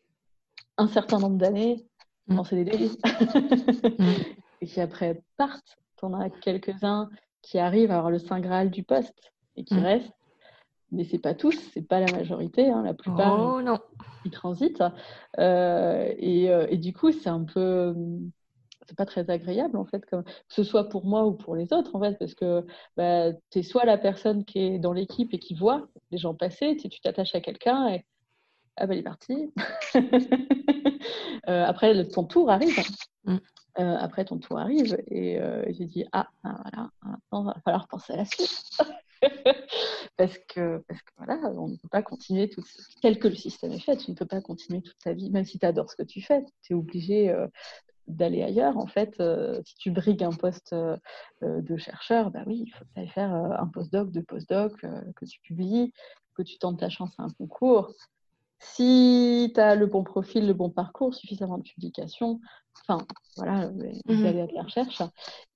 un 0.77 0.89
certain 0.89 1.19
nombre 1.19 1.37
d'années 1.37 1.87
mmh. 2.29 2.39
en 2.39 2.45
CDD. 2.45 2.89
Mmh. 2.89 4.05
et 4.61 4.67
qui 4.67 4.81
après 4.81 5.23
partent. 5.37 5.77
Tu 5.99 6.05
en 6.05 6.15
as 6.15 6.31
quelques-uns 6.31 7.11
qui 7.43 7.59
arrivent 7.59 7.91
à 7.91 7.97
avoir 7.97 8.11
le 8.11 8.19
Saint 8.19 8.41
Graal 8.41 8.71
du 8.71 8.83
poste 8.83 9.33
et 9.57 9.65
qui 9.65 9.75
mm. 9.75 9.85
restent. 9.85 10.13
Mais 10.91 11.05
c'est 11.05 11.19
pas 11.19 11.35
tous, 11.35 11.59
c'est 11.73 11.87
pas 11.87 12.01
la 12.01 12.11
majorité. 12.13 12.71
Hein, 12.71 12.83
la 12.85 12.95
plupart, 12.95 13.39
oh, 13.39 13.61
non. 13.61 13.79
ils 14.25 14.31
transitent. 14.31 14.85
Euh, 15.39 16.13
et, 16.19 16.51
euh, 16.51 16.67
et, 16.71 16.79
du 16.79 16.93
coup, 16.93 17.11
c'est 17.11 17.29
un 17.29 17.45
peu 17.45 17.95
c'est 18.87 18.97
pas 18.97 19.07
très 19.07 19.31
agréable 19.31 19.77
en 19.77 19.85
fait, 19.85 20.05
comme, 20.07 20.25
que 20.25 20.31
ce 20.49 20.65
soit 20.65 20.89
pour 20.89 21.05
moi 21.07 21.27
ou 21.27 21.33
pour 21.33 21.57
les 21.57 21.73
autres 21.73 21.95
en 21.95 22.01
fait, 22.01 22.19
parce 22.19 22.35
que 22.35 22.65
bah, 22.97 23.33
tu 23.51 23.61
es 23.61 23.63
soit 23.63 23.85
la 23.85 23.99
personne 23.99 24.45
qui 24.45 24.61
est 24.61 24.79
dans 24.79 24.93
l'équipe 24.93 25.33
et 25.35 25.39
qui 25.39 25.55
voit 25.55 25.89
les 26.11 26.19
gens 26.19 26.35
passer, 26.35 26.77
tu 26.77 26.89
t'attaches 27.01 27.35
à 27.35 27.41
quelqu'un 27.41 27.89
et 27.89 28.05
ah 28.77 28.87
bah 28.87 28.95
il 28.95 29.01
est 29.01 29.03
parti. 29.03 29.53
Euh, 31.49 31.63
après 31.63 32.09
ton 32.09 32.25
tour 32.25 32.51
arrive. 32.51 32.75
Mm. 33.25 33.37
Euh, 33.79 33.97
après 33.99 34.25
ton 34.25 34.39
tour 34.39 34.59
arrive 34.59 34.97
et 35.09 35.39
euh, 35.39 35.63
j'ai 35.69 35.85
dit 35.85 36.07
ah, 36.13 36.29
ah 36.43 36.59
voilà, 36.63 36.91
maintenant 37.03 37.43
il 37.43 37.55
va 37.55 37.61
falloir 37.63 37.87
penser 37.87 38.15
à 38.15 38.17
la 38.17 38.25
suite. 38.25 38.79
parce 40.17 40.39
que 40.49 40.83
parce 40.89 41.03
que 41.03 41.11
voilà, 41.19 41.37
on 41.59 41.69
ne 41.69 41.77
peut 41.77 41.89
pas 41.91 42.03
continuer 42.03 42.49
tout 42.49 42.63
tel 43.03 43.19
que 43.19 43.29
le 43.29 43.35
système 43.35 43.73
est 43.73 43.79
fait, 43.79 43.99
tu 43.99 44.11
ne 44.11 44.17
peux 44.17 44.25
pas 44.25 44.41
continuer 44.41 44.81
toute 44.81 44.97
ta 45.05 45.13
vie, 45.13 45.31
même 45.31 45.45
si 45.45 45.59
tu 45.59 45.67
adores 45.67 45.91
ce 45.91 45.97
que 45.97 46.03
tu 46.03 46.23
fais, 46.23 46.43
tu 46.63 46.73
es 46.73 46.77
obligé 46.77 47.35
d'aller 48.09 48.43
ailleurs. 48.43 48.77
En 48.77 48.87
fait, 48.87 49.15
euh, 49.21 49.61
si 49.65 49.77
tu 49.77 49.91
brigues 49.91 50.23
un 50.23 50.33
poste 50.33 50.73
euh, 50.73 50.97
euh, 51.43 51.61
de 51.61 51.77
chercheur, 51.77 52.31
bah 52.31 52.43
oui, 52.47 52.65
il 52.67 52.71
faut 52.71 52.85
que 52.85 53.01
tu 53.01 53.09
faire 53.09 53.33
un 53.33 53.67
postdoc, 53.67 54.11
deux 54.11 54.23
postdocs, 54.23 54.81
que 54.81 55.25
tu 55.25 55.41
publies, 55.41 55.93
que 56.35 56.43
tu 56.43 56.59
tentes 56.59 56.81
ta 56.81 56.89
chance 56.89 57.13
à 57.19 57.25
un 57.25 57.31
concours. 57.31 57.93
Si 58.59 59.53
tu 59.55 59.61
as 59.61 59.75
le 59.75 59.87
bon 59.87 60.05
profil, 60.05 60.47
le 60.47 60.55
bon 60.55 60.71
parcours, 60.71 61.15
suffisamment 61.15 61.59
de 61.59 61.65
publications, 61.65 62.41
enfin, 62.81 63.05
voilà, 63.37 63.69
mmh. 63.69 64.23
d'aller 64.23 64.41
à 64.41 64.47
de 64.47 64.55
la 64.55 64.63
recherche. 64.63 65.03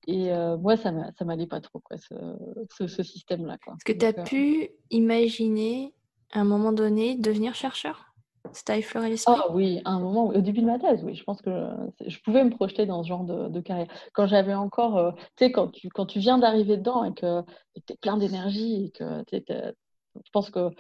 Et 0.06 0.30
moi, 0.58 0.76
ça 0.76 0.92
ne 0.92 1.24
m'allait 1.24 1.46
pas 1.46 1.60
trop, 1.60 1.80
quoi, 1.80 1.96
ce, 1.96 2.86
ce, 2.86 3.02
système-là. 3.02 3.54
Est-ce 3.54 3.84
que 3.84 3.98
tu 3.98 4.04
as 4.04 4.12
pu 4.12 4.70
imaginer, 4.90 5.94
à 6.32 6.40
un 6.40 6.44
moment 6.44 6.72
donné, 6.72 7.16
devenir 7.16 7.54
chercheur? 7.54 8.07
Ça 8.52 8.62
t'a 8.64 8.78
Ah 9.26 9.46
oui, 9.52 9.80
un 9.84 9.98
moment, 10.00 10.26
au 10.28 10.40
début 10.40 10.60
de 10.60 10.66
ma 10.66 10.78
thèse, 10.78 11.02
oui, 11.04 11.14
je 11.14 11.24
pense 11.24 11.42
que 11.42 11.50
je, 12.06 12.18
pouvais 12.20 12.44
me 12.44 12.50
projeter 12.50 12.86
dans 12.86 13.02
ce 13.02 13.08
genre 13.08 13.24
de, 13.24 13.60
carrière. 13.60 13.88
Quand 14.12 14.26
j'avais 14.26 14.54
encore, 14.54 14.96
euh, 14.96 15.12
tu 15.36 15.46
sais, 15.46 15.52
quand 15.52 15.68
tu, 15.68 15.88
quand 15.88 16.06
tu 16.06 16.18
viens 16.18 16.38
d'arriver 16.38 16.76
dedans 16.76 17.04
et 17.04 17.14
que 17.14 17.42
tu 17.86 17.92
es 17.92 17.96
plein 17.96 18.16
d'énergie 18.16 18.86
et 18.86 18.90
que 18.90 19.24
je 19.32 20.30
pense 20.32 20.50
que 20.50 20.70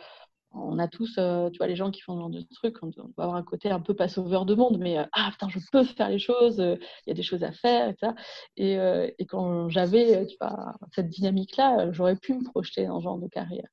on 0.52 0.78
a 0.78 0.88
tous, 0.88 1.16
euh, 1.18 1.50
tu 1.50 1.58
vois, 1.58 1.66
les 1.66 1.76
gens 1.76 1.90
qui 1.90 2.00
font 2.00 2.14
ce 2.14 2.20
genre 2.20 2.30
de 2.30 2.42
trucs, 2.54 2.82
on, 2.82 2.86
doit 2.86 3.04
avoir 3.18 3.36
un 3.36 3.42
côté 3.42 3.70
un 3.70 3.80
peu 3.80 3.94
pas 3.94 4.08
sauveur 4.08 4.46
de 4.46 4.54
monde, 4.54 4.78
mais 4.78 4.98
euh, 4.98 5.04
ah 5.12 5.28
putain, 5.30 5.48
je 5.50 5.58
peux 5.70 5.84
faire 5.84 6.08
les 6.08 6.18
choses, 6.18 6.58
il 6.58 7.08
y 7.08 7.10
a 7.10 7.14
des 7.14 7.22
choses 7.22 7.44
à 7.44 7.52
faire, 7.52 7.90
etc. 7.90 8.12
Et, 8.56 8.78
et 9.18 9.26
quand 9.26 9.68
j'avais, 9.68 10.26
tu 10.26 10.36
vois, 10.40 10.74
cette 10.94 11.08
dynamique-là, 11.08 11.92
j'aurais 11.92 12.16
pu 12.16 12.34
me 12.34 12.42
projeter 12.44 12.86
dans 12.86 12.98
ce 12.98 13.04
genre 13.04 13.18
de 13.18 13.28
carrière. 13.28 13.68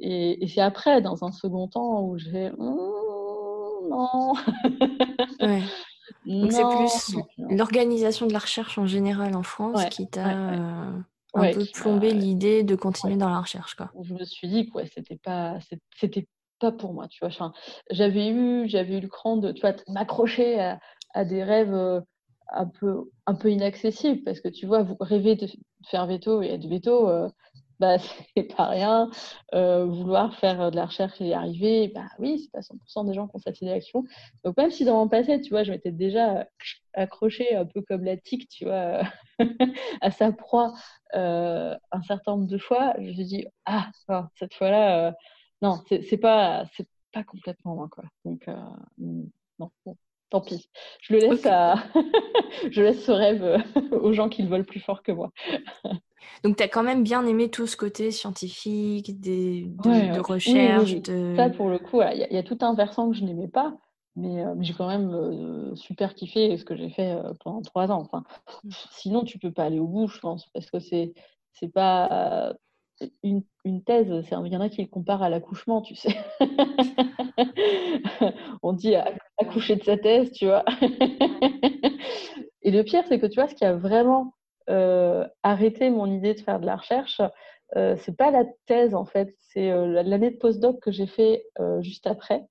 Et 0.00 0.46
c'est 0.48 0.60
après, 0.60 1.02
dans 1.02 1.24
un 1.24 1.32
second 1.32 1.68
temps, 1.68 2.02
où 2.02 2.18
j'ai, 2.18 2.50
non. 3.88 4.34
Donc 6.26 6.52
c'est 6.52 6.62
plus 6.62 7.16
l'organisation 7.38 8.26
de 8.26 8.32
la 8.32 8.38
recherche 8.38 8.78
en 8.78 8.86
général 8.86 9.34
en 9.34 9.42
France 9.42 9.84
qui 9.86 10.08
t'a 10.08 10.28
euh, 10.28 10.92
un 11.34 11.52
peu 11.52 11.64
plombé 11.72 12.12
l'idée 12.12 12.64
de 12.64 12.74
continuer 12.74 13.16
dans 13.16 13.30
la 13.30 13.40
recherche. 13.40 13.74
Quoi. 13.74 13.90
Je 14.02 14.14
me 14.14 14.24
suis 14.24 14.48
dit 14.48 14.70
que 14.70 14.78
c'était 14.94 15.16
pas, 15.16 15.58
c'était 15.96 16.26
pas 16.58 16.72
pour 16.72 16.92
moi. 16.92 17.08
Tu 17.08 17.24
vois, 17.24 17.52
j'avais 17.90 18.28
eu, 18.28 18.68
j'avais 18.68 18.98
eu 18.98 19.00
le 19.00 19.08
cran 19.08 19.36
de, 19.36 19.52
tu 19.52 19.60
vois, 19.62 19.74
m'accrocher 19.88 20.60
à, 21.14 21.24
des 21.24 21.42
rêves 21.42 21.74
euh, 21.74 22.00
un 22.52 22.66
peu, 22.66 23.10
un 23.26 23.34
peu 23.34 23.50
inaccessibles 23.50 24.22
parce 24.24 24.40
que 24.40 24.48
tu 24.48 24.66
vois, 24.66 24.82
vous 24.82 24.96
rêvez 25.00 25.34
de 25.36 25.48
faire 25.86 26.06
veto 26.06 26.42
et 26.42 26.48
être 26.48 26.66
veto. 26.66 27.08
Euh, 27.08 27.28
bah, 27.78 27.96
c'est 28.36 28.54
pas 28.54 28.66
rien. 28.68 29.10
Euh, 29.54 29.84
vouloir 29.86 30.34
faire 30.36 30.70
de 30.70 30.76
la 30.76 30.86
recherche 30.86 31.20
et 31.20 31.28
y 31.28 31.34
arriver, 31.34 31.88
bah 31.94 32.06
oui, 32.18 32.40
c'est 32.40 32.52
pas 32.52 32.60
100% 32.60 33.06
des 33.06 33.14
gens 33.14 33.28
qui 33.28 33.36
ont 33.36 33.38
cette 33.38 33.60
idée 33.60 33.70
d'action. 33.70 34.04
Donc 34.44 34.56
même 34.56 34.70
si 34.70 34.84
dans 34.84 34.96
mon 34.96 35.08
passé, 35.08 35.40
tu 35.40 35.50
vois, 35.50 35.64
je 35.64 35.72
m'étais 35.72 35.92
déjà 35.92 36.46
accrochée 36.94 37.54
un 37.54 37.66
peu 37.66 37.82
comme 37.82 38.04
la 38.04 38.16
tique, 38.16 38.48
tu 38.48 38.64
vois, 38.64 39.02
à 40.00 40.10
sa 40.10 40.32
proie 40.32 40.74
euh, 41.14 41.76
un 41.92 42.02
certain 42.02 42.32
nombre 42.32 42.46
de 42.46 42.58
fois, 42.58 42.94
je 42.98 43.08
me 43.08 43.12
suis 43.14 43.24
dit, 43.24 43.46
ah, 43.66 43.90
cette 44.36 44.54
fois-là, 44.54 45.08
euh, 45.08 45.12
non, 45.62 45.82
c'est 45.88 46.18
pas, 46.18 46.64
pas 47.12 47.24
complètement 47.24 47.74
moi, 47.74 47.88
quoi. 47.90 48.04
Donc, 48.24 48.46
non, 48.98 49.70
tant 50.30 50.40
pis. 50.40 50.68
Je 51.00 51.14
le 51.14 51.20
laisse 51.20 51.46
à... 51.46 51.76
je 52.70 52.82
laisse 52.82 53.04
ce 53.04 53.12
rêve 53.12 53.62
aux 53.92 54.12
gens 54.12 54.28
qui 54.28 54.42
le 54.42 54.48
veulent 54.48 54.66
plus 54.66 54.80
fort 54.80 55.02
que 55.02 55.12
moi. 55.12 55.30
Donc, 56.44 56.56
tu 56.56 56.62
as 56.62 56.68
quand 56.68 56.82
même 56.82 57.02
bien 57.02 57.26
aimé 57.26 57.50
tout 57.50 57.66
ce 57.66 57.76
côté 57.76 58.10
scientifique, 58.10 59.20
des, 59.20 59.64
de, 59.66 60.20
recherche. 60.20 60.94
Ça, 61.36 61.50
pour 61.50 61.68
le 61.68 61.78
coup, 61.78 62.00
il 62.02 62.26
y, 62.30 62.36
a 62.36 62.42
tout 62.42 62.58
un 62.60 62.74
versant 62.74 63.10
que 63.10 63.16
je 63.16 63.24
n'aimais 63.24 63.48
pas, 63.48 63.76
mais 64.14 64.44
euh, 64.44 64.54
j'ai 64.60 64.74
quand 64.74 64.88
même 64.88 65.10
euh, 65.10 65.74
super 65.74 66.14
kiffé 66.14 66.56
ce 66.56 66.64
que 66.64 66.76
j'ai 66.76 66.90
fait 66.90 67.12
euh, 67.12 67.32
pendant 67.42 67.62
trois 67.62 67.90
ans. 67.90 68.00
Enfin, 68.00 68.24
mmh. 68.64 68.70
sinon, 68.90 69.24
tu 69.24 69.38
peux 69.38 69.52
pas 69.52 69.64
aller 69.64 69.78
au 69.78 69.86
bout, 69.86 70.08
je 70.08 70.20
pense, 70.20 70.46
parce 70.52 70.70
que 70.70 70.78
c'est 70.78 71.12
c'est 71.52 71.72
pas 71.72 72.54
une, 73.22 73.42
une, 73.64 73.82
thèse. 73.82 74.08
Il 74.08 74.52
y 74.52 74.56
en 74.56 74.60
a 74.60 74.68
qui 74.68 74.82
le 74.82 74.88
comparent 74.88 75.22
à 75.22 75.28
l'accouchement, 75.28 75.82
tu 75.82 75.94
sais. 75.94 76.16
On 78.62 78.72
dit 78.72 78.94
accoucher 79.38 79.76
de 79.76 79.84
sa 79.84 79.96
thèse, 79.96 80.32
tu 80.32 80.46
vois. 80.46 80.64
Et 82.62 82.70
le 82.70 82.82
pire, 82.82 83.04
c'est 83.08 83.18
que 83.18 83.26
tu 83.26 83.40
vois, 83.40 83.48
ce 83.48 83.54
qui 83.54 83.64
a 83.64 83.74
vraiment 83.74 84.34
euh, 84.68 85.26
arrêter 85.42 85.88
mon 85.88 86.06
idée 86.06 86.34
de 86.34 86.40
faire 86.40 86.60
de 86.60 86.66
la 86.66 86.76
recherche, 86.76 87.22
euh, 87.76 87.96
c'est 88.00 88.16
pas 88.16 88.30
la 88.30 88.44
thèse 88.66 88.94
en 88.94 89.06
fait, 89.06 89.34
c'est 89.38 89.70
euh, 89.70 90.02
l'année 90.02 90.30
de 90.30 90.36
postdoc 90.36 90.80
que 90.80 90.90
j'ai 90.90 91.06
fait 91.06 91.44
juste 91.80 92.06
après. 92.06 92.46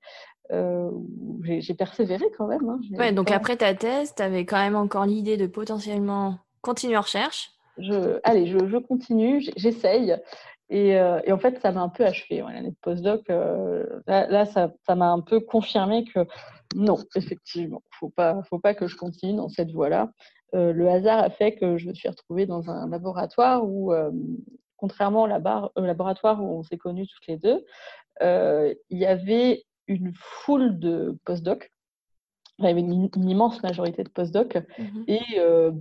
j'ai 0.50 1.74
persévéré 1.76 2.26
quand 2.38 2.48
même. 2.48 2.68
Hein, 2.68 2.80
ouais, 2.98 3.12
donc 3.12 3.32
après 3.32 3.58
ta 3.58 3.76
thèse, 3.76 4.16
tu 4.16 4.24
avais 4.24 4.45
quand 4.45 4.58
même 4.58 4.76
encore 4.76 5.06
l'idée 5.06 5.38
de 5.38 5.45
potentiellement 5.45 6.39
continuer 6.62 6.98
en 6.98 7.02
recherche. 7.02 7.52
Je, 7.80 8.19
allez, 8.23 8.47
je, 8.47 8.57
je 8.67 8.78
continue, 8.78 9.41
j'essaye. 9.55 10.15
Et, 10.69 10.89
et, 10.89 11.32
en 11.32 11.38
fait, 11.38 11.59
ça 11.61 11.71
m'a 11.71 11.82
un 11.82 11.89
peu 11.89 12.05
achevé. 12.05 12.41
L'année 12.41 12.71
de 12.71 12.75
postdoc, 12.82 13.30
là, 13.30 14.28
là, 14.28 14.45
ça 14.45 14.95
m'a 14.95 15.07
un 15.07 15.21
peu 15.21 15.39
confirmé 15.39 16.03
que 16.03 16.28
non, 16.75 16.97
effectivement, 17.15 17.82
faut 17.91 18.09
pas, 18.09 18.41
faut 18.43 18.59
pas 18.59 18.73
que 18.73 18.88
je 18.88 18.95
continue 18.95 19.36
dans 19.38 19.49
cette 19.49 19.71
voie-là. 19.71 20.11
Euh, 20.55 20.73
le 20.73 20.89
hasard 20.89 21.19
a 21.19 21.30
fait 21.30 21.55
que 21.55 21.78
je 21.78 21.88
me 21.88 21.93
suis 21.93 22.09
retrouvée 22.09 22.45
dans 22.45 22.69
un 22.69 22.89
laboratoire 22.89 23.65
où, 23.65 23.93
euh, 23.93 24.11
contrairement 24.78 25.23
au, 25.23 25.82
laboratoire 25.82 26.43
où 26.43 26.59
on 26.59 26.63
s'est 26.63 26.78
connus 26.78 27.07
toutes 27.07 27.28
les 27.28 27.38
deux, 27.38 27.65
euh, 28.21 28.73
il 28.89 28.97
y 28.97 29.05
avait 29.05 29.63
une 29.88 30.13
foule 30.15 30.80
de 30.80 31.17
postdocs. 31.25 31.71
Il 32.59 32.65
y 32.65 32.69
avait 32.69 32.82
une, 32.82 33.09
immense 33.30 33.61
majorité 33.61 34.03
de 34.03 34.09
postdocs 34.09 34.57
mmh 34.80 35.03
et 35.07 35.21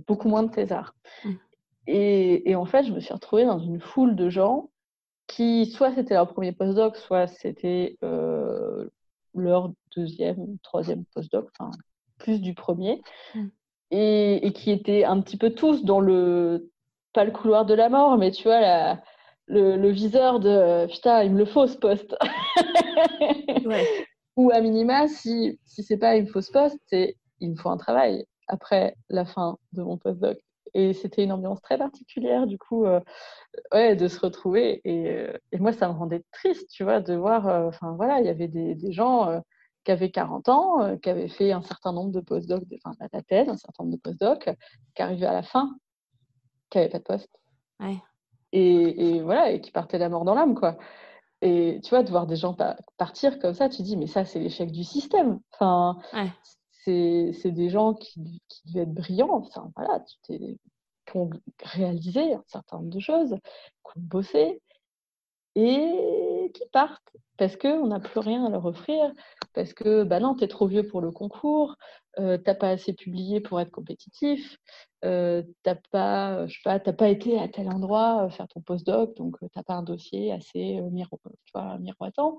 beaucoup 0.07 0.29
moins 0.29 0.43
de 0.43 0.51
thésards. 0.51 0.93
Mmh. 1.25 1.31
Et, 1.87 2.55
en 2.55 2.65
fait, 2.65 2.83
je 2.83 2.91
me 2.91 2.99
suis 2.99 3.13
retrouvée 3.13 3.45
dans 3.45 3.59
une 3.59 3.79
foule 3.79 4.15
de 4.15 4.29
gens 4.29 4.69
qui, 5.27 5.65
soit 5.65 5.93
c'était 5.93 6.15
leur 6.15 6.27
premier 6.27 6.51
postdoc, 6.51 6.97
soit 6.97 7.27
c'était 7.27 7.97
leur 9.33 9.71
deuxième 9.95 10.57
troisième 10.63 11.05
postdoc, 11.13 11.49
enfin 11.59 11.71
plus 12.17 12.41
du 12.41 12.53
premier. 12.53 13.01
Mmh 13.35 13.47
et, 13.91 14.51
qui 14.53 14.71
étaient 14.71 15.03
un 15.03 15.21
petit 15.21 15.37
peu 15.37 15.51
tous 15.51 15.83
dans 15.83 15.99
le, 15.99 16.69
pas 17.13 17.23
le 17.23 17.31
couloir 17.31 17.65
de 17.65 17.73
la 17.73 17.89
mort, 17.89 18.17
mais 18.17 18.31
tu 18.31 18.43
vois, 18.43 18.59
la, 18.59 19.01
le, 19.47 19.89
viseur 19.89 20.39
de 20.39 20.85
putain, 20.87 21.23
il 21.23 21.33
me 21.33 21.39
le 21.39 21.45
faut 21.45 21.67
ce 21.67 21.77
poste. 21.77 22.15
Ou 24.35 24.51
à 24.51 24.61
minima, 24.61 25.07
si, 25.07 25.59
si 25.65 25.83
c'est 25.83 25.97
pas 25.97 26.15
une 26.15 26.27
fausse 26.27 26.51
poste, 26.51 26.79
c'est 26.87 27.17
il 27.39 27.51
me 27.51 27.55
faut 27.55 27.69
un 27.69 27.77
travail 27.77 28.25
après 28.47 28.95
la 29.09 29.25
fin 29.25 29.57
de 29.73 29.83
mon 29.83 29.97
postdoc. 29.97 30.37
Et 30.77 30.93
c'était 30.93 31.23
une 31.23 31.31
ambiance 31.31 31.59
très 31.59 31.75
particulière, 31.75 32.45
du 32.45 32.59
coup, 32.59 32.85
euh, 32.85 32.99
ouais, 33.73 33.95
de 33.95 34.07
se 34.07 34.19
retrouver. 34.19 34.79
Et, 34.83 35.09
euh, 35.09 35.33
et, 35.51 35.57
moi, 35.57 35.73
ça 35.73 35.87
me 35.87 35.93
rendait 35.93 36.23
triste, 36.31 36.69
tu 36.69 36.83
vois, 36.83 37.01
de 37.01 37.15
voir, 37.15 37.47
euh, 37.47 37.67
enfin 37.67 37.93
voilà, 37.93 38.19
il 38.19 38.27
y 38.27 38.29
avait 38.29 38.47
des, 38.47 38.75
des 38.75 38.91
gens 38.91 39.41
qui 39.83 39.91
avait 39.91 40.11
40 40.11 40.49
ans, 40.49 40.97
qui 40.97 41.09
avait 41.09 41.29
fait 41.29 41.51
un 41.51 41.63
certain 41.63 41.93
nombre 41.93 42.11
de 42.11 42.19
postdocs, 42.19 42.61
enfin 42.85 42.95
la 43.11 43.23
thèse, 43.23 43.49
un 43.49 43.57
certain 43.57 43.85
nombre 43.85 43.95
de 43.95 44.01
postdocs, 44.01 44.49
qui 44.93 45.01
arrivait 45.01 45.25
à 45.25 45.33
la 45.33 45.41
fin, 45.41 45.75
qui 46.69 46.77
n'avait 46.77 46.91
pas 46.91 46.99
de 46.99 47.03
poste. 47.03 47.39
Et, 48.51 49.21
voilà, 49.23 49.49
et 49.49 49.61
qui 49.61 49.71
partait 49.71 49.97
la 49.97 50.09
mort 50.09 50.25
dans 50.25 50.35
l'âme, 50.35 50.53
quoi. 50.53 50.77
Et 51.41 51.79
tu 51.83 51.89
vois, 51.89 52.03
de 52.03 52.09
voir 52.11 52.27
des 52.27 52.35
gens 52.35 52.55
partir 52.97 53.39
comme 53.39 53.55
ça, 53.55 53.67
tu 53.67 53.77
te 53.77 53.81
dis, 53.81 53.97
mais 53.97 54.07
ça, 54.07 54.25
c'est 54.25 54.39
l'échec 54.39 54.71
du 54.71 54.83
système. 54.83 55.39
Enfin, 55.53 55.97
c'est 57.33 57.51
des 57.51 57.69
gens 57.69 57.93
qui, 57.93 58.41
qui, 58.47 58.61
devaient 58.67 58.81
être 58.81 58.93
brillants. 58.93 59.33
Enfin, 59.33 59.71
voilà, 59.75 60.03
tu 60.23 60.57
qui 61.05 61.17
ont 61.17 61.29
réalisé 61.63 62.33
un 62.33 62.43
certain 62.47 62.77
nombre 62.77 62.89
de 62.89 62.99
choses, 62.99 63.29
qui 63.29 63.97
ont 63.97 64.01
bossé, 64.01 64.61
et 65.55 66.51
qui 66.53 66.63
partent 66.71 67.17
parce 67.37 67.55
qu'on 67.55 67.87
n'a 67.87 67.99
plus 67.99 68.19
rien 68.19 68.45
à 68.45 68.49
leur 68.49 68.65
offrir, 68.65 69.11
parce 69.53 69.73
que 69.73 70.03
bah 70.03 70.19
non, 70.19 70.35
tu 70.35 70.43
es 70.43 70.47
trop 70.47 70.67
vieux 70.67 70.87
pour 70.87 71.01
le 71.01 71.11
concours, 71.11 71.75
euh, 72.19 72.37
t'as 72.37 72.55
pas 72.55 72.69
assez 72.69 72.93
publié 72.93 73.41
pour 73.41 73.59
être 73.61 73.71
compétitif, 73.71 74.57
euh, 75.05 75.43
t'as 75.63 75.75
pas, 75.91 76.47
été 77.09 77.39
à 77.39 77.47
tel 77.47 77.69
endroit 77.69 78.25
euh, 78.25 78.29
faire 78.29 78.47
ton 78.47 78.61
postdoc, 78.61 79.15
donc 79.17 79.35
euh, 79.43 79.47
t'as 79.53 79.63
pas 79.63 79.75
un 79.75 79.83
dossier 79.83 80.31
assez 80.31 80.81
miro 80.91 81.19
miroitant. 81.79 82.37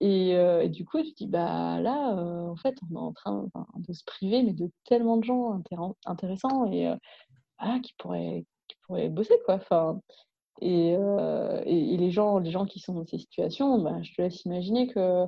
Et, 0.00 0.30
et, 0.30 0.68
du 0.68 0.84
coup, 0.84 1.02
tu 1.02 1.12
te 1.12 1.16
dis, 1.18 1.26
bah 1.26 1.80
là, 1.80 2.14
en 2.14 2.56
fait, 2.56 2.76
on 2.90 2.94
est 2.94 2.98
en 2.98 3.12
train 3.12 3.48
de 3.76 3.92
se 3.92 4.04
priver, 4.04 4.42
mais 4.42 4.52
de 4.52 4.70
tellement 4.84 5.16
de 5.16 5.24
gens 5.24 5.60
intéressants 6.06 6.70
et 6.72 6.90
qui, 7.82 7.94
pourraient, 7.98 8.44
qui 8.68 8.76
pourraient 8.86 9.08
bosser, 9.08 9.38
quoi. 9.44 9.54
Enfin, 9.56 10.00
et, 10.60 10.92
et, 10.92 11.96
les, 11.96 12.10
gens, 12.10 12.38
les 12.38 12.50
gens 12.50 12.66
qui 12.66 12.80
sont 12.80 12.94
dans 12.94 13.06
ces 13.06 13.18
situations, 13.18 13.80
bah, 13.80 14.02
je 14.02 14.14
te 14.14 14.22
laisse 14.22 14.44
imaginer 14.44 14.86
que 14.86 15.26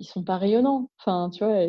ils 0.00 0.06
sont 0.06 0.22
pas 0.22 0.38
rayonnants. 0.38 0.90
Enfin, 0.98 1.30
tu 1.30 1.44
vois, 1.44 1.66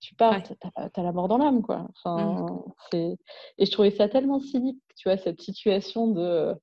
tu 0.00 0.14
pars, 0.14 0.42
tu 0.42 0.52
as, 0.74 1.02
la 1.02 1.12
mort 1.12 1.28
dans 1.28 1.38
l'âme, 1.38 1.62
quoi. 1.62 1.86
Enfin, 1.96 2.46
mmh. 2.92 3.16
Et 3.58 3.66
je 3.66 3.70
trouvais 3.70 3.90
ça 3.90 4.08
tellement 4.08 4.40
cynique, 4.40 4.80
tu 4.96 5.08
vois, 5.08 5.18
cette 5.18 5.40
situation 5.40 6.08
de. 6.08 6.54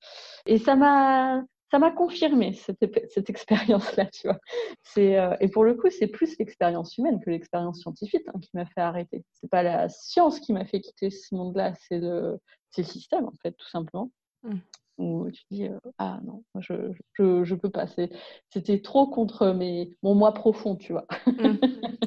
Et 0.45 0.57
ça 0.57 0.75
m'a. 0.75 1.43
Ça 1.72 1.80
m'a 1.80 1.91
confirmé 1.91 2.53
cette, 2.53 2.78
cette 3.09 3.30
expérience-là, 3.30 4.05
tu 4.07 4.28
vois. 4.28 4.39
C'est 4.84 5.18
euh, 5.18 5.36
et 5.39 5.49
pour 5.49 5.63
le 5.63 5.74
coup, 5.74 5.89
c'est 5.89 6.07
plus 6.07 6.38
l'expérience 6.38 6.97
humaine 6.97 7.20
que 7.20 7.30
l'expérience 7.30 7.82
scientifique 7.82 8.28
hein, 8.28 8.39
qui 8.39 8.51
m'a 8.53 8.66
fait 8.66 8.82
arrêter. 8.82 9.24
C'est 9.34 9.49
pas 9.49 9.63
la 9.63 9.89
science 9.89 10.39
qui 10.39 10.53
m'a 10.53 10.66
fait 10.66 10.80
quitter 10.80 11.09
ce 11.09 11.34
monde-là, 11.36 11.74
c'est 11.88 11.99
le, 11.99 12.39
le 12.78 12.84
système 12.84 13.26
en 13.26 13.34
fait, 13.41 13.53
tout 13.53 13.70
simplement. 13.70 14.11
Mmh 14.43 14.57
où 14.97 15.30
tu 15.32 15.43
dis 15.51 15.68
ah 15.97 16.20
non 16.24 16.43
je, 16.59 16.74
je, 17.13 17.43
je 17.43 17.55
peux 17.55 17.70
pas 17.70 17.86
c'était 17.88 18.82
trop 18.82 19.07
contre 19.07 19.47
mes 19.47 19.95
mon 20.03 20.16
moi 20.16 20.34
profond 20.34 20.76
tu 20.76 20.93
vois 20.93 21.05
mmh. 21.26 21.57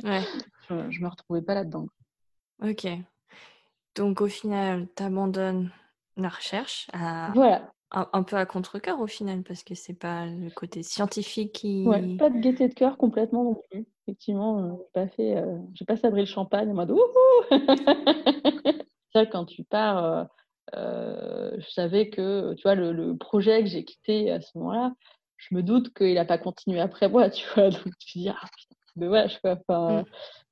je, 0.68 0.90
je 0.90 1.00
me 1.02 1.08
retrouvais 1.08 1.42
pas 1.42 1.54
là 1.54 1.64
dedans 1.64 1.88
ok 2.62 2.86
donc 3.94 4.20
au 4.20 4.28
final 4.28 4.88
tu 4.96 5.02
abandonnes 5.02 5.70
la 6.16 6.28
recherche 6.28 6.88
à... 6.92 7.30
voilà 7.34 7.70
un, 7.90 8.22
peu 8.22 8.36
à 8.36 8.44
contre-cœur 8.44 9.00
au 9.00 9.06
final 9.06 9.42
parce 9.42 9.62
que 9.62 9.74
c'est 9.74 9.98
pas 9.98 10.26
le 10.26 10.50
côté 10.50 10.82
scientifique 10.82 11.52
qui 11.52 11.86
ouais, 11.86 12.16
pas 12.16 12.28
de 12.28 12.38
gaieté 12.38 12.68
de 12.68 12.74
cœur 12.74 12.98
complètement 12.98 13.44
non 13.44 13.62
plus 13.70 13.86
effectivement 14.02 14.58
euh, 14.58 14.72
j'ai 14.76 14.90
pas 14.92 15.08
fait 15.08 15.36
euh, 15.38 15.56
j'ai 15.72 15.84
pas 15.86 15.96
sabré 15.96 16.20
le 16.20 16.26
champagne 16.26 16.70
en 16.70 16.74
mode 16.74 16.94
c'est 19.14 19.30
quand 19.30 19.46
tu 19.46 19.64
pars 19.64 20.04
euh, 20.04 20.24
euh, 20.74 21.50
je 21.58 21.70
savais 21.70 22.10
que, 22.10 22.54
tu 22.54 22.62
vois, 22.62 22.74
le, 22.74 23.16
projet 23.16 23.62
que 23.62 23.68
j'ai 23.68 23.84
quitté 23.84 24.30
à 24.30 24.40
ce 24.40 24.56
moment-là, 24.58 24.92
je 25.36 25.54
me 25.54 25.62
doute 25.62 25.94
qu'il 25.94 26.14
n'a 26.14 26.24
pas 26.24 26.38
continué 26.38 26.80
après 26.80 27.08
moi, 27.08 27.30
tu 27.30 27.46
vois. 27.54 27.70
Donc 27.70 27.96
tu 27.98 28.18
dis, 28.18 28.28
ah 28.28 28.40
putain, 28.56 28.76
c'est 28.86 29.00
dommage, 29.00 29.40
quoi. 29.40 29.58
Enfin, 29.68 30.02
mm. 30.02 30.04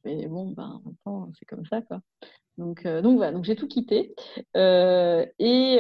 Mais 0.05 0.27
bon, 0.27 0.51
ben, 0.53 0.81
en 1.05 1.31
c'est 1.39 1.47
comme 1.47 1.67
ça, 1.67 1.83
quoi. 1.83 2.01
Donc, 2.59 2.87
euh, 2.87 3.03
donc 3.03 3.17
voilà, 3.17 3.33
donc 3.33 3.45
j'ai 3.45 3.57
tout 3.57 3.69
quitté. 3.69 4.15
Euh, 4.57 5.27
et, 5.39 5.75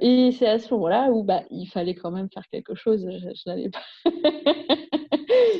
et 0.00 0.32
c'est 0.32 0.46
à 0.46 0.58
ce 0.58 0.72
moment-là 0.74 1.10
où 1.10 1.22
bah, 1.22 1.42
il 1.50 1.66
fallait 1.66 1.94
quand 1.94 2.10
même 2.10 2.28
faire 2.32 2.44
quelque 2.50 2.74
chose. 2.74 3.06
Je, 3.08 3.50
n'allais 3.50 3.70
pas. 3.70 3.82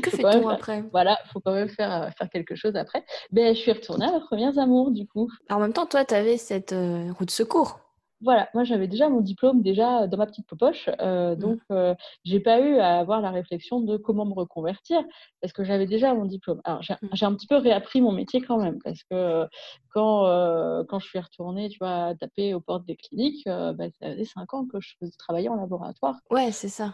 que 0.03 0.11
fait-on 0.11 0.49
après? 0.49 0.85
Voilà, 0.91 1.19
il 1.25 1.29
faut 1.31 1.41
quand 1.41 1.55
même 1.55 1.69
faire, 1.69 2.11
faire 2.17 2.29
quelque 2.31 2.55
chose 2.55 2.77
après. 2.77 3.05
Ben, 3.31 3.55
je 3.55 3.61
suis 3.61 3.73
retournée 3.73 4.07
à 4.07 4.13
mes 4.13 4.21
premiers 4.21 4.59
amours, 4.59 4.91
du 4.91 5.07
coup. 5.07 5.29
en 5.51 5.61
même 5.61 5.73
temps, 5.73 5.87
toi, 5.87 6.05
tu 6.05 6.15
avais 6.15 6.37
cette 6.37 6.73
route 6.73 7.29
de 7.29 7.33
secours 7.33 7.79
voilà, 8.23 8.49
moi 8.55 8.65
j'avais 8.65 8.87
déjà 8.87 9.09
mon 9.09 9.21
diplôme 9.21 9.63
déjà 9.63 10.07
dans 10.07 10.19
ma 10.19 10.27
petite 10.27 10.47
poche, 10.55 10.91
euh, 11.01 11.35
mmh. 11.35 11.39
donc 11.39 11.61
euh, 11.71 11.95
j'ai 12.25 12.41
pas 12.41 12.61
eu 12.61 12.77
à 12.77 12.99
avoir 12.99 13.21
la 13.21 13.31
réflexion 13.31 13.81
de 13.81 13.97
comment 13.97 14.27
me 14.27 14.35
reconvertir 14.35 15.03
parce 15.41 15.53
que 15.53 15.65
j'avais 15.65 15.87
déjà 15.87 16.13
mon 16.15 16.27
diplôme. 16.27 16.61
Alors 16.65 16.83
j'ai 16.83 16.95
mmh. 16.95 17.25
un 17.29 17.35
petit 17.35 17.47
peu 17.47 17.57
réappris 17.57 18.01
mon 18.01 18.13
métier 18.13 18.43
quand 18.43 18.59
même 18.59 18.79
parce 18.83 19.03
que 19.05 19.47
quand 19.95 20.27
euh, 20.27 20.85
quand 20.85 20.99
je 20.99 21.09
suis 21.09 21.19
retournée, 21.19 21.71
tu 21.71 21.79
vois, 21.79 22.15
taper 22.15 22.53
aux 22.53 22.61
portes 22.61 22.85
des 22.85 22.97
cliniques, 22.97 23.47
bah, 23.47 23.91
ça 24.01 24.13
faisait 24.13 24.25
cinq 24.25 24.53
ans 24.55 24.67
que 24.67 24.81
je 24.81 24.95
faisais 24.99 25.17
travailler 25.19 25.49
en 25.49 25.57
laboratoire. 25.57 26.17
Ouais, 26.31 26.53
c'est 26.53 26.69
ça. 26.69 26.93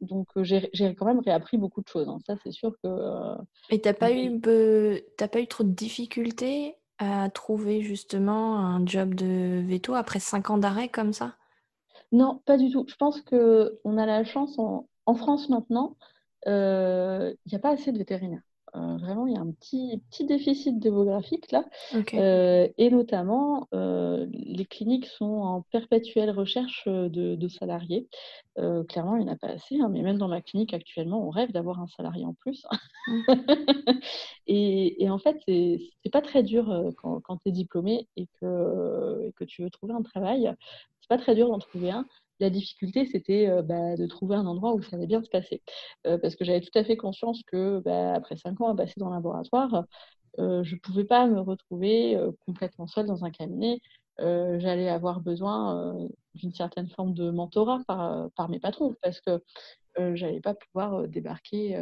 Donc 0.00 0.28
j'ai 0.42 0.94
quand 0.94 1.06
même 1.06 1.20
réappris 1.20 1.58
beaucoup 1.58 1.82
de 1.82 1.88
choses. 1.88 2.08
Hein. 2.08 2.18
Ça 2.24 2.36
c'est 2.44 2.52
sûr 2.52 2.72
que. 2.84 3.34
Et 3.70 3.80
t'as 3.80 3.94
pas 3.94 4.12
eu 4.12 4.40
t'as 5.16 5.28
pas 5.28 5.40
eu 5.40 5.48
trop 5.48 5.64
de 5.64 5.72
difficultés 5.72 6.76
à 6.98 7.30
trouver 7.30 7.82
justement 7.82 8.58
un 8.58 8.84
job 8.86 9.14
de 9.14 9.62
veto 9.66 9.94
après 9.94 10.20
cinq 10.20 10.50
ans 10.50 10.58
d'arrêt 10.58 10.88
comme 10.88 11.12
ça? 11.12 11.36
Non, 12.12 12.40
pas 12.46 12.56
du 12.56 12.70
tout. 12.70 12.84
Je 12.88 12.96
pense 12.96 13.20
qu'on 13.22 13.98
a 13.98 14.06
la 14.06 14.24
chance 14.24 14.58
en, 14.58 14.88
France 15.14 15.48
maintenant, 15.48 15.96
euh, 16.46 17.34
il 17.46 17.50
n'y 17.50 17.56
a 17.56 17.60
pas 17.60 17.70
assez 17.70 17.92
de 17.92 17.98
vétérinaires. 17.98 18.42
Euh, 18.74 18.96
vraiment, 18.98 19.26
il 19.26 19.34
y 19.34 19.36
a 19.36 19.40
un 19.40 19.50
petit, 19.50 20.02
petit 20.10 20.24
déficit 20.24 20.78
démographique 20.78 21.50
là. 21.50 21.64
Euh, 22.14 22.68
et 22.76 22.90
notamment, 22.90 23.68
euh, 23.74 24.26
les 24.32 24.64
cliniques 24.64 25.06
sont 25.06 25.24
en 25.24 25.62
perpétuelle 25.70 26.30
recherche 26.30 26.86
de, 26.86 27.48
salariés. 27.48 28.08
clairement, 28.88 29.16
il 29.16 29.24
n'y 29.24 29.30
en 29.30 29.32
a 29.32 29.36
pas 29.36 29.48
assez, 29.48 29.80
hein, 29.80 29.88
mais 29.90 30.02
même 30.02 30.18
dans 30.18 30.28
ma 30.28 30.42
clinique 30.42 30.74
actuellement, 30.74 31.26
on 31.26 31.30
rêve 31.30 31.52
d'avoir 31.52 31.80
un 31.80 31.86
salarié 31.86 32.24
en 32.24 32.34
plus. 32.34 32.66
Mmh. 33.08 34.00
et, 34.46 35.10
en 35.10 35.18
fait, 35.18 35.38
c'est 35.46 36.10
pas 36.12 36.20
très 36.20 36.42
dur 36.42 36.92
quand, 36.98 37.20
quand 37.20 37.38
tu 37.38 37.48
es 37.48 37.52
diplômé 37.52 38.06
et 38.16 38.26
que, 38.40 39.24
et 39.26 39.32
que 39.32 39.44
tu 39.44 39.62
veux 39.62 39.70
trouver 39.70 39.94
un 39.94 40.02
travail. 40.02 40.52
C'est 41.00 41.08
pas 41.08 41.18
très 41.18 41.34
dur 41.34 41.48
d'en 41.48 41.58
trouver 41.58 41.90
un. 41.90 42.06
La 42.40 42.50
difficulté, 42.50 43.06
c'était 43.06 43.48
euh, 43.48 43.62
bah, 43.62 43.96
de 43.96 44.06
trouver 44.06 44.36
un 44.36 44.46
endroit 44.46 44.74
où 44.74 44.82
ça 44.82 44.96
allait 44.96 45.06
bien 45.06 45.22
se 45.22 45.28
passer. 45.28 45.62
Euh, 46.06 46.18
parce 46.18 46.36
que 46.36 46.44
j'avais 46.44 46.60
tout 46.60 46.76
à 46.78 46.84
fait 46.84 46.96
conscience 46.96 47.42
que, 47.46 47.80
bah, 47.80 48.14
après 48.14 48.36
cinq 48.36 48.60
ans 48.60 48.68
à 48.68 48.76
passer 48.76 48.94
dans 48.96 49.08
le 49.08 49.14
laboratoire, 49.14 49.84
euh, 50.38 50.62
je 50.62 50.74
ne 50.76 50.80
pouvais 50.80 51.04
pas 51.04 51.26
me 51.26 51.40
retrouver 51.40 52.18
complètement 52.46 52.86
seule 52.86 53.06
dans 53.06 53.24
un 53.24 53.30
cabinet. 53.30 53.80
J'allais 54.18 54.88
avoir 54.88 55.20
besoin 55.20 55.94
d'une 56.34 56.52
certaine 56.52 56.88
forme 56.88 57.14
de 57.14 57.30
mentorat 57.30 57.80
par, 57.86 58.28
par 58.36 58.48
mes 58.48 58.58
patrons 58.58 58.94
parce 59.00 59.20
que 59.20 59.42
je 59.96 60.24
n'allais 60.24 60.40
pas 60.40 60.54
pouvoir 60.54 61.06
débarquer 61.08 61.76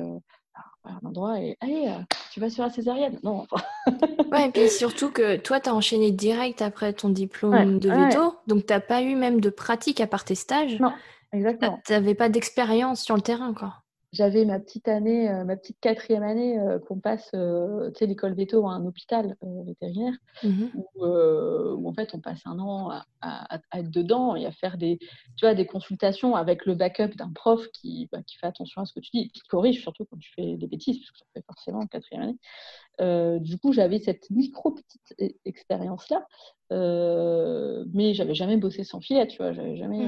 à 0.84 0.90
un 0.90 1.08
endroit 1.08 1.40
et 1.40 1.56
allez, 1.60 1.86
euh, 1.88 2.02
tu 2.32 2.40
vas 2.40 2.50
sur 2.50 2.64
la 2.64 2.70
césarienne. 2.70 3.18
Non. 3.22 3.46
ouais, 4.32 4.48
et 4.48 4.50
puis 4.50 4.68
surtout 4.68 5.10
que 5.10 5.36
toi, 5.36 5.60
tu 5.60 5.68
as 5.68 5.74
enchaîné 5.74 6.10
direct 6.10 6.62
après 6.62 6.92
ton 6.92 7.08
diplôme 7.08 7.78
de 7.78 7.90
veto, 7.90 8.36
donc 8.46 8.66
tu 8.66 8.72
n'as 8.72 8.80
pas 8.80 9.02
eu 9.02 9.14
même 9.14 9.40
de 9.40 9.50
pratique 9.50 10.00
à 10.00 10.06
part 10.06 10.24
tes 10.24 10.34
stages. 10.34 10.78
Non, 10.80 10.92
exactement. 11.32 11.80
Tu 11.86 11.92
n'avais 11.92 12.14
pas 12.14 12.28
d'expérience 12.28 13.02
sur 13.02 13.16
le 13.16 13.22
terrain, 13.22 13.54
quoi 13.54 13.82
j'avais 14.12 14.44
ma 14.44 14.60
petite 14.60 14.88
année, 14.88 15.28
euh, 15.28 15.44
ma 15.44 15.56
petite 15.56 15.78
quatrième 15.80 16.22
année 16.22 16.58
euh, 16.58 16.78
qu'on 16.78 17.00
passe, 17.00 17.30
euh, 17.34 17.90
tu 17.90 17.98
sais, 17.98 18.06
l'école 18.06 18.34
veto 18.34 18.66
à 18.66 18.72
un 18.72 18.86
hôpital 18.86 19.36
vétérinaire, 19.66 20.14
mmh 20.42 20.66
où, 20.94 21.88
en 21.88 21.92
fait 21.92 22.14
on 22.14 22.20
passe 22.20 22.40
un 22.46 22.58
an 22.58 22.90
à, 23.20 23.60
être 23.74 23.90
dedans 23.90 24.36
et 24.36 24.46
à 24.46 24.52
faire 24.52 24.76
des, 24.76 24.98
tu 25.36 25.44
vois, 25.44 25.54
des 25.54 25.66
consultations 25.66 26.34
avec 26.34 26.66
le 26.66 26.74
backup 26.74 27.16
d'un 27.16 27.30
prof 27.32 27.66
qui, 27.72 28.08
bah, 28.10 28.22
qui 28.26 28.36
fait 28.38 28.46
attention 28.46 28.82
à 28.82 28.86
ce 28.86 28.92
que 28.92 29.00
tu 29.00 29.10
dis, 29.12 29.28
qui 29.28 29.40
corrige 29.42 29.80
surtout 29.80 30.04
quand 30.04 30.18
tu 30.18 30.30
fais 30.34 30.56
des 30.56 30.66
bêtises, 30.66 30.98
parce 30.98 31.10
que 31.10 31.18
ça 31.18 31.24
fait 31.34 31.44
forcément 31.46 31.80
en 31.80 31.86
quatrième 31.86 32.22
année. 32.22 33.40
du 33.40 33.58
coup, 33.58 33.72
j'avais 33.72 33.98
cette 33.98 34.30
micro 34.30 34.72
petite 34.72 35.14
e, 35.20 35.28
expérience 35.44 36.08
là, 36.08 36.26
mais 37.92 38.14
j'avais 38.14 38.34
jamais 38.34 38.56
bossé 38.56 38.84
sans 38.84 39.00
filet, 39.00 39.26
tu 39.26 39.38
vois, 39.38 39.52
j'avais 39.52 39.76
jamais. 39.76 40.06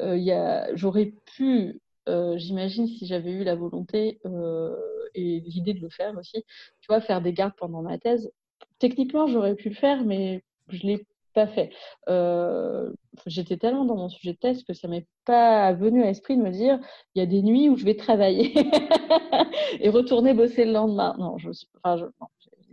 Mmh. 0.00 0.74
j'aurais 0.74 1.14
pu 1.36 1.80
euh, 2.08 2.36
j'imagine 2.38 2.86
si 2.86 3.06
j'avais 3.06 3.30
eu 3.32 3.44
la 3.44 3.54
volonté 3.54 4.20
euh, 4.26 4.76
et 5.14 5.40
l'idée 5.40 5.74
de 5.74 5.80
le 5.80 5.90
faire 5.90 6.16
aussi, 6.18 6.44
tu 6.80 6.86
vois, 6.88 7.00
faire 7.00 7.20
des 7.20 7.32
gardes 7.32 7.54
pendant 7.56 7.82
ma 7.82 7.98
thèse. 7.98 8.32
Techniquement, 8.78 9.26
j'aurais 9.26 9.54
pu 9.54 9.68
le 9.68 9.74
faire, 9.74 10.04
mais 10.04 10.42
je 10.68 10.86
l'ai 10.86 11.06
pas 11.34 11.46
fait. 11.46 11.70
Euh, 12.08 12.92
j'étais 13.26 13.56
tellement 13.56 13.84
dans 13.84 13.96
mon 13.96 14.08
sujet 14.08 14.32
de 14.32 14.38
thèse 14.38 14.64
que 14.64 14.74
ça 14.74 14.88
m'est 14.88 15.06
pas 15.24 15.72
venu 15.72 16.02
à 16.02 16.06
l'esprit 16.06 16.36
de 16.36 16.42
me 16.42 16.50
dire 16.50 16.78
il 17.14 17.20
y 17.20 17.22
a 17.22 17.26
des 17.26 17.42
nuits 17.42 17.68
où 17.68 17.76
je 17.76 17.84
vais 17.84 17.96
travailler 17.96 18.52
et 19.80 19.88
retourner 19.88 20.34
bosser 20.34 20.64
le 20.64 20.72
lendemain. 20.72 21.14
Non, 21.18 21.38
je, 21.38 21.50
enfin, 21.84 22.10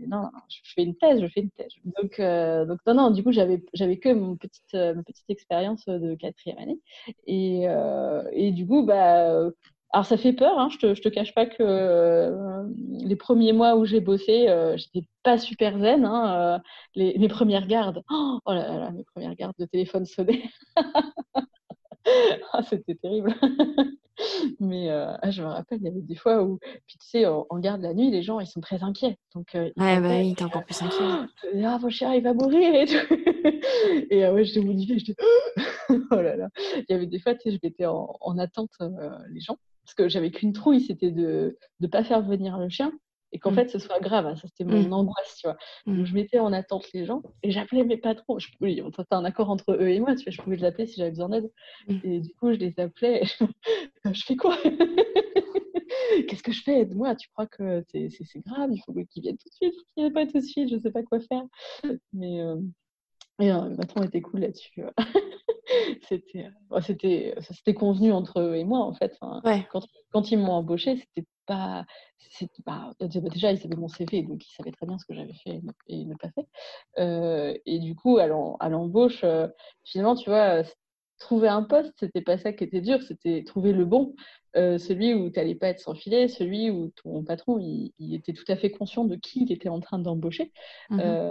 non, 0.08 0.30
je 0.50 0.74
fais 0.74 0.84
une 0.84 0.96
thèse, 0.96 1.22
je 1.22 1.28
fais 1.28 1.42
une 1.42 1.52
thèse. 1.52 1.72
Donc, 1.86 2.20
euh, 2.20 2.66
non, 2.88 2.94
non, 2.94 3.12
du 3.12 3.24
coup, 3.24 3.32
j'avais, 3.32 3.60
que 4.00 4.14
mon 4.14 4.36
petite, 4.38 4.74
euh, 4.76 4.94
ma 4.96 5.04
petite 5.04 5.30
expérience 5.30 5.86
de 5.86 6.16
quatrième 6.16 6.58
année. 6.60 6.80
Et, 7.28 7.68
euh, 7.68 8.24
et 8.32 8.52
du 8.52 8.66
coup, 8.68 8.84
bah, 8.86 9.50
alors 9.92 10.06
ça 10.06 10.18
fait 10.18 10.34
peur, 10.34 10.58
hein, 10.60 10.70
je 10.72 10.78
te, 10.78 10.94
te 11.02 11.10
cache 11.10 11.34
pas 11.34 11.46
que 11.48 12.32
les 13.06 13.16
premiers 13.16 13.54
mois 13.54 13.76
où 13.76 13.86
j'ai 13.86 14.02
bossé, 14.02 14.48
j'étais 14.78 15.08
pas 15.24 15.38
super 15.38 15.78
zen. 15.80 16.06
Hein, 16.06 16.62
les, 16.96 17.18
mes 17.18 17.28
premières 17.28 17.68
gardes, 17.68 18.04
oh, 18.10 18.40
oh 18.46 18.54
là 18.54 18.78
là, 18.80 18.92
mes 18.92 19.04
premières 19.04 19.36
gardes 19.36 19.56
de 19.60 19.66
téléphone 19.66 20.06
sonnaient. 20.06 20.44
ah, 22.54 22.64
c'était 22.64 22.96
terrible. 22.96 23.36
Mais 24.60 24.90
euh, 24.90 25.14
ah, 25.22 25.32
je 25.32 25.42
me 25.42 25.48
rappelle, 25.48 25.80
il 25.80 25.86
y 25.86 25.88
avait 25.88 26.02
des 26.02 26.16
fois 26.16 26.44
où, 26.44 26.60
puis 26.88 26.98
tu 27.00 27.08
sais, 27.08 27.26
on, 27.26 27.60
garde 27.60 27.82
la 27.82 27.94
nuit, 27.94 28.12
les 28.12 28.22
gens, 28.22 28.40
ils 28.40 28.48
sont 28.48 28.62
très 28.62 28.84
inquiets. 28.84 29.18
Donc, 29.34 29.56
euh, 29.56 29.72
ouais, 29.78 30.00
bah 30.00 30.18
oui, 30.18 30.36
t'es 30.36 30.44
encore 30.44 30.66
plus 30.66 30.82
inquiet. 30.82 31.04
ah, 31.66 31.80
mon 31.80 31.90
chien, 31.90 32.14
il 32.14 32.24
va 32.24 32.34
mourir 32.34 32.74
et 32.74 32.86
tout. 32.86 33.14
et 34.10 34.26
euh, 34.26 34.34
ouais, 34.34 34.46
je 34.46 34.54
te 34.54 34.60
je 34.60 35.04
dis, 35.04 35.16
oh 36.12 36.16
là 36.16 36.36
là. 36.36 36.50
Il 36.78 36.86
y 36.90 36.94
avait 36.94 37.08
des 37.08 37.20
fois, 37.20 37.36
tu 37.36 37.50
sais, 37.50 37.52
je 37.52 37.60
mettais 37.62 37.86
en, 37.86 38.16
en 38.22 38.38
attente 38.38 38.72
les 39.30 39.42
gens 39.42 39.58
parce 39.84 39.96
que 39.96 40.08
j'avais 40.08 40.30
qu'une 40.30 40.54
trouille, 40.54 40.82
c'était 40.82 41.12
de 41.12 41.58
ne 41.80 41.88
pas 41.88 42.04
faire 42.04 42.22
venir 42.22 42.60
le 42.60 42.70
chien 42.70 42.92
et 43.32 43.40
qu'en 43.40 43.52
mmh. 43.52 43.56
fait 43.56 43.70
ce 43.70 43.80
soit 43.80 44.00
grave. 44.00 44.26
Hein, 44.28 44.36
ça, 44.36 44.48
c'était 44.48 44.64
mon 44.64 44.82
mmh. 44.82 44.94
angoisse, 44.94 45.36
tu 45.38 45.48
vois. 45.48 45.58
Donc, 45.86 45.98
mmh. 45.98 46.06
je 46.06 46.14
mettais 46.14 46.40
en 46.40 46.54
attente 46.54 46.92
les 46.94 47.06
gens 47.06 47.22
et 47.44 47.52
j'appelais 47.52 47.84
mes 47.84 47.98
patrons. 47.98 48.40
Je, 48.40 48.48
oui, 48.62 48.82
c'était 48.96 49.16
un 49.16 49.26
accord 49.26 49.50
entre 49.50 49.74
eux 49.74 49.90
et 49.90 50.00
moi, 50.00 50.16
tu 50.16 50.24
vois, 50.24 50.32
je 50.32 50.42
pouvais 50.42 50.56
les 50.58 50.66
appeler 50.66 50.88
si 50.88 50.98
j'avais 50.98 51.12
besoin 51.12 51.30
d'aide. 51.30 51.52
Et 52.04 52.20
du 52.20 52.34
coup, 52.36 52.52
je 52.52 52.58
les 52.58 52.74
appelais. 52.80 53.24
je, 54.14 54.24
fais 54.24 54.36
quoi? 54.36 54.58
Qu'est-ce 56.28 56.44
que 56.44 56.52
je 56.52 56.64
fais? 56.64 56.82
Aide-moi, 56.82 57.16
tu 57.16 57.30
crois 57.30 57.48
que 57.48 57.84
c'est, 57.92 58.10
grave? 58.46 58.70
Il 58.72 58.82
faut 58.86 58.94
qu'ils 58.94 59.24
viennent 59.24 59.38
tout 59.38 59.50
de 59.50 59.54
suite, 59.54 59.76
il 59.98 60.06
n'y 60.06 60.12
pas 60.12 60.26
tout 60.26 60.40
de 60.40 60.46
suite, 60.46 60.70
je 60.70 60.78
sais 60.78 60.92
pas 60.92 61.04
quoi 61.04 61.20
faire. 61.20 61.44
Mais 62.14 62.42
euh... 62.42 62.58
et, 63.40 63.52
euh, 63.52 63.76
patron 63.76 64.04
était 64.04 64.22
cool 64.22 64.42
là-dessus. 64.42 64.84
c'était, 66.08 66.50
c'était, 66.82 67.34
ça 67.40 67.54
s'était 67.54 67.74
convenu 67.74 68.12
entre 68.12 68.40
eux 68.40 68.56
et 68.56 68.64
moi, 68.64 68.80
en 68.80 68.94
fait. 68.94 69.18
quand, 69.72 69.86
quand, 70.12 70.32
ils 70.32 70.38
m'ont 70.38 70.54
embauché, 70.54 70.98
c'était 70.98 71.28
pas, 71.46 71.86
c'était 72.18 72.64
pas. 72.64 72.94
Déjà, 73.00 73.52
ils 73.52 73.60
savaient 73.60 73.76
mon 73.76 73.88
CV, 73.88 74.24
donc 74.24 74.46
ils 74.46 74.54
savaient 74.54 74.72
très 74.72 74.86
bien 74.86 74.98
ce 74.98 75.06
que 75.06 75.14
j'avais 75.14 75.34
fait 75.34 75.62
et 75.88 76.06
ne, 76.06 76.16
pas 76.16 76.30
fait. 76.30 76.48
Euh, 76.98 77.58
et 77.66 77.80
du 77.80 77.96
coup, 77.96 78.18
à 78.18 78.28
l'embauche, 78.28 79.24
euh, 79.24 79.48
finalement, 79.84 80.16
tu 80.16 80.30
vois, 80.30 80.64
trouver 81.18 81.50
un 81.50 81.64
poste, 81.64 81.94
c'était 82.00 82.22
pas 82.22 82.38
ça 82.38 82.54
qui 82.54 82.64
était 82.64 82.82
dur, 82.82 83.02
c'était 83.04 83.44
trouver 83.46 83.74
le 83.74 83.86
bon. 83.86 84.16
Euh, 84.56 84.80
celui 84.80 85.14
où 85.14 85.30
tu 85.30 85.38
n'allais 85.38 85.56
pas 85.56 85.68
être 85.68 85.80
sans 85.80 85.94
filet, 85.94 86.28
celui 86.28 86.72
où 86.72 86.92
ton 87.04 87.24
patron 87.24 87.60
il, 87.60 88.16
était 88.16 88.34
tout 88.34 88.46
à 88.48 88.56
fait 88.56 88.72
conscient 88.72 89.06
de 89.06 89.16
qui 89.16 89.44
il 89.44 89.52
était 89.52 89.70
en 89.70 89.80
train 89.80 90.00
d'embaucher. 90.00 90.52
Mmh 90.90 91.30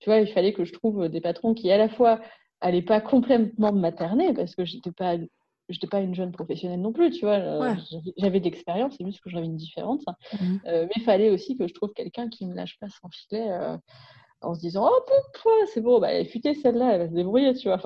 tu 0.00 0.10
vois, 0.10 0.20
il 0.20 0.32
fallait 0.32 0.52
que 0.52 0.64
je 0.64 0.72
trouve 0.72 1.08
des 1.08 1.20
patrons 1.20 1.54
qui 1.54 1.70
à 1.70 1.78
la 1.78 1.88
fois 1.88 2.20
n'allait 2.62 2.82
pas 2.82 3.00
complètement 3.00 3.72
me 3.72 3.80
materner 3.80 4.34
parce 4.34 4.54
que 4.54 4.64
j'étais 4.64 4.92
pas 4.92 5.16
j'étais 5.68 5.86
pas 5.86 6.00
une 6.00 6.14
jeune 6.14 6.32
professionnelle 6.32 6.80
non 6.80 6.92
plus, 6.92 7.10
tu 7.10 7.26
vois. 7.26 7.36
Euh, 7.36 7.74
j'avais 8.16 8.40
d'expérience, 8.40 8.94
c'est 8.96 9.04
juste 9.04 9.20
que 9.20 9.30
j'avais 9.30 9.46
une 9.46 9.56
différence. 9.56 10.04
Mhm. 10.40 10.60
Euh, 10.66 10.84
mais 10.84 10.92
il 10.96 11.02
fallait 11.02 11.30
aussi 11.30 11.56
que 11.56 11.68
je 11.68 11.74
trouve 11.74 11.92
quelqu'un 11.92 12.28
qui 12.28 12.46
me 12.46 12.54
lâche 12.54 12.78
pas 12.80 12.88
sans 12.88 13.08
filet 13.10 13.50
euh, 13.50 13.76
en 14.40 14.54
se 14.54 14.60
disant 14.60 14.88
Oh, 14.90 15.50
c'est 15.72 15.80
bon, 15.80 16.00
bah, 16.00 16.24
futé 16.24 16.54
celle-là, 16.54 16.92
elle 16.92 17.00
va 17.00 17.08
se 17.08 17.14
débrouiller, 17.14 17.54
tu 17.54 17.68
vois. 17.68 17.80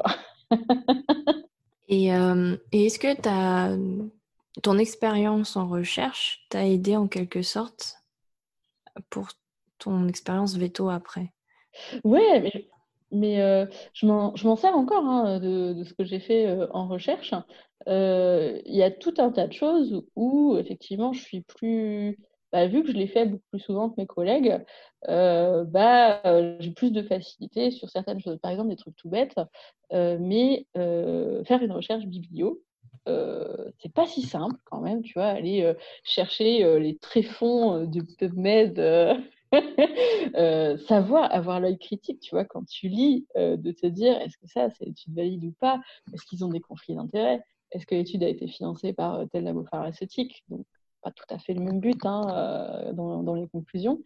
et, 1.88 2.06
et 2.06 2.86
est-ce 2.86 2.98
que 2.98 3.28
as... 3.28 3.76
ton 4.62 4.78
expérience 4.78 5.56
en 5.56 5.66
recherche 5.66 6.46
t'a 6.50 6.66
aidé 6.66 6.96
en 6.96 7.08
quelque 7.08 7.42
sorte 7.42 7.96
pour 9.10 9.28
ton 9.78 10.06
expérience 10.06 10.56
veto 10.56 10.88
après? 10.88 11.32
Ouais, 12.04 12.40
mais 12.40 12.68
mais 13.12 13.40
euh, 13.40 13.66
je 13.94 14.06
m'en 14.06 14.56
sers 14.56 14.74
encore 14.74 15.04
hein, 15.04 15.38
de, 15.38 15.84
ce 15.84 15.94
que 15.94 16.04
j'ai 16.04 16.18
fait 16.20 16.46
euh, 16.46 16.66
en 16.72 16.88
recherche. 16.88 17.34
Euh, 17.88 18.60
il 18.64 18.74
y 18.74 18.82
a 18.82 18.90
tout 18.90 19.14
un 19.18 19.30
tas 19.30 19.46
de 19.46 19.52
choses 19.52 20.02
où, 20.16 20.56
effectivement, 20.58 21.12
je 21.12 21.20
suis 21.20 21.42
plus. 21.42 22.18
Bah, 22.52 22.66
vu 22.66 22.82
que 22.82 22.92
je 22.92 22.96
l'ai 22.96 23.06
fait 23.06 23.24
beaucoup 23.26 23.44
plus 23.50 23.60
souvent 23.60 23.88
que 23.88 23.94
mes 23.96 24.06
collègues, 24.06 24.62
bah, 25.06 26.20
j'ai 26.60 26.70
plus 26.72 26.92
de 26.92 27.02
facilité 27.02 27.70
sur 27.70 27.88
certaines 27.88 28.20
choses. 28.20 28.38
Par 28.40 28.50
exemple, 28.50 28.68
des 28.68 28.76
trucs 28.76 28.96
tout 28.96 29.08
bêtes, 29.08 29.36
mais 29.90 30.66
faire 30.74 31.62
une 31.62 31.72
recherche 31.72 32.04
biblio, 32.04 32.62
c'est 33.06 33.92
pas 33.94 34.06
si 34.06 34.20
simple 34.20 34.56
quand 34.66 34.80
même, 34.80 35.02
tu 35.02 35.14
vois, 35.14 35.28
aller 35.28 35.74
chercher 36.04 36.78
les 36.78 36.98
tréfonds 36.98 37.86
de 37.86 38.02
PubMed 38.18 38.78
Euh, 40.34 40.78
savoir 40.78 41.32
avoir 41.34 41.60
l'œil 41.60 41.78
critique, 41.78 42.20
tu 42.20 42.34
vois, 42.34 42.44
quand 42.44 42.64
tu 42.64 42.88
lis, 42.88 43.26
euh, 43.36 43.56
de 43.56 43.70
te 43.70 43.86
dire 43.86 44.18
est-ce 44.20 44.38
que 44.38 44.46
ça, 44.46 44.70
c'est 44.70 44.86
étude 44.86 45.14
valide 45.14 45.44
ou 45.44 45.52
pas? 45.60 45.80
Est-ce 46.14 46.24
qu'ils 46.24 46.44
ont 46.44 46.48
des 46.48 46.60
conflits 46.60 46.94
d'intérêts? 46.94 47.42
Est-ce 47.72 47.84
que 47.84 47.94
l'étude 47.94 48.22
a 48.22 48.28
été 48.28 48.46
financée 48.46 48.92
par 48.92 49.16
euh, 49.16 49.26
tel 49.26 49.44
labo 49.44 49.64
pharmaceutique? 49.70 50.42
Donc, 50.48 50.64
pas 51.02 51.10
tout 51.10 51.24
à 51.28 51.38
fait 51.38 51.52
le 51.52 51.60
même 51.60 51.80
but 51.80 51.98
hein, 52.06 52.92
dans, 52.94 53.34
les 53.34 53.48
conclusions. 53.48 54.00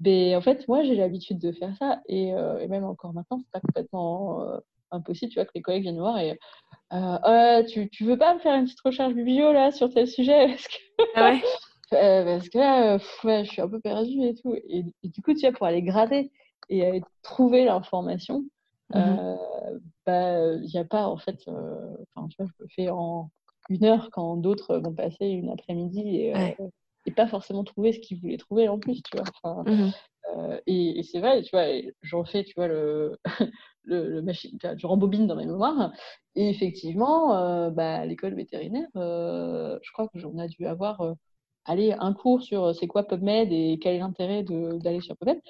Mais 0.00 0.34
en 0.34 0.40
fait, 0.40 0.66
moi, 0.66 0.82
j'ai 0.82 0.96
l'habitude 0.96 1.38
de 1.38 1.52
faire 1.52 1.74
ça. 1.76 2.02
Et, 2.08 2.32
même 2.68 2.84
encore 2.84 3.14
maintenant, 3.14 3.38
c'est 3.38 3.50
pas 3.52 3.60
complètement 3.60 4.44
impossible, 4.90 5.30
tu 5.30 5.38
vois, 5.38 5.44
que 5.44 5.52
les 5.54 5.62
collègues 5.62 5.84
viennent 5.84 6.00
voir 6.00 6.18
et 6.18 6.36
tu, 7.68 7.88
tu 7.90 8.04
veux 8.04 8.18
pas 8.18 8.34
me 8.34 8.40
faire 8.40 8.56
une 8.56 8.64
petite 8.64 8.80
recherche 8.80 9.14
biblio 9.14 9.52
là 9.52 9.70
sur 9.70 9.94
tel 9.94 10.08
sujet 10.08 10.56
ah 11.14 11.30
ouais 11.30 11.42
euh, 11.92 12.24
parce 12.24 12.48
que 12.48 12.58
là, 12.58 12.94
euh, 12.94 12.98
je 13.24 13.50
suis 13.50 13.60
un 13.60 13.68
peu 13.68 13.80
perdue 13.80 14.22
et 14.22 14.34
tout. 14.34 14.54
Et, 14.68 14.84
du 15.02 15.22
coup, 15.22 15.34
tu 15.34 15.40
vois, 15.40 15.52
pour 15.52 15.66
aller 15.66 15.82
gratter 15.82 16.30
et 16.68 17.00
trouver 17.22 17.64
l'information, 17.64 18.44
euh, 18.94 19.36
bah, 20.06 20.54
il 20.54 20.70
n'y 20.72 20.78
a 20.78 20.84
pas, 20.84 21.06
en 21.06 21.16
fait, 21.16 21.38
enfin, 21.48 22.28
tu 22.28 22.36
vois, 22.38 22.46
je 22.46 22.62
le 22.62 22.68
fais 22.74 22.88
en 22.90 23.30
une 23.68 23.84
heure 23.84 24.10
quand 24.12 24.36
d'autres 24.36 24.78
vont 24.78 24.94
passer 24.94 25.26
une 25.26 25.50
après-midi 25.50 26.00
et, 26.00 26.54
et, 27.06 27.10
pas 27.12 27.26
forcément 27.26 27.64
trouver 27.64 27.92
ce 27.92 27.98
qu'ils 27.98 28.20
voulaient 28.20 28.36
trouver 28.36 28.68
en 28.68 28.78
plus, 28.78 29.02
tu 29.02 29.16
vois. 29.16 29.64
Mmh 29.64 29.90
et, 30.66 31.02
c'est 31.02 31.18
vrai, 31.18 31.42
tu 31.42 31.50
vois, 31.50 31.66
j'en 32.02 32.24
fais, 32.24 32.44
tu 32.44 32.54
vois, 32.54 32.68
le, 32.68 33.18
le, 33.82 34.22
machine, 34.22 34.56
je 34.76 34.86
rembobine 34.86 35.26
dans 35.26 35.34
mes 35.34 35.46
mémoires. 35.46 35.92
Et 36.36 36.50
effectivement, 36.50 37.70
bah, 37.70 38.06
l'école 38.06 38.34
vétérinaire, 38.34 38.86
je 38.94 39.92
crois 39.92 40.06
que 40.06 40.20
j'en 40.20 40.38
ai 40.38 40.46
dû 40.46 40.66
avoir 40.66 41.02
aller 41.64 41.94
un 41.98 42.12
cours 42.12 42.42
sur 42.42 42.64
euh, 42.64 42.72
c'est 42.72 42.86
quoi 42.86 43.04
PubMed 43.04 43.52
et 43.52 43.78
quel 43.80 43.96
est 43.96 43.98
l'intérêt 43.98 44.42
d'aller 44.42 45.00
sur 45.00 45.16
PubMed. 45.16 45.40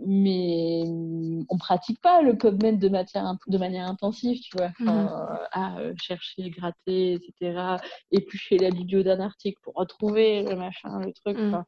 Mais 0.00 0.82
mm, 0.86 1.44
on 1.48 1.56
pratique 1.56 2.00
pas 2.00 2.22
le 2.22 2.36
PubMed 2.36 2.78
de, 2.78 2.88
matière, 2.88 3.36
de 3.46 3.58
manière 3.58 3.86
intensive, 3.86 4.40
tu 4.40 4.56
vois, 4.56 4.70
mmh 4.80 5.18
à 5.52 5.78
euh, 5.78 5.94
chercher, 6.02 6.50
gratter, 6.50 7.14
etc. 7.14 7.76
Éplucher 8.10 8.58
la 8.58 8.70
biblio 8.70 9.04
d'un 9.04 9.20
article 9.20 9.58
pour 9.62 9.74
retrouver 9.74 10.42
le 10.42 10.56
machin, 10.56 10.98
le 11.00 11.12
truc. 11.12 11.38
Mmh. 11.38 11.62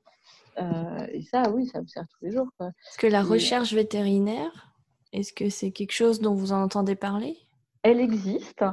Euh, 0.59 1.07
et 1.13 1.23
ça, 1.23 1.51
oui, 1.51 1.67
ça 1.67 1.81
me 1.81 1.87
sert 1.87 2.05
tous 2.09 2.25
les 2.25 2.33
jours. 2.33 2.49
Est-ce 2.61 2.99
que 2.99 3.07
la 3.07 3.23
recherche 3.23 3.73
vétérinaire, 3.75 4.73
est-ce 5.13 5.33
que 5.33 5.51
c'est 5.51 5.71
quelque 5.71 5.93
chose 5.93 6.21
dont 6.21 6.35
vous 6.35 6.53
en 6.53 6.63
entendez 6.63 6.97
parler? 6.97 7.37
Elle 7.83 8.01
existe. 8.01 8.65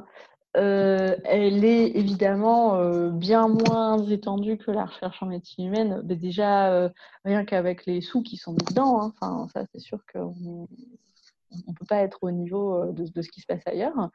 Euh, 0.56 1.16
elle 1.24 1.66
est 1.66 1.88
évidemment 1.97 2.76
euh, 2.76 3.10
bien 3.10 3.47
moins 3.47 4.06
étendue 4.08 4.58
que 4.58 4.70
la 4.70 4.86
recherche 4.86 5.22
en 5.24 5.26
médecine 5.26 5.66
humaine. 5.66 6.01
Mais 6.06 6.16
déjà, 6.16 6.72
euh, 6.72 6.89
rien 7.26 7.43
qu'avec 7.43 7.86
les 7.86 8.01
sous 8.01 8.22
qui 8.22 8.38
sont 8.38 8.54
dedans, 8.54 9.01
hein, 9.01 9.14
enfin, 9.20 9.47
ça 9.54 9.66
c'est 9.72 9.80
sûr 9.80 9.99
qu'on 10.12 10.68
ne 11.51 11.74
peut 11.74 11.86
pas 11.88 12.01
être 12.01 12.20
au 12.22 12.32
niveau 12.32 12.91
de, 12.91 13.22
ce 13.22 13.30
qui 13.30 13.41
se 13.41 13.47
passe 13.47 13.66
ailleurs. 13.66 14.10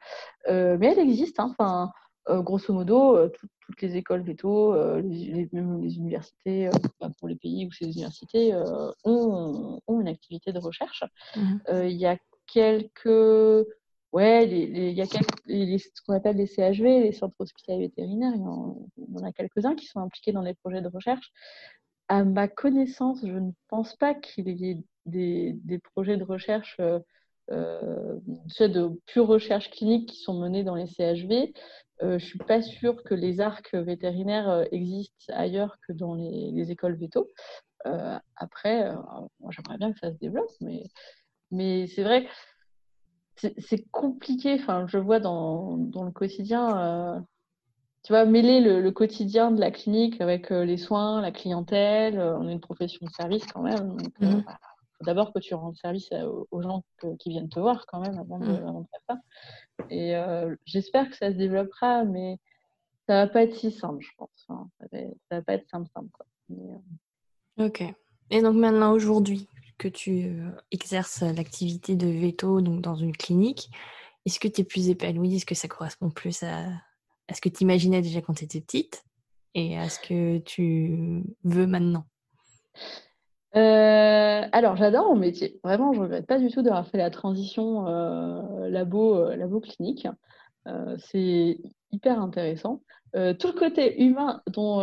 mais 0.47 0.87
elle 0.87 0.99
existe. 0.99 1.39
Hein, 1.39 1.53
enfin, 1.57 1.91
grosso 2.41 2.73
modo, 2.73 3.17
toutes 3.61 3.81
les 3.81 3.97
écoles 3.97 4.21
véto, 4.21 4.73
les, 5.01 5.49
même 5.51 5.81
les 5.81 5.97
universités, 5.97 6.69
pour 7.19 7.27
les 7.27 7.35
pays 7.35 7.65
où 7.65 7.71
ces 7.71 7.85
universités 7.85 8.53
ont, 9.03 9.81
ont, 9.87 10.01
une 10.01 10.07
activité 10.07 10.53
de 10.53 10.59
recherche. 10.59 11.03
Mmh. 11.35 11.57
Il 11.83 11.97
y 11.97 12.05
a 12.05 12.17
quelques 12.45 13.65
Ouais, 14.11 14.49
il 14.49 14.91
y 14.91 15.01
a 15.01 15.05
ce 15.05 16.01
qu'on 16.05 16.13
appelle 16.13 16.37
les 16.37 16.47
CHV, 16.47 17.01
les 17.01 17.11
centres 17.11 17.35
hospitaliers 17.37 17.87
vétérinaires, 17.87 18.33
il 18.35 18.41
y, 18.41 18.43
en, 18.43 19.23
a 19.23 19.31
quelques-uns 19.31 19.75
qui 19.75 19.85
sont 19.85 19.99
impliqués 19.99 20.31
dans 20.31 20.41
les 20.41 20.55
projets 20.55 20.81
de 20.81 20.87
recherche. 20.87 21.31
À 22.07 22.23
ma 22.23 22.47
connaissance, 22.47 23.19
je 23.23 23.37
ne 23.37 23.51
pense 23.67 23.95
pas 23.95 24.15
qu'il 24.15 24.49
y 24.49 24.71
ait 24.71 24.83
des, 25.05 25.79
projets 25.93 26.17
de 26.17 26.23
recherche, 26.23 26.75
euh, 26.79 26.99
euh 27.51 28.19
de 28.59 28.99
pure 29.05 29.27
recherche 29.27 29.69
clinique 29.69 30.09
qui 30.09 30.17
sont 30.17 30.39
menés 30.39 30.63
dans 30.63 30.75
les 30.75 30.87
CHV. 30.87 31.53
Euh, 32.01 32.17
je 32.17 32.25
ne 32.25 32.29
suis 32.29 32.39
pas 32.39 32.63
sûre 32.63 33.03
que 33.03 33.13
les 33.13 33.41
arcs 33.41 33.75
vétérinaires 33.75 34.65
existent 34.71 35.33
ailleurs 35.33 35.77
que 35.87 35.93
dans 35.93 36.15
les, 36.15 36.71
écoles 36.71 36.95
véto. 36.95 37.27
après, 38.35 38.91
j'aimerais 39.49 39.77
bien 39.77 39.93
que 39.93 39.99
ça 39.99 40.11
se 40.11 40.17
développe, 40.17 40.49
mais, 41.51 41.87
c'est 41.87 42.03
vrai 42.03 42.27
c'est 43.57 43.89
compliqué. 43.91 44.53
Enfin, 44.55 44.85
je 44.87 44.97
vois 44.97 45.19
dans, 45.19 45.77
dans 45.77 46.03
le 46.03 46.11
quotidien, 46.11 46.77
euh, 46.77 47.19
tu 48.03 48.13
vois, 48.13 48.25
mêler 48.25 48.61
le, 48.61 48.91
quotidien 48.91 49.51
de 49.51 49.59
la 49.59 49.71
clinique 49.71 50.19
avec 50.21 50.51
euh, 50.51 50.65
les 50.65 50.77
soins, 50.77 51.21
la 51.21 51.31
clientèle. 51.31 52.19
Euh, 52.19 52.37
on 52.37 52.47
est 52.47 52.53
une 52.53 52.59
profession 52.59 53.05
de 53.05 53.11
service 53.11 53.45
quand 53.47 53.61
même. 53.61 53.97
Donc, 53.97 54.19
mmh. 54.19 54.41
bah, 54.45 54.57
d'abord 55.01 55.33
que 55.33 55.39
tu 55.39 55.53
rends 55.53 55.73
service 55.73 56.09
aux 56.51 56.61
gens 56.61 56.83
qui 57.19 57.29
viennent 57.29 57.49
te 57.49 57.59
voir 57.59 57.85
quand 57.87 58.01
même 58.01 58.19
avant 58.19 58.39
de, 58.39 58.47
mmh. 58.47 58.85
faire 58.91 59.01
ça. 59.07 59.17
Et 59.89 60.13
j'espère 60.65 61.09
que 61.09 61.15
ça 61.15 61.31
se 61.31 61.37
développera, 61.37 62.03
mais 62.03 62.37
ça 63.07 63.25
va 63.25 63.27
pas 63.27 63.43
être 63.43 63.55
si 63.55 63.71
simple, 63.71 64.03
je 64.03 64.11
pense. 64.17 64.29
ça, 64.47 64.55
va, 64.91 64.99
va, 65.31 65.41
pas 65.41 65.53
être 65.53 65.69
simple, 65.69 65.89
simple. 65.93 66.09
Quoi. 66.11 66.25
Ok. 67.65 67.83
Et 68.29 68.41
donc 68.41 68.55
maintenant, 68.55 68.91
aujourd'hui, 68.91 69.47
que 69.79 69.87
tu 69.87 70.25
euh, 70.25 70.51
exerces 70.71 71.21
l'activité 71.21 71.95
de 71.95 72.07
veto 72.07 72.61
donc 72.61 72.81
dans 72.81 72.95
une 72.95 73.15
clinique, 73.15 73.71
est-ce 74.25 74.39
que 74.39 74.47
tu 74.47 74.61
es 74.61 74.63
plus 74.63 74.89
épanoui 74.89 75.37
Est-ce 75.37 75.45
que 75.45 75.55
ça 75.55 75.67
correspond 75.67 76.11
plus 76.11 76.43
à, 76.43 76.67
ce 77.33 77.41
que 77.41 77.49
tu 77.49 77.63
imaginais 77.63 78.01
déjà 78.01 78.21
quand 78.21 78.33
tu 78.33 78.43
étais 78.43 78.61
petite? 78.61 79.03
Et 79.55 79.79
à 79.79 79.89
ce 79.89 79.99
que 79.99 80.37
tu 80.39 81.23
veux 81.43 81.65
maintenant? 81.65 82.03
Euh, 83.55 84.43
alors, 84.51 84.75
j'adore 84.75 85.07
mon 85.07 85.15
métier. 85.15 85.59
Vraiment, 85.63 85.91
je 85.91 85.97
ne 85.97 86.03
regrette 86.03 86.27
pas 86.27 86.37
du 86.37 86.51
tout 86.51 86.61
d'avoir 86.61 86.87
fait 86.87 86.99
la 86.99 87.09
transition 87.09 87.87
euh, 87.87 88.69
labo, 88.69 89.31
labo 89.31 89.59
clinique. 89.59 90.07
c'est 90.99 91.57
hyper 91.91 92.21
intéressant. 92.21 92.81
tout 93.13 93.47
le 93.47 93.57
côté 93.57 94.03
humain 94.03 94.43
dont 94.45 94.81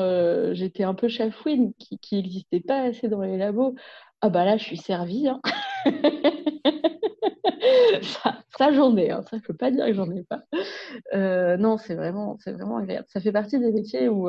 j'étais 0.52 0.82
un 0.82 0.94
peu 0.94 1.06
chafouine, 1.06 1.72
qui 1.78 2.16
n'existait 2.16 2.60
pas 2.60 2.80
assez 2.80 3.06
dans 3.06 3.20
les 3.20 3.36
labos, 3.36 3.76
ah 4.22 4.30
bah 4.30 4.44
là, 4.44 4.56
je 4.56 4.64
suis 4.64 4.76
servie. 4.76 5.28
Hein. 5.28 5.40
ça, 8.58 8.72
j'en 8.72 8.96
ai, 8.96 9.10
hein. 9.10 9.22
ça, 9.22 9.36
je 9.38 9.42
peux 9.42 9.54
pas 9.54 9.70
dire 9.70 9.86
que 9.86 9.94
j'en 9.94 10.10
ai 10.10 10.24
pas. 10.24 10.42
non, 11.58 11.78
c'est 11.78 11.94
vraiment, 11.94 12.36
c'est 12.40 12.52
vraiment 12.52 12.78
agréable. 12.78 13.06
Ça 13.08 13.20
fait 13.20 13.32
partie 13.32 13.58
des 13.58 13.72
métiers 13.72 14.08
où 14.08 14.28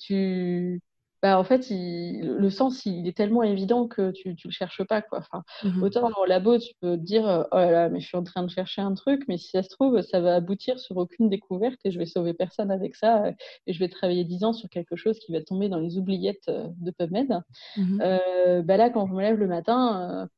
tu 0.00 0.80
bah, 1.24 1.38
en 1.38 1.44
fait, 1.44 1.68
le 1.70 2.50
sens, 2.50 2.84
il 2.84 3.08
est 3.08 3.16
tellement 3.16 3.42
évident 3.42 3.88
que 3.88 4.10
tu 4.10 4.28
ne 4.28 4.34
le 4.44 4.50
cherches 4.50 4.84
pas. 4.84 5.00
Quoi. 5.00 5.20
Enfin, 5.20 5.42
mmh 5.62 5.82
Autant 5.82 6.10
dans 6.10 6.22
le 6.22 6.28
labo, 6.28 6.58
tu 6.58 6.74
peux 6.82 6.98
te 6.98 7.02
dire 7.02 7.26
euh, 7.26 7.44
Oh 7.50 7.56
là 7.56 7.70
là, 7.70 7.88
mais 7.88 7.98
je 8.00 8.06
suis 8.06 8.18
en 8.18 8.24
train 8.24 8.42
de 8.42 8.50
chercher 8.50 8.82
un 8.82 8.92
truc, 8.92 9.22
mais 9.26 9.38
si 9.38 9.48
ça 9.48 9.62
se 9.62 9.70
trouve, 9.70 10.02
ça 10.02 10.20
va 10.20 10.34
aboutir 10.34 10.78
sur 10.78 10.98
aucune 10.98 11.30
découverte 11.30 11.80
et 11.86 11.90
je 11.90 11.98
vais 11.98 12.04
sauver 12.04 12.34
personne 12.34 12.70
avec 12.70 12.94
ça. 12.94 13.32
Et 13.66 13.72
je 13.72 13.78
vais 13.78 13.88
travailler 13.88 14.24
dix 14.24 14.44
ans 14.44 14.52
sur 14.52 14.68
quelque 14.68 14.96
chose 14.96 15.18
qui 15.18 15.32
va 15.32 15.40
tomber 15.40 15.70
dans 15.70 15.78
les 15.78 15.96
oubliettes 15.96 16.46
euh, 16.50 16.68
de 16.76 16.90
PubMed. 16.90 17.40
Mmh 17.78 18.02
euh, 18.02 18.60
bah 18.60 18.76
là, 18.76 18.90
quand 18.90 19.06
je 19.06 19.14
me 19.14 19.22
lève 19.22 19.38
le 19.38 19.46
matin, 19.46 20.28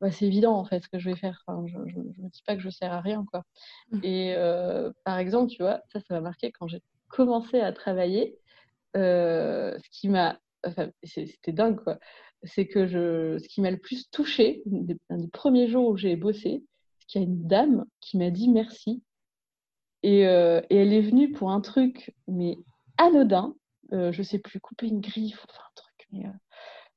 bah, 0.00 0.12
c'est 0.12 0.26
évident 0.26 0.54
en 0.54 0.64
fait 0.64 0.84
ce 0.84 0.88
que 0.88 1.00
je 1.00 1.10
vais 1.10 1.16
faire. 1.16 1.42
Enfin, 1.44 1.64
je 1.66 1.76
ne 1.76 2.04
me 2.04 2.28
dis 2.28 2.42
pas 2.46 2.54
que 2.54 2.62
je 2.62 2.68
ne 2.68 2.72
sers 2.72 2.92
à 2.92 3.00
rien. 3.00 3.24
Quoi. 3.32 3.42
Mmh. 3.90 4.00
Et 4.04 4.36
par 5.04 5.18
exemple, 5.18 5.50
tu 5.50 5.60
vois, 5.60 5.80
ça, 5.92 5.98
ça 5.98 6.14
m'a 6.14 6.20
marqué 6.20 6.52
quand 6.52 6.68
j'ai 6.68 6.82
commencé 7.08 7.58
à 7.58 7.72
travailler. 7.72 8.38
Euh, 8.96 9.76
ce 9.78 10.00
qui 10.00 10.08
m'a. 10.08 10.38
Enfin, 10.64 10.90
c'était 11.02 11.52
dingue, 11.52 11.80
quoi. 11.82 11.98
C'est 12.42 12.66
que 12.66 12.86
je, 12.86 13.38
ce 13.38 13.48
qui 13.48 13.60
m'a 13.60 13.70
le 13.70 13.78
plus 13.78 14.10
touché, 14.10 14.62
un 15.10 15.16
des 15.18 15.28
premiers 15.28 15.68
jours 15.68 15.88
où 15.88 15.96
j'ai 15.96 16.16
bossé, 16.16 16.64
c'est 16.98 17.06
qu'il 17.06 17.20
y 17.20 17.24
a 17.24 17.26
une 17.28 17.46
dame 17.46 17.84
qui 18.00 18.18
m'a 18.18 18.30
dit 18.30 18.48
merci. 18.48 19.02
Et, 20.02 20.26
euh, 20.26 20.60
elle 20.70 20.92
est 20.92 21.02
venue 21.02 21.32
pour 21.32 21.50
un 21.50 21.60
truc, 21.60 22.14
mais 22.28 22.56
anodin. 22.98 23.54
Euh, 23.92 24.12
je 24.12 24.22
sais 24.22 24.38
plus, 24.38 24.60
couper 24.60 24.86
une 24.86 25.00
griffe, 25.00 25.44
enfin 25.48 25.62
un 25.62 25.74
truc, 25.74 26.08
mais 26.12 26.24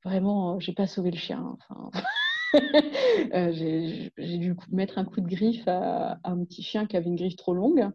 vraiment, 0.06 0.60
j'ai 0.60 0.74
pas 0.74 0.88
sauvé 0.88 1.12
le 1.12 1.18
chien. 1.18 1.58
Enfin. 1.70 1.90
j'ai 2.54 4.38
dû 4.38 4.56
mettre 4.72 4.98
un 4.98 5.06
coup 5.06 5.22
de 5.22 5.28
griffe 5.28 5.68
à, 5.68 6.20
un 6.24 6.44
petit 6.44 6.62
chien 6.62 6.86
qui 6.86 6.98
avait 6.98 7.08
une 7.08 7.16
griffe 7.16 7.36
trop 7.36 7.54
longue. 7.54 7.90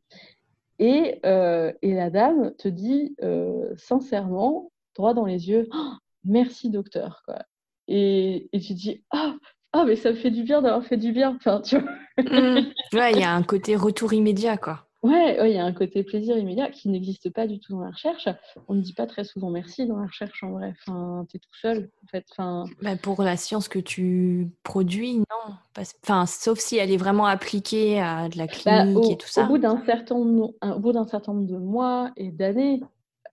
Et, 0.79 1.21
euh, 1.27 1.73
et 1.83 1.95
la 1.95 2.11
dame 2.11 2.55
te 2.57 2.69
dit 2.69 3.17
euh, 3.23 3.75
sincèrement, 3.77 4.71
droit 4.97 5.15
dans 5.15 5.25
les 5.25 5.49
yeux, 5.49 5.69
«Oh, 5.73 5.93
merci 6.25 6.71
docteur. 6.71 7.23
Quoi. 7.25 7.43
Et, 7.89 8.49
et 8.53 8.61
tu 8.61 8.75
dis, 8.75 9.03
ah, 9.11 9.35
oh, 9.75 9.85
mais 9.87 9.97
ça 9.97 10.11
me 10.11 10.17
fait 10.17 10.31
du 10.31 10.45
bien 10.45 10.63
d'avoir 10.63 10.85
fait 10.85 10.97
du 10.97 11.13
bien. 11.13 11.37
Enfin, 11.37 11.61
tu 11.61 11.79
vois. 11.79 11.91
Mmh. 12.19 12.73
Ouais, 12.95 13.13
il 13.13 13.21
y 13.21 13.25
a 13.25 13.33
un 13.33 13.43
côté 13.43 13.77
retour 13.77 14.13
immédiat, 14.13 14.57
quoi. 14.57 14.88
Ouais, 15.03 15.39
il 15.49 15.55
y 15.55 15.59
a 15.59 15.65
un 15.65 15.73
côté 15.73 16.03
plaisir 16.03 16.37
immédiat 16.37 16.71
qui 16.71 16.89
n'existe 16.89 17.31
pas 17.31 17.47
du 17.47 17.61
tout 17.61 17.73
dans 17.73 17.83
la 17.83 17.91
recherche. 17.91 18.29
On 18.67 18.75
ne 18.75 18.81
dit 18.81 18.95
pas 18.95 19.07
très 19.07 19.23
souvent 19.23 19.49
merci 19.49 19.87
dans 19.87 19.97
la 19.97 20.07
recherche 20.07 20.43
en 20.43 20.51
vrai. 20.51 20.75
Enfin, 20.81 21.25
tu 21.31 21.37
es 21.37 21.41
tout 21.41 21.55
seul, 21.61 21.91
en 22.03 22.07
fait. 22.09 22.27
Enfin... 22.33 22.65
Bah, 22.83 22.97
pour 22.97 23.23
la 23.23 23.37
science 23.37 23.69
que 23.69 23.79
tu 23.79 24.51
produis, 24.65 25.19
non. 25.19 25.55
Enfin, 26.03 26.27
sauf 26.27 26.59
si 26.59 26.79
elle 26.79 26.91
est 26.91 26.97
vraiment 26.97 27.27
appliquée 27.27 28.01
à 28.01 28.29
de 28.29 28.37
la 28.39 28.47
bah, 28.47 28.83
clinique 28.85 29.13
et 29.13 29.17
tout 29.17 29.29
ça. 29.29 29.45
Au 29.45 29.49
bout 29.49 29.59
d'un 29.59 29.81
certain, 29.87 30.17
au 30.17 30.79
bout 30.81 30.93
d'un 30.93 31.07
certain 31.07 31.33
nombre 31.33 31.47
de 31.47 31.59
mois 31.59 32.11
et 32.17 32.33
d'années, 32.33 32.81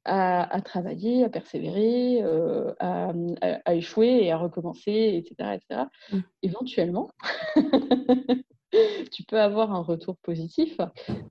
à, 0.06 0.62
travailler, 0.64 1.24
à 1.24 1.30
persévérer, 1.30 2.22
euh, 2.22 2.74
à, 2.80 3.74
échouer 3.74 4.24
et 4.24 4.32
à 4.32 4.38
recommencer, 4.38 4.92
etc. 5.16 5.56
etc. 5.56 5.86
Mmh. 6.12 6.20
Éventuellement, 6.44 7.10
tu 9.12 9.24
peux 9.24 9.40
avoir 9.40 9.74
un 9.74 9.82
retour 9.82 10.18
positif, 10.18 10.78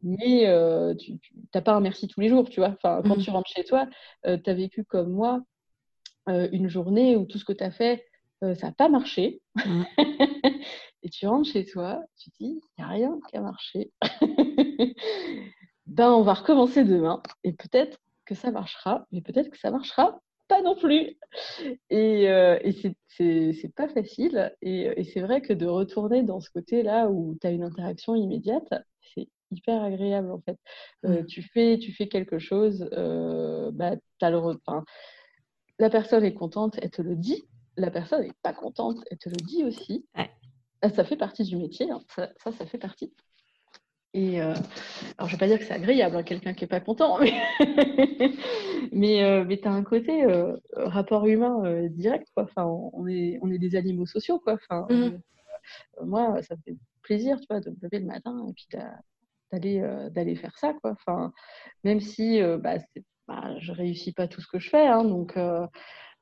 mais 0.02 0.46
euh, 0.46 0.94
tu 0.94 1.18
n'as 1.54 1.62
pas 1.62 1.74
un 1.74 1.80
merci 1.80 2.08
tous 2.08 2.20
les 2.20 2.28
jours, 2.28 2.48
tu 2.48 2.60
vois. 2.60 2.70
Enfin, 2.70 3.02
quand 3.04 3.16
mmh. 3.16 3.22
tu 3.22 3.30
rentres 3.30 3.50
chez 3.50 3.64
toi, 3.64 3.86
euh, 4.26 4.38
tu 4.42 4.50
as 4.50 4.54
vécu 4.54 4.84
comme 4.84 5.10
moi 5.10 5.42
euh, 6.28 6.48
une 6.52 6.68
journée 6.68 7.16
où 7.16 7.26
tout 7.26 7.38
ce 7.38 7.44
que 7.44 7.52
tu 7.52 7.64
as 7.64 7.70
fait, 7.70 8.04
ça 8.42 8.66
n'a 8.66 8.72
pas 8.72 8.90
marché. 8.90 9.40
Mmh. 9.54 9.82
et 11.02 11.08
tu 11.08 11.26
rentres 11.26 11.50
chez 11.50 11.64
toi, 11.64 12.02
tu 12.18 12.30
te 12.30 12.36
dis, 12.40 12.60
il 12.60 12.84
n'y 12.84 12.84
a 12.84 12.88
rien 12.88 13.18
qui 13.28 13.36
a 13.36 13.40
marché. 13.40 13.90
ben, 15.86 16.10
on 16.12 16.22
va 16.22 16.34
recommencer 16.34 16.84
demain, 16.84 17.22
et 17.42 17.52
peut-être 17.52 17.98
que 18.26 18.34
ça 18.34 18.50
marchera, 18.50 19.06
mais 19.12 19.22
peut-être 19.22 19.50
que 19.50 19.58
ça 19.58 19.70
marchera 19.70 20.20
pas 20.48 20.62
non 20.62 20.76
plus. 20.76 21.16
Et, 21.90 22.28
euh, 22.28 22.58
et 22.62 22.72
c'est 22.72 23.74
pas 23.74 23.88
facile. 23.88 24.54
Et, 24.62 25.04
c'est 25.12 25.20
vrai 25.20 25.40
que 25.40 25.52
de 25.52 25.66
retourner 25.66 26.22
dans 26.22 26.40
ce 26.40 26.50
côté-là 26.50 27.08
où 27.08 27.36
tu 27.40 27.46
as 27.46 27.50
une 27.50 27.64
interaction 27.64 28.14
immédiate, 28.14 28.72
c'est 29.14 29.28
hyper 29.50 29.82
agréable 29.82 30.30
en 30.30 30.40
fait. 30.40 30.58
Euh, 31.04 31.24
tu, 31.24 31.42
fais, 31.42 31.78
tu 31.78 31.92
fais 31.92 32.08
quelque 32.08 32.38
chose, 32.38 32.88
euh, 32.92 33.70
bah, 33.72 33.92
as 34.20 34.30
le, 34.30 34.40
la 35.78 35.90
personne 35.90 36.24
est 36.24 36.34
contente, 36.34 36.78
elle 36.82 36.90
te 36.90 37.02
le 37.02 37.16
dit. 37.16 37.44
La 37.76 37.90
personne 37.90 38.22
n'est 38.22 38.32
pas 38.42 38.52
contente, 38.52 38.98
elle 39.10 39.18
te 39.18 39.28
le 39.28 39.36
dit 39.36 39.64
aussi. 39.64 40.06
Ça 40.94 41.04
fait 41.04 41.16
partie 41.16 41.44
du 41.44 41.56
métier, 41.56 41.90
hein. 41.90 42.00
ça, 42.14 42.30
ça, 42.36 42.52
ça 42.52 42.66
fait 42.66 42.78
partie. 42.78 43.12
Et 44.14 44.40
euh, 44.40 44.54
alors, 45.18 45.28
je 45.28 45.34
ne 45.34 45.38
vais 45.38 45.38
pas 45.38 45.46
dire 45.48 45.58
que 45.58 45.64
c'est 45.64 45.74
agréable, 45.74 46.16
hein, 46.16 46.22
quelqu'un 46.22 46.54
qui 46.54 46.62
n'est 46.62 46.68
pas 46.68 46.80
content, 46.80 47.18
mais, 47.20 47.32
mais, 48.92 49.24
euh, 49.24 49.44
mais 49.44 49.58
tu 49.58 49.66
as 49.66 49.72
un 49.72 49.82
côté 49.82 50.24
euh, 50.24 50.56
rapport 50.76 51.26
humain 51.26 51.88
direct. 51.88 52.28
Quoi. 52.32 52.44
Enfin, 52.44 52.64
on, 52.64 53.08
est, 53.08 53.40
on 53.42 53.50
est 53.50 53.58
des 53.58 53.74
animaux 53.74 54.06
sociaux. 54.06 54.38
Quoi. 54.38 54.54
Enfin, 54.54 54.86
mmh 54.88 55.18
moi, 56.04 56.42
ça 56.42 56.56
me 56.56 56.60
fait 56.60 56.76
plaisir 57.00 57.40
tu 57.40 57.46
vois, 57.48 57.58
de 57.58 57.70
me 57.70 57.76
lever 57.80 57.98
le 57.98 58.04
matin 58.04 58.44
et 58.46 58.52
puis 58.52 58.66
d'aller, 59.50 60.10
d'aller 60.10 60.36
faire 60.36 60.58
ça. 60.58 60.74
Quoi. 60.74 60.90
Enfin, 60.92 61.32
même 61.84 62.00
si 62.00 62.38
bah, 62.58 62.76
bah, 63.26 63.54
je 63.60 63.72
ne 63.72 63.76
réussis 63.78 64.12
pas 64.12 64.28
tout 64.28 64.42
ce 64.42 64.46
que 64.46 64.58
je 64.58 64.68
fais. 64.68 64.86
Hein, 64.86 65.04
donc, 65.04 65.38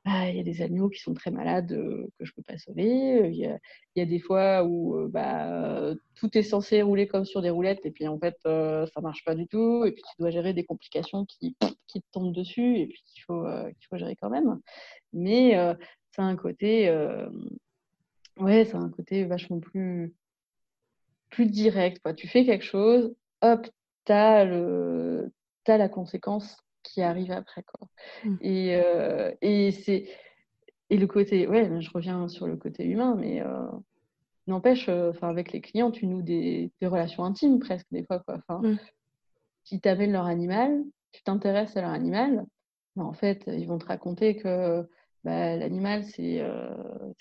il 0.05 0.35
y 0.35 0.39
a 0.39 0.43
des 0.43 0.61
animaux 0.61 0.89
qui 0.89 0.99
sont 0.99 1.13
très 1.13 1.31
malades 1.31 1.71
euh, 1.71 2.07
que 2.19 2.25
je 2.25 2.33
peux 2.33 2.41
pas 2.41 2.57
sauver. 2.57 3.29
Il 3.29 3.35
y, 3.35 3.45
a, 3.45 3.57
a, 3.97 4.05
des 4.05 4.19
fois 4.19 4.63
où 4.65 4.97
euh, 4.97 5.07
bah, 5.07 5.93
tout 6.15 6.37
est 6.37 6.43
censé 6.43 6.81
rouler 6.81 7.07
comme 7.07 7.25
sur 7.25 7.41
des 7.41 7.49
roulettes 7.49 7.85
et 7.85 7.91
puis 7.91 8.07
en 8.07 8.19
fait 8.19 8.35
euh, 8.45 8.85
ça 8.93 9.01
marche 9.01 9.23
pas 9.23 9.35
du 9.35 9.47
tout. 9.47 9.85
Et 9.85 9.91
puis 9.93 10.03
tu 10.03 10.15
dois 10.19 10.31
gérer 10.31 10.53
des 10.53 10.65
complications 10.65 11.25
qui, 11.25 11.55
qui 11.87 12.01
te 12.01 12.07
tombent 12.11 12.33
dessus 12.33 12.79
et 12.79 12.87
puis 12.87 13.01
qu'il 13.05 13.23
faut, 13.23 13.45
qu'il 13.79 13.87
faut 13.89 13.97
gérer 13.97 14.15
quand 14.17 14.29
même. 14.29 14.59
Mais 15.13 15.55
c'est 16.11 16.21
un 16.21 16.35
côté, 16.35 16.89
ouais, 18.37 18.65
c'est 18.65 18.75
un 18.75 18.89
côté 18.89 19.23
vachement 19.25 19.59
plus, 19.59 20.13
plus 21.29 21.45
direct. 21.45 21.99
Quoi. 22.03 22.13
Tu 22.13 22.27
fais 22.27 22.45
quelque 22.45 22.65
chose, 22.65 23.15
hop, 23.41 23.67
tu 24.05 24.11
as, 24.11 24.41
as 24.41 25.77
la 25.77 25.89
conséquence 25.89 26.57
qui 26.83 27.01
arrive 27.01 27.31
après. 27.31 27.63
Quoi. 27.63 27.87
Mmh. 28.23 28.35
Et, 28.41 28.75
euh, 28.75 29.31
et 29.41 29.71
c'est 29.71 30.07
et 30.89 30.97
le 30.97 31.07
côté, 31.07 31.47
ouais, 31.47 31.81
je 31.81 31.89
reviens 31.91 32.27
sur 32.27 32.45
le 32.45 32.55
côté 32.55 32.85
humain, 32.85 33.15
mais 33.17 33.41
euh, 33.41 33.67
n'empêche, 34.47 34.89
euh, 34.89 35.09
enfin 35.09 35.29
avec 35.29 35.51
les 35.51 35.61
clients, 35.61 35.89
tu 35.89 36.05
noues 36.05 36.21
des, 36.21 36.71
des, 36.79 36.87
relations 36.87 37.23
intimes 37.23 37.59
presque 37.59 37.87
des 37.91 38.03
fois. 38.03 38.19
Quoi. 38.19 38.35
Enfin, 38.37 38.67
mmh. 38.67 38.77
Qui 39.63 39.79
t'amènent 39.79 40.11
leur 40.11 40.25
animal, 40.25 40.83
tu 41.11 41.23
t'intéresses 41.23 41.75
à 41.77 41.81
leur 41.81 41.91
animal, 41.91 42.45
mais 42.95 43.03
en 43.03 43.13
fait, 43.13 43.43
ils 43.47 43.65
vont 43.65 43.77
te 43.77 43.85
raconter 43.85 44.35
que 44.35 44.87
bah, 45.23 45.55
l'animal, 45.55 46.03
c'est 46.03 46.41
euh, 46.41 46.69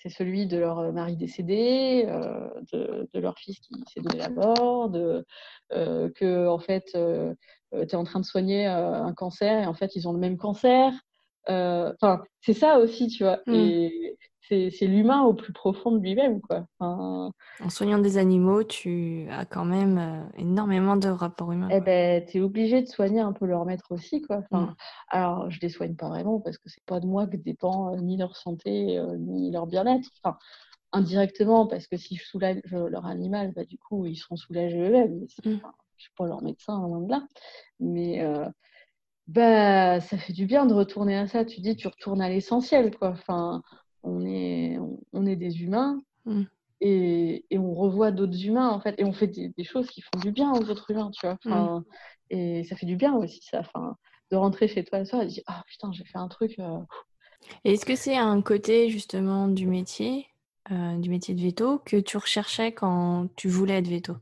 celui 0.09 0.47
de 0.47 0.59
leur 0.59 0.93
mari 0.93 1.17
décédé, 1.17 2.05
euh, 2.09 2.51
de, 2.73 3.09
de, 3.13 3.21
leur 3.21 3.39
fils 3.39 3.61
qui 3.61 3.75
s'est 3.93 4.01
donné 4.01 4.19
la 4.19 4.29
mort, 4.29 4.91
de, 4.91 5.25
euh, 5.73 6.11
que 6.11 6.49
en 6.49 6.59
fait, 6.59 6.91
euh, 6.97 7.33
tu 7.73 7.79
es 7.79 7.95
en 7.95 8.03
train 8.03 8.19
de 8.19 8.25
soigner 8.25 8.67
un 8.67 9.13
cancer 9.15 9.63
et 9.63 9.67
en 9.67 9.75
fait, 9.75 9.95
ils 9.95 10.09
ont 10.09 10.13
le 10.13 10.19
même 10.19 10.37
cancer. 10.37 10.93
Enfin, 11.47 12.23
c'est 12.41 12.55
ça 12.55 12.79
aussi, 12.79 13.07
tu 13.07 13.23
vois. 13.23 13.41
Mmh. 13.47 13.55
Et 13.55 14.19
c'est 14.71 14.87
l'humain 14.87 15.23
au 15.23 15.35
plus 15.35 15.53
profond 15.53 15.93
de 15.93 16.01
lui-même. 16.01 16.41
quoi. 16.41 16.67
En 16.81 17.33
soignant 17.69 17.99
des 17.99 18.19
animaux, 18.19 18.65
tu 18.65 19.27
as 19.31 19.45
quand 19.45 19.65
même 19.65 19.99
euh, 19.99 20.39
énormément 20.39 20.97
de 20.97 21.09
rapports 21.09 21.53
humains. 21.53 21.69
Eh 21.71 21.81
ben, 21.81 22.25
tu 22.25 22.39
es 22.39 22.41
obligé 22.41 22.83
de 22.83 22.89
soigner 22.89 23.21
un 23.21 23.33
peu 23.33 23.47
leur 23.47 23.65
maître 23.65 23.87
aussi. 23.91 24.23
Quoi. 24.23 24.43
Enfin, 24.51 24.67
mm. 24.67 24.75
Alors, 25.09 25.51
je 25.51 25.61
les 25.61 25.69
soigne 25.69 25.95
pas 25.95 26.09
vraiment 26.09 26.41
parce 26.41 26.59
que 26.59 26.69
c'est 26.69 26.85
pas 26.85 27.01
de 27.01 27.07
moi 27.07 27.27
que 27.27 27.37
dépend 27.37 27.95
euh, 27.95 28.01
ni 28.01 28.17
leur 28.17 28.37
santé, 28.37 28.99
euh, 28.99 29.17
ni 29.17 29.51
leur 29.51 29.67
bien-être. 29.67 30.09
Enfin, 30.23 30.39
indirectement, 30.93 31.67
parce 31.67 31.87
que 31.87 31.97
si 31.97 32.17
je 32.17 32.25
soulage 32.25 32.61
leur 32.71 33.07
animal, 33.07 33.53
bah, 33.55 33.65
du 33.65 33.79
coup, 33.79 34.07
ils 34.07 34.17
seront 34.17 34.37
soulagés 34.37 34.81
eux-mêmes. 34.81 35.21
Mm. 35.21 35.27
je 35.45 35.51
ne 35.51 35.59
suis 35.99 36.13
pas 36.17 36.27
leur 36.27 36.43
médecin, 36.43 36.81
loin 36.81 37.01
de 37.01 37.11
là. 37.11 37.27
Mais 37.81 38.23
bah, 39.29 40.01
ça 40.01 40.19
fait 40.19 40.33
du 40.33 40.47
bien 40.47 40.67
de 40.67 40.75
retourner 40.75 41.17
à 41.17 41.27
ça. 41.27 41.45
Tu 41.45 41.61
dis, 41.61 41.77
tu 41.77 41.89
retournes 41.89 42.21
à 42.21 42.29
l'essentiel. 42.29 42.95
quoi. 42.97 43.11
Enfin, 43.11 43.63
on 44.03 44.25
est, 44.27 44.79
on, 45.13 45.27
est 45.27 45.37
des 45.37 45.63
humains 45.63 46.01
mm. 46.25 46.43
et, 46.81 47.45
et, 47.51 47.59
on 47.59 47.75
revoit 47.75 48.11
d'autres 48.11 48.45
humains 48.45 48.69
en 48.69 48.81
fait 48.81 48.95
et 48.99 49.05
on 49.05 49.13
fait 49.13 49.29
des, 49.29 49.65
choses 49.65 49.89
qui 49.89 50.03
font 50.03 50.21
du 50.21 50.33
bien 50.33 50.53
aux 50.53 50.69
autres 50.71 50.91
humains, 50.91 51.11
tu 51.13 51.27
vois. 51.27 51.39
Mm. 51.45 51.85
Et 52.31 52.65
ça 52.65 52.77
fait 52.77 52.87
du 52.87 52.97
bien 52.97 53.15
aussi 53.15 53.41
ça, 53.43 53.61
enfin, 53.61 53.97
de 54.31 54.37
rentrer 54.37 54.67
chez 54.69 54.85
toi 54.85 54.99
le 54.99 55.05
soir 55.05 55.23
et 55.23 55.27
de 55.27 55.31
dire 55.31 55.43
ah 55.47 55.63
putain 55.67 55.93
j'ai 55.93 56.05
fait 56.05 56.19
un 56.19 56.29
truc. 56.29 56.59
Euh, 56.59 56.79
est-ce 57.65 57.85
que 57.85 57.97
c'est 57.97 58.17
un 58.17 58.41
côté 58.41 58.89
justement 58.89 59.49
du 59.49 59.67
métier, 59.67 60.27
euh, 60.71 60.97
du 60.99 61.11
métier 61.11 61.35
de 61.35 61.43
veto 61.43 61.81
que 61.85 61.97
tu 61.99 62.17
recherchais 62.17 62.73
quand 62.73 63.29
tu 63.37 63.49
voulais 63.49 63.79
être 63.79 63.89
veto? 63.89 64.15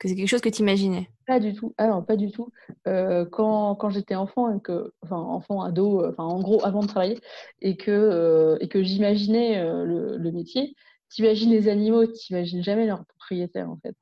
Que 0.00 0.08
c'est 0.08 0.16
quelque 0.16 0.28
chose 0.28 0.40
que 0.40 0.48
tu 0.48 0.62
imaginais? 0.62 1.08
Pas 1.26 1.38
du 1.38 1.52
tout. 1.52 1.74
Ah 1.78 1.86
non, 1.88 2.02
pas 2.02 2.16
du 2.16 2.32
tout. 2.32 2.48
Euh, 2.88 3.26
quand, 3.26 3.76
quand 3.76 3.90
j'étais 3.90 4.14
enfant, 4.14 4.52
et 4.52 4.60
que, 4.60 4.92
enfin 5.02 5.18
enfant, 5.18 5.62
ado, 5.62 6.04
enfin 6.06 6.24
en 6.24 6.40
gros 6.40 6.64
avant 6.64 6.80
de 6.80 6.88
travailler, 6.88 7.20
et 7.60 7.76
que, 7.76 7.90
euh, 7.90 8.56
et 8.60 8.68
que 8.68 8.82
j'imaginais 8.82 9.58
euh, 9.58 9.84
le, 9.84 10.16
le, 10.16 10.32
métier, 10.32 10.74
t'imagines 11.10 11.50
les 11.50 11.68
animaux, 11.68 12.06
t'imagines 12.06 12.62
jamais 12.64 12.86
leur 12.86 13.04
propriétaire 13.04 13.68
en 13.70 13.76
fait. 13.76 13.94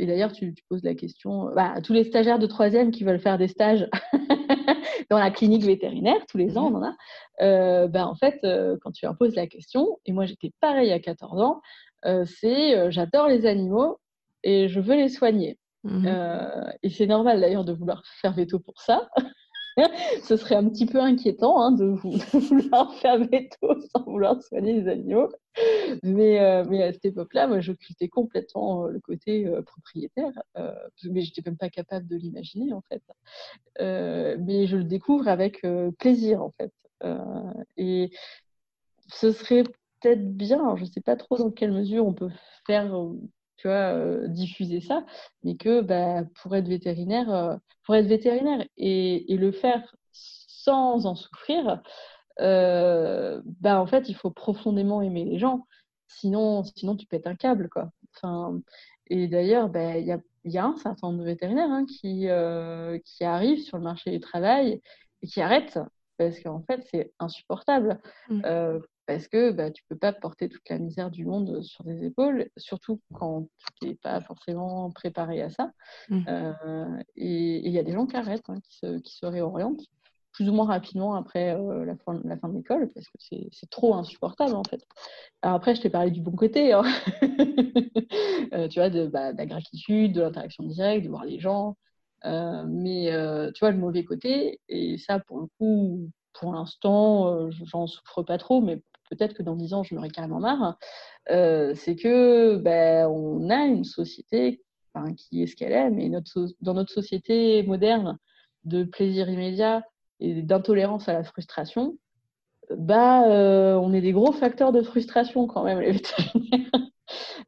et 0.00 0.06
d'ailleurs, 0.06 0.32
tu, 0.32 0.54
tu, 0.54 0.62
poses 0.68 0.84
la 0.84 0.94
question 0.94 1.52
bah, 1.54 1.72
à 1.74 1.80
tous 1.82 1.92
les 1.92 2.04
stagiaires 2.04 2.38
de 2.38 2.46
troisième 2.46 2.92
qui 2.92 3.02
veulent 3.02 3.20
faire 3.20 3.36
des 3.36 3.48
stages 3.48 3.88
dans 5.10 5.18
la 5.18 5.32
clinique 5.32 5.64
vétérinaire, 5.64 6.24
tous 6.28 6.38
les 6.38 6.56
ans 6.56 6.72
on 6.72 6.76
en 6.76 6.84
a. 6.84 7.88
bah, 7.88 8.06
en 8.06 8.14
fait, 8.14 8.38
quand 8.80 8.92
tu 8.92 9.04
leur 9.06 9.16
poses 9.16 9.34
la 9.34 9.48
question, 9.48 9.98
et 10.06 10.12
moi 10.12 10.24
j'étais 10.24 10.52
pareil 10.60 10.92
à 10.92 11.00
14 11.00 11.40
ans, 11.40 11.60
c'est 12.24 12.92
j'adore 12.92 13.26
les 13.26 13.44
animaux 13.44 13.98
et 14.42 14.68
je 14.68 14.80
veux 14.80 14.96
les 14.96 15.08
soigner. 15.08 15.58
Mmh 15.84 16.06
euh, 16.06 16.70
et 16.82 16.90
c'est 16.90 17.06
normal 17.06 17.40
d'ailleurs 17.40 17.64
de 17.64 17.72
vouloir 17.72 18.02
faire 18.20 18.32
veto 18.34 18.58
pour 18.58 18.80
ça. 18.80 19.08
Ce 20.24 20.36
serait 20.36 20.56
un 20.56 20.68
petit 20.68 20.86
peu 20.86 21.00
inquiétant 21.00 21.62
hein, 21.62 21.70
de, 21.78 21.84
vouloir 21.84 22.92
faire 22.94 23.18
veto 23.18 23.80
sans 23.92 24.02
vouloir 24.02 24.42
soigner 24.42 24.72
les 24.72 24.88
animaux. 24.88 25.28
Mais, 26.02 26.40
euh, 26.40 26.64
mais 26.68 26.82
à 26.82 26.92
cette 26.92 27.04
époque-là, 27.04 27.46
moi, 27.46 27.60
je 27.60 27.72
complètement 28.10 28.86
euh, 28.86 28.90
le 28.90 28.98
côté 28.98 29.48
propriétaire. 29.66 30.32
mais 30.56 31.20
je 31.22 31.30
n'étais 31.30 31.42
même 31.46 31.56
pas 31.56 31.70
capable 31.70 32.08
de 32.08 32.16
l'imaginer, 32.16 32.72
en 32.72 32.82
fait. 32.88 33.02
mais 33.78 34.66
je 34.66 34.76
le 34.76 34.84
découvre 34.84 35.28
avec 35.28 35.64
plaisir, 35.98 36.42
en 36.42 36.52
fait. 36.60 36.72
et 37.76 38.10
ce 39.06 39.30
serait 39.30 39.62
peut-être 39.62 40.36
bien, 40.36 40.74
je 40.74 40.82
ne 40.82 40.88
sais 40.88 41.00
pas 41.00 41.14
trop 41.14 41.36
dans 41.36 41.52
quelle 41.52 41.72
mesure 41.72 42.04
on 42.04 42.14
peut 42.14 42.30
faire 42.66 42.92
tu 43.58 43.66
vois, 43.66 43.92
euh, 43.92 44.28
diffuser 44.28 44.80
ça, 44.80 45.04
mais 45.42 45.56
que 45.56 45.80
bah, 45.82 46.22
pour 46.40 46.54
être 46.56 46.68
vétérinaire, 46.68 47.30
euh, 47.32 47.56
pour 47.84 47.96
être 47.96 48.06
vétérinaire 48.06 48.64
et, 48.76 49.32
et, 49.32 49.36
le 49.36 49.52
faire 49.52 49.96
sans 50.12 51.06
en 51.06 51.14
souffrir, 51.16 51.82
euh, 52.40 53.42
bah, 53.60 53.80
en 53.80 53.86
fait, 53.86 54.08
il 54.08 54.14
faut 54.14 54.30
profondément 54.30 55.02
aimer 55.02 55.24
les 55.24 55.38
gens. 55.38 55.66
Sinon, 56.06 56.62
sinon 56.64 56.96
tu 56.96 57.06
pètes 57.06 57.26
un 57.26 57.34
câble, 57.34 57.68
quoi. 57.68 57.90
Enfin, 58.16 58.60
et 59.08 59.26
d'ailleurs, 59.26 59.68
bah, 59.68 59.98
il 59.98 60.06
y, 60.06 60.12
a, 60.12 60.20
y, 60.44 60.58
a, 60.58 60.64
un 60.64 60.76
certain 60.76 61.08
nombre 61.08 61.20
de 61.20 61.24
vétérinaires 61.24 61.70
hein, 61.70 61.84
qui, 61.84 62.28
qui 63.04 63.24
arrivent 63.24 63.62
sur 63.62 63.76
le 63.76 63.82
marché 63.82 64.10
du 64.10 64.20
travail 64.20 64.80
et 65.22 65.26
qui 65.26 65.40
arrêtent 65.40 65.80
parce 66.16 66.38
qu'en 66.40 66.62
fait, 66.62 66.86
c'est 66.90 67.12
insupportable. 67.18 68.00
Mmh 68.28 68.42
parce 69.08 69.26
que 69.26 69.52
bah, 69.52 69.70
tu 69.70 69.82
peux 69.88 69.96
pas 69.96 70.12
porter 70.12 70.50
toute 70.50 70.68
la 70.68 70.78
misère 70.78 71.10
du 71.10 71.24
monde 71.24 71.62
sur 71.62 71.82
des 71.82 72.04
épaules, 72.04 72.50
surtout 72.58 73.00
quand 73.14 73.48
tu 73.80 73.88
n'es 73.88 73.94
pas 73.94 74.20
forcément 74.20 74.90
préparé 74.90 75.40
à 75.40 75.48
ça. 75.48 75.72
Mmh. 76.10 76.24
Euh, 76.28 77.02
et 77.16 77.66
il 77.66 77.72
y 77.72 77.78
a 77.78 77.82
des 77.82 77.92
gens 77.92 78.04
qui 78.04 78.16
arrêtent, 78.16 78.50
hein, 78.50 78.60
qui, 78.60 78.76
se, 78.76 78.98
qui, 78.98 79.16
se, 79.16 79.24
réorientent 79.24 79.80
plus 80.32 80.50
ou 80.50 80.52
moins 80.52 80.66
rapidement 80.66 81.14
après 81.14 81.56
euh, 81.56 81.86
la, 81.86 81.96
fin, 81.96 82.20
la 82.22 82.36
fin 82.36 82.50
de 82.50 82.56
l'école, 82.58 82.90
parce 82.94 83.06
que 83.06 83.16
c'est 83.50 83.70
trop 83.70 83.94
insupportable 83.94 84.54
en 84.54 84.62
fait. 84.62 84.86
Alors 85.40 85.56
après, 85.56 85.74
je 85.74 85.80
t'ai 85.80 85.90
parlé 85.90 86.10
du 86.10 86.20
bon 86.20 86.32
côté, 86.32 86.74
hein. 86.74 86.82
euh, 88.52 88.68
tu 88.68 88.78
vois, 88.78 88.90
de, 88.90 89.06
bah, 89.06 89.32
de, 89.32 89.38
la 89.38 89.46
gratitude, 89.46 90.12
de 90.12 90.20
l'interaction 90.20 90.64
directe, 90.64 91.06
de 91.06 91.08
voir 91.08 91.24
les 91.24 91.40
gens. 91.40 91.78
mais 92.24 93.10
tu 93.54 93.60
vois, 93.60 93.70
le 93.70 93.78
mauvais 93.78 94.04
côté, 94.04 94.60
et 94.68 94.98
ça 94.98 95.18
pour 95.18 95.40
le 95.40 95.46
coup, 95.58 96.10
pour 96.34 96.52
l'instant, 96.52 97.48
j'en 97.50 97.86
souffre 97.86 98.22
pas 98.22 98.36
trop, 98.36 98.60
mais 98.60 98.82
peut-être 99.08 99.34
que 99.34 99.42
dans 99.42 99.56
dix 99.56 99.74
ans, 99.74 99.82
je 99.82 99.94
m'aurais 99.94 100.10
carrément 100.10 100.40
marre, 100.40 100.78
euh, 101.30 101.74
c'est 101.74 101.96
que 101.96 102.56
ben, 102.56 103.06
on 103.08 103.50
a 103.50 103.64
une 103.64 103.84
société 103.84 104.62
qui 105.16 105.42
est 105.42 105.46
ce 105.46 105.54
qu'elle 105.54 105.72
est, 105.72 105.90
mais 105.90 106.10
dans 106.60 106.74
notre 106.74 106.92
société 106.92 107.62
moderne 107.62 108.18
de 108.64 108.82
plaisir 108.82 109.30
immédiat 109.30 109.84
et 110.18 110.42
d'intolérance 110.42 111.08
à 111.08 111.12
la 111.12 111.22
frustration, 111.22 111.96
bah, 112.76 113.28
euh, 113.30 113.74
on 113.76 113.92
est 113.92 114.00
des 114.00 114.10
gros 114.10 114.32
facteurs 114.32 114.72
de 114.72 114.82
frustration 114.82 115.46
quand 115.46 115.62
même, 115.62 115.80
les 115.80 115.92
vétérinaires. 115.92 116.70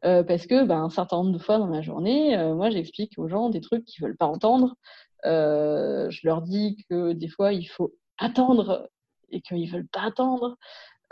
Euh, 0.05 0.23
parce 0.23 0.47
que 0.47 0.65
bah, 0.65 0.77
un 0.77 0.91
certain 0.91 1.17
nombre 1.17 1.33
de 1.33 1.39
fois 1.39 1.59
dans 1.59 1.67
ma 1.67 1.83
journée, 1.83 2.37
moi 2.55 2.71
j'explique 2.71 3.19
aux 3.19 3.29
gens 3.29 3.51
des 3.51 3.61
trucs 3.61 3.85
qu'ils 3.85 4.05
veulent 4.05 4.17
pas 4.17 4.27
entendre. 4.27 4.77
je 5.25 6.21
leur 6.27 6.43
dis 6.43 6.85
que 6.89 7.13
des 7.13 7.29
fois 7.29 7.53
il 7.53 7.67
faut 7.67 7.93
attendre 8.17 8.89
et 9.31 9.41
qu'ils 9.41 9.71
veulent 9.71 9.89
pas 9.89 10.03
attendre. 10.03 10.57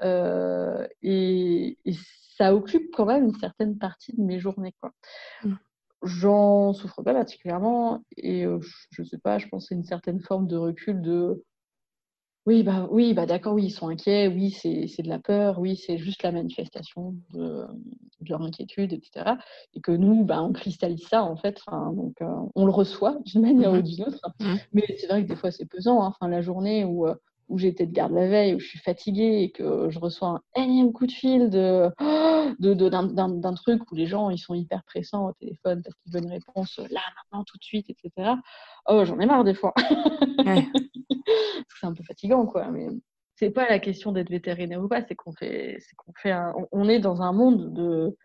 Euh, 0.03 0.86
et, 1.03 1.78
ça 2.36 2.55
occupe 2.55 2.92
quand 2.94 3.07
même 3.07 3.24
une 3.24 3.34
certaine 3.34 3.78
partie 3.78 4.14
de 4.16 4.22
mes 4.22 4.38
journées. 4.38 4.72
Quoi. 4.80 4.92
Mmh. 5.42 5.55
J'en 6.05 6.72
souffre 6.72 7.03
pas 7.03 7.12
particulièrement 7.12 8.05
et 8.16 8.46
euh, 8.46 8.61
je 8.92 9.03
sais 9.03 9.18
pas, 9.18 9.38
je 9.38 9.49
pense 9.49 9.66
c'est 9.66 9.74
une 9.74 9.84
certaine 9.84 10.20
forme 10.20 10.46
de 10.46 10.57
recul 10.57 11.03
de 11.03 11.42
oui, 12.49 12.62
bah, 12.62 12.88
oui, 12.90 13.12
bah 13.12 13.26
d'accord, 13.26 13.53
oui, 13.53 13.66
ils 13.66 13.70
sont 13.70 13.88
inquiets, 13.88 14.26
oui, 14.26 14.51
c'est 14.51 15.03
de 15.03 15.09
la 15.09 15.18
peur, 15.18 15.59
oui, 15.59 15.76
c'est 15.76 15.99
juste 15.99 16.22
la 16.22 16.32
manifestation 16.32 17.14
de, 17.34 17.66
de, 18.20 18.30
leur 18.30 18.40
inquiétude, 18.40 18.94
etc. 18.94 19.32
Et 19.74 19.82
que 19.82 19.92
nous, 19.92 20.24
bah, 20.24 20.42
on 20.42 20.55
cristallise 20.55 21.07
ça, 21.07 21.24
en 21.24 21.36
fait, 21.36 21.61
donc 21.92 22.14
euh, 22.22 22.26
on 22.55 22.64
le 22.64 22.72
reçoit 22.72 23.18
d'une 23.26 23.42
manière 23.42 23.70
mmh 23.70 23.76
ou 23.76 23.82
d'une 23.82 24.03
autre. 24.05 24.30
Mmh. 24.40 24.55
Mais 24.72 24.96
c'est 24.99 25.09
vrai 25.09 25.24
que 25.24 25.28
des 25.28 25.36
fois, 25.36 25.51
c'est 25.51 25.66
pesant. 25.66 26.03
Hein. 26.03 26.07
Enfin, 26.07 26.30
la 26.30 26.40
journée 26.40 26.86
où, 26.86 27.07
où 27.49 27.59
j'étais 27.59 27.86
de 27.86 27.92
garde 27.92 28.12
la 28.12 28.28
veille, 28.28 28.55
où 28.55 28.61
je 28.61 28.66
suis 28.66 28.78
fatiguée 28.78 29.42
et 29.42 29.51
que 29.51 29.88
je 29.90 29.99
reçois 29.99 30.28
un 30.55 30.62
énième 30.62 30.92
coup 30.92 31.07
de 31.07 31.12
fil 31.12 31.51
de, 31.51 31.90
de, 32.59 32.74
d'un, 32.74 33.55
truc 33.55 33.90
où 33.90 33.94
les 33.94 34.07
gens 34.07 34.30
ils 34.30 34.38
sont 34.38 34.55
hyper 34.55 34.82
pressants 34.84 35.28
au 35.28 35.32
téléphone 35.32 35.82
parce 35.82 35.96
qu'ils 35.96 36.12
veulent 36.12 36.24
une 36.24 36.30
réponse 36.30 36.78
là, 36.90 37.01
maintenant, 37.16 37.44
tout 37.44 37.59
de 37.59 37.64
suite, 37.64 37.90
etc. 37.90 38.32
Oh, 38.86 39.05
j'en 39.05 39.18
ai 39.20 39.26
marre 39.26 39.44
des 39.44 39.55
fois. 39.55 39.74
c'est 41.80 41.86
un 41.86 41.94
peu 41.94 42.03
fatigant, 42.03 42.46
quoi. 42.46 42.70
Mais 42.70 42.88
c'est 43.36 43.51
pas 43.51 43.68
la 43.68 43.78
question 43.78 44.12
d'être 44.12 44.30
vétérinaire 44.30 44.82
ou 44.82 44.88
pas, 44.88 45.03
c'est 45.07 45.14
qu'on 45.14 45.32
fait, 45.32 45.76
c'est 45.80 45.96
qu'on 45.96 46.12
fait 46.14 46.34
on, 46.72 46.88
est 46.88 46.99
dans 46.99 47.22
un 47.22 47.32
monde 47.32 47.72
de, 47.72 48.16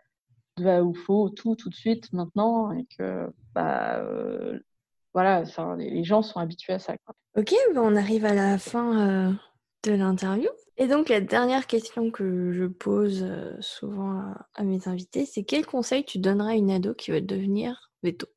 de 0.57 0.81
où 0.81 0.93
il 0.95 0.99
faut 0.99 1.29
tout, 1.29 1.55
tout 1.55 1.69
de 1.69 1.75
suite, 1.75 2.11
maintenant, 2.13 2.71
et 2.71 2.85
que 2.97 3.29
bah, 3.53 3.99
euh, 3.99 4.59
voilà, 5.13 5.43
les 5.77 6.03
gens 6.03 6.21
sont 6.21 6.39
habitués 6.39 6.73
à 6.73 6.79
ça. 6.79 6.95
Ok, 7.35 7.53
ben, 7.73 7.81
on 7.81 7.95
arrive 7.95 8.25
à 8.25 8.33
la 8.33 8.57
fin 8.57 9.29
euh, 9.29 9.33
de 9.83 9.93
l'interview. 9.93 10.49
Et 10.77 10.87
donc 10.87 11.09
la 11.09 11.21
dernière 11.21 11.67
question 11.67 12.09
que 12.09 12.51
je 12.51 12.65
pose 12.65 13.23
euh, 13.23 13.55
souvent 13.59 14.33
à, 14.55 14.63
mes 14.63 14.87
invités, 14.87 15.25
c'est 15.25 15.43
quel 15.43 15.65
conseil 15.65 16.03
tu 16.03 16.17
donnerais 16.17 16.53
à 16.53 16.55
une 16.55 16.71
ado 16.71 16.95
qui 16.95 17.11
veut 17.11 17.21
devenir 17.21 17.91
veto? 18.01 18.27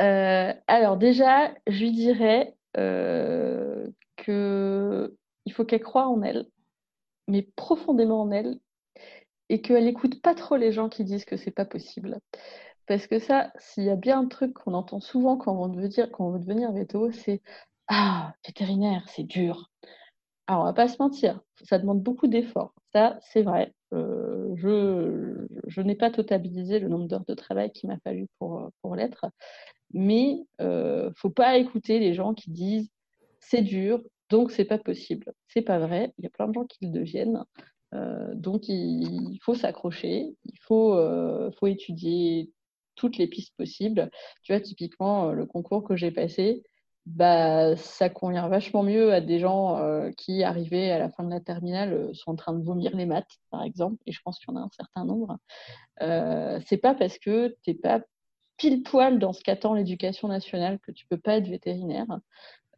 Euh, 0.00 0.52
Alors 0.66 0.98
déjà, 0.98 1.54
je 1.66 1.80
lui 1.80 1.92
dirais 1.92 2.54
que 2.74 5.14
il 5.46 5.52
faut 5.52 5.64
qu'elle 5.64 5.82
croie 5.82 6.06
en 6.06 6.22
elle, 6.22 6.46
mais 7.26 7.48
profondément 7.56 8.22
en 8.22 8.30
elle, 8.30 8.60
et 9.48 9.60
qu'elle 9.60 9.84
n'écoute 9.84 10.22
pas 10.22 10.34
trop 10.34 10.56
les 10.56 10.70
gens 10.70 10.88
qui 10.88 11.04
disent 11.04 11.24
que 11.24 11.36
c'est 11.36 11.50
pas 11.50 11.64
possible. 11.64 12.18
Parce 12.90 13.06
que 13.06 13.20
ça, 13.20 13.52
s'il 13.56 13.84
y 13.84 13.88
a 13.88 13.94
bien 13.94 14.18
un 14.18 14.26
truc 14.26 14.52
qu'on 14.52 14.74
entend 14.74 14.98
souvent 14.98 15.36
quand 15.36 15.54
on 15.56 15.68
veut, 15.68 15.86
dire, 15.86 16.08
devenir 16.10 16.72
veto, 16.72 17.12
c'est 17.12 17.40
Ah, 17.86 18.34
vétérinaire, 18.44 19.04
c'est 19.08 19.22
dur. 19.22 19.70
Alors, 20.48 20.62
on 20.62 20.64
va 20.64 20.72
pas 20.72 20.88
se 20.88 20.96
mentir, 21.00 21.40
ça 21.62 21.78
demande 21.78 22.02
beaucoup 22.02 22.26
d'efforts. 22.26 22.74
Ça, 22.92 23.16
c'est 23.22 23.42
vrai. 23.42 23.72
Euh, 23.92 24.56
je, 24.56 25.80
n'ai 25.80 25.94
pas 25.94 26.10
totalisé 26.10 26.80
le 26.80 26.88
nombre 26.88 27.06
d'heures 27.06 27.24
de 27.24 27.34
travail 27.34 27.70
qu'il 27.70 27.88
m'a 27.88 27.98
fallu 28.00 28.26
pour, 28.40 28.70
pour 28.82 28.96
l'être. 28.96 29.26
Mais 29.92 30.40
euh, 30.60 31.12
faut 31.14 31.30
pas 31.30 31.58
écouter 31.58 32.00
les 32.00 32.12
gens 32.12 32.34
qui 32.34 32.50
disent 32.50 32.90
c'est 33.38 33.62
dur, 33.62 34.02
donc 34.30 34.50
c'est 34.50 34.64
pas 34.64 34.78
possible. 34.78 35.32
C'est 35.46 35.62
pas 35.62 35.78
vrai. 35.78 36.12
Il 36.18 36.24
y 36.24 36.26
a 36.26 36.30
plein 36.30 36.48
de 36.48 36.54
gens 36.54 36.64
qui 36.64 36.86
le 36.86 36.90
deviennent. 36.90 37.44
Euh, 37.94 38.34
donc 38.34 38.68
il, 38.68 39.38
faut 39.42 39.54
s'accrocher, 39.54 40.34
il 40.44 40.58
euh, 40.72 41.52
faut 41.52 41.66
étudier 41.68 42.50
toutes 43.00 43.16
les 43.18 43.26
pistes 43.26 43.56
possibles. 43.56 44.10
Tu 44.42 44.52
vois, 44.52 44.60
typiquement, 44.60 45.30
euh, 45.30 45.32
le 45.32 45.46
concours 45.46 45.82
que 45.84 45.96
j'ai 45.96 46.10
passé, 46.10 46.62
bah, 47.06 47.76
ça 47.76 48.08
convient 48.10 48.48
vachement 48.48 48.82
mieux 48.82 49.12
à 49.12 49.20
des 49.20 49.40
gens 49.40 49.78
euh, 49.78 50.10
qui, 50.16 50.44
arrivés 50.44 50.92
à 50.92 50.98
la 50.98 51.08
fin 51.10 51.24
de 51.24 51.30
la 51.30 51.40
terminale, 51.40 51.92
euh, 51.92 52.14
sont 52.14 52.32
en 52.32 52.36
train 52.36 52.52
de 52.52 52.62
vomir 52.62 52.94
les 52.94 53.06
maths, 53.06 53.38
par 53.50 53.62
exemple, 53.62 53.96
et 54.06 54.12
je 54.12 54.20
pense 54.22 54.38
qu'il 54.38 54.52
y 54.52 54.56
en 54.56 54.60
a 54.60 54.64
un 54.64 54.70
certain 54.76 55.04
nombre. 55.04 55.38
Euh, 56.02 56.60
c'est 56.66 56.76
pas 56.76 56.94
parce 56.94 57.18
que 57.18 57.56
tu 57.62 57.70
n'es 57.70 57.74
pas 57.76 58.02
pile 58.58 58.82
poil 58.82 59.18
dans 59.18 59.32
ce 59.32 59.42
qu'attend 59.42 59.74
l'éducation 59.74 60.28
nationale 60.28 60.78
que 60.80 60.92
tu 60.92 61.06
peux 61.06 61.18
pas 61.18 61.36
être 61.36 61.48
vétérinaire. 61.48 62.06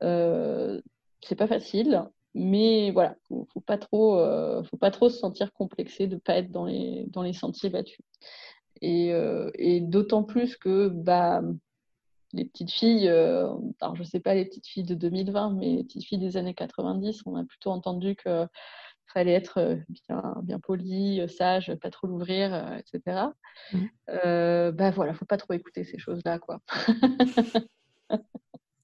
C'est 0.00 1.36
pas 1.36 1.46
facile, 1.46 2.02
mais 2.34 2.90
voilà, 2.92 3.16
faut, 3.28 3.46
faut 3.52 3.60
pas 3.60 3.78
trop, 3.78 4.16
faut 4.64 4.76
pas 4.76 4.90
trop 4.90 5.08
se 5.08 5.18
sentir 5.18 5.52
complexé 5.52 6.06
de 6.08 6.16
pas 6.16 6.36
être 6.38 6.50
dans 6.50 6.64
les 6.64 7.06
dans 7.08 7.22
les 7.22 7.32
sentiers 7.32 7.70
battus. 7.70 8.00
Euh, 8.82 9.50
et, 9.54 9.80
d'autant 9.80 10.22
plus 10.22 10.56
que 10.56 10.88
bah, 10.88 11.42
les 12.32 12.44
petites 12.44 12.70
filles, 12.70 13.08
euh, 13.08 13.48
alors 13.80 13.96
je 13.96 14.02
sais 14.02 14.20
pas 14.20 14.34
les 14.34 14.44
petites 14.44 14.66
filles 14.66 14.84
de 14.84 14.94
2020, 14.94 15.54
mais 15.54 15.76
les 15.76 15.84
petites 15.84 16.04
filles 16.04 16.18
des 16.18 16.36
années 16.36 16.54
90, 16.54 17.22
on 17.26 17.36
a 17.36 17.44
plutôt 17.44 17.70
entendu 17.70 18.16
que 18.16 18.46
fallait 19.06 19.32
être 19.32 19.78
bien, 19.88 20.34
bien 20.42 20.58
poli, 20.58 21.20
sage, 21.28 21.74
pas 21.82 21.90
trop 21.90 22.06
l'ouvrir, 22.06 22.78
etc. 22.78 23.26
Mmh. 23.72 23.86
bah 24.06 24.90
voilà, 24.90 25.12
faut 25.12 25.26
pas 25.26 25.36
trop 25.36 25.52
écouter 25.52 25.84
ces 25.84 25.98
choses-là, 25.98 26.38
quoi. 26.38 26.60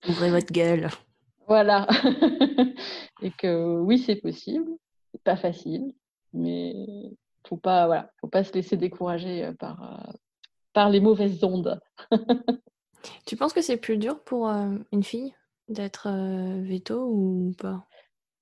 Ouvrez 0.07 0.30
votre 0.30 0.53
gueule. 0.53 0.88
Voilà. 1.46 1.86
et 3.22 3.30
que 3.30 3.78
oui, 3.80 3.99
c'est 3.99 4.16
possible. 4.16 4.70
C'est 5.12 5.22
pas 5.22 5.36
facile, 5.36 5.94
mais 6.34 6.74
faut 7.49 7.57
pas, 7.57 7.86
voilà, 7.86 8.11
faut 8.20 8.28
pas 8.28 8.44
se 8.44 8.53
laisser 8.53 8.76
décourager 8.76 9.53
par, 9.59 10.12
par 10.72 10.90
les 10.90 11.01
mauvaises 11.01 11.42
ondes. 11.44 11.80
tu 13.26 13.36
penses 13.36 13.53
que 13.53 13.62
c'est 13.62 13.76
plus 13.76 13.96
dur 13.96 14.22
pour 14.24 14.46
une 14.46 15.03
fille 15.03 15.34
d'être 15.68 16.09
veto 16.62 17.09
ou 17.11 17.55
pas? 17.59 17.86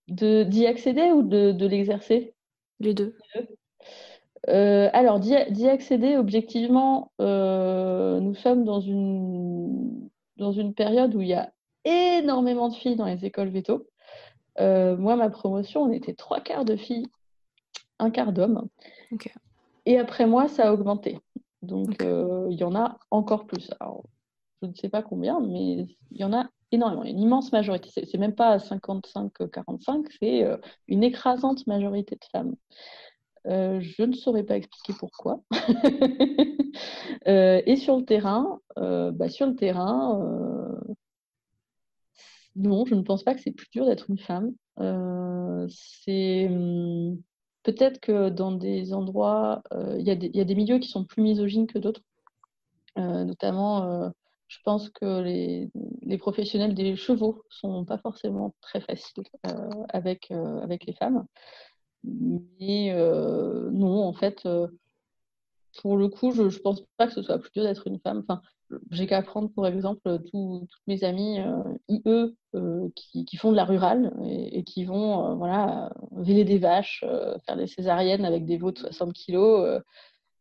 D'y 0.08 0.66
accéder 0.66 1.12
ou 1.12 1.22
de, 1.22 1.66
l'exercer? 1.66 2.34
Les 2.78 2.94
deux. 2.94 3.16
alors, 4.46 5.20
d'y 5.20 5.68
accéder, 5.68 6.16
objectivement, 6.16 7.12
nous 7.18 8.34
sommes 8.34 8.64
dans 8.64 8.80
une, 8.80 10.10
dans 10.36 10.52
une 10.52 10.74
période 10.74 11.14
où 11.14 11.20
il 11.20 11.28
y 11.28 11.34
a 11.34 11.52
énormément 11.86 12.68
de 12.68 12.74
filles 12.74 12.96
dans 12.96 13.06
les 13.06 13.24
écoles 13.24 13.50
veto. 13.50 13.86
Euh, 14.58 14.96
moi, 14.96 15.16
ma 15.16 15.30
promotion, 15.30 15.82
on 15.82 15.92
était 15.92 16.14
trois 16.14 16.40
quarts 16.40 16.64
de 16.64 16.76
filles, 16.76 17.06
un 17.98 18.10
quart 18.10 18.32
d'hommes. 18.32 18.68
Et 19.84 19.98
après 19.98 20.26
moi, 20.26 20.48
ça 20.48 20.68
a 20.68 20.72
augmenté. 20.72 21.18
Donc, 21.62 22.02
euh, 22.02 22.46
il 22.50 22.58
y 22.58 22.64
en 22.64 22.74
a 22.74 22.98
encore 23.10 23.46
plus. 23.46 23.70
je 24.62 24.68
ne 24.68 24.74
sais 24.74 24.88
pas 24.88 25.02
combien, 25.02 25.40
mais 25.40 25.86
il 26.10 26.18
y 26.18 26.24
en 26.24 26.32
a 26.32 26.48
énormément, 26.72 27.04
une 27.04 27.20
immense 27.20 27.52
majorité. 27.52 27.90
C'est 27.94 28.18
même 28.18 28.34
pas 28.34 28.58
55-45, 28.58 30.06
c'est 30.20 30.44
euh, 30.44 30.56
une 30.88 31.04
écrasante 31.04 31.66
majorité 31.66 32.16
de 32.16 32.24
femmes. 32.32 32.56
je 33.44 34.02
ne 34.02 34.12
saurais 34.12 34.44
pas 34.44 34.56
expliquer 34.56 34.92
pourquoi. 34.98 35.40
et 37.26 37.76
sur 37.76 37.96
le 37.96 38.04
terrain, 38.04 38.60
bah, 38.76 39.28
sur 39.28 39.46
le 39.46 39.54
terrain, 39.54 40.76
non, 42.56 42.86
je 42.86 42.94
ne 42.94 43.02
pense 43.02 43.22
pas 43.22 43.34
que 43.34 43.40
c'est 43.42 43.52
plus 43.52 43.68
dur 43.70 43.86
d'être 43.86 44.10
une 44.10 44.18
femme. 44.18 44.52
Euh, 44.80 45.66
c'est 45.68 46.48
hum, 46.48 47.20
peut-être 47.66 48.00
que 48.00 48.28
dans 48.28 48.52
des 48.52 48.94
endroits, 48.94 49.62
euh, 49.72 49.96
il 49.98 50.06
y, 50.06 50.40
a 50.40 50.44
des 50.44 50.54
milieux 50.54 50.78
qui 50.78 50.88
sont 50.88 51.04
plus 51.04 51.20
misogynes 51.20 51.66
que 51.66 51.80
d'autres. 51.80 52.02
Euh, 52.96 53.24
notamment, 53.24 54.12
je 54.46 54.58
pense 54.64 54.88
que 54.90 55.20
les, 55.20 56.18
professionnels 56.18 56.74
des 56.74 56.94
chevaux 56.94 57.42
sont 57.50 57.84
pas 57.84 57.98
forcément 57.98 58.54
très 58.60 58.80
faciles 58.80 59.24
avec, 59.88 60.30
avec 60.30 60.86
les 60.86 60.92
femmes. 60.92 61.26
Mais 62.04 62.94
non, 62.94 64.04
en 64.04 64.12
fait, 64.12 64.46
pour 65.80 65.96
le 65.96 66.08
coup, 66.08 66.32
je 66.32 66.42
ne 66.42 66.48
pense 66.48 66.82
pas 66.96 67.06
que 67.06 67.12
ce 67.12 67.22
soit 67.22 67.38
plus 67.38 67.50
dur 67.52 67.62
d'être 67.62 67.86
une 67.86 67.98
femme. 68.00 68.22
Enfin, 68.26 68.42
j'ai 68.90 69.06
qu'à 69.06 69.22
prendre 69.22 69.48
pour 69.50 69.66
exemple 69.66 70.18
toutes 70.30 70.68
mes 70.86 71.04
amies 71.04 71.40
euh, 71.40 71.62
IE 71.88 72.34
euh, 72.54 72.88
qui, 72.94 73.36
font 73.36 73.50
de 73.50 73.56
la 73.56 73.64
rurale 73.64 74.12
et, 74.24 74.64
qui 74.64 74.84
vont 74.84 75.32
euh, 75.32 75.34
voilà, 75.34 75.92
véler 76.12 76.44
des 76.44 76.58
vaches, 76.58 77.04
faire 77.46 77.56
des 77.56 77.66
césariennes 77.66 78.24
avec 78.24 78.44
des 78.44 78.56
veaux 78.56 78.72
de 78.72 78.78
60 78.78 79.12
kilos. 79.12 79.80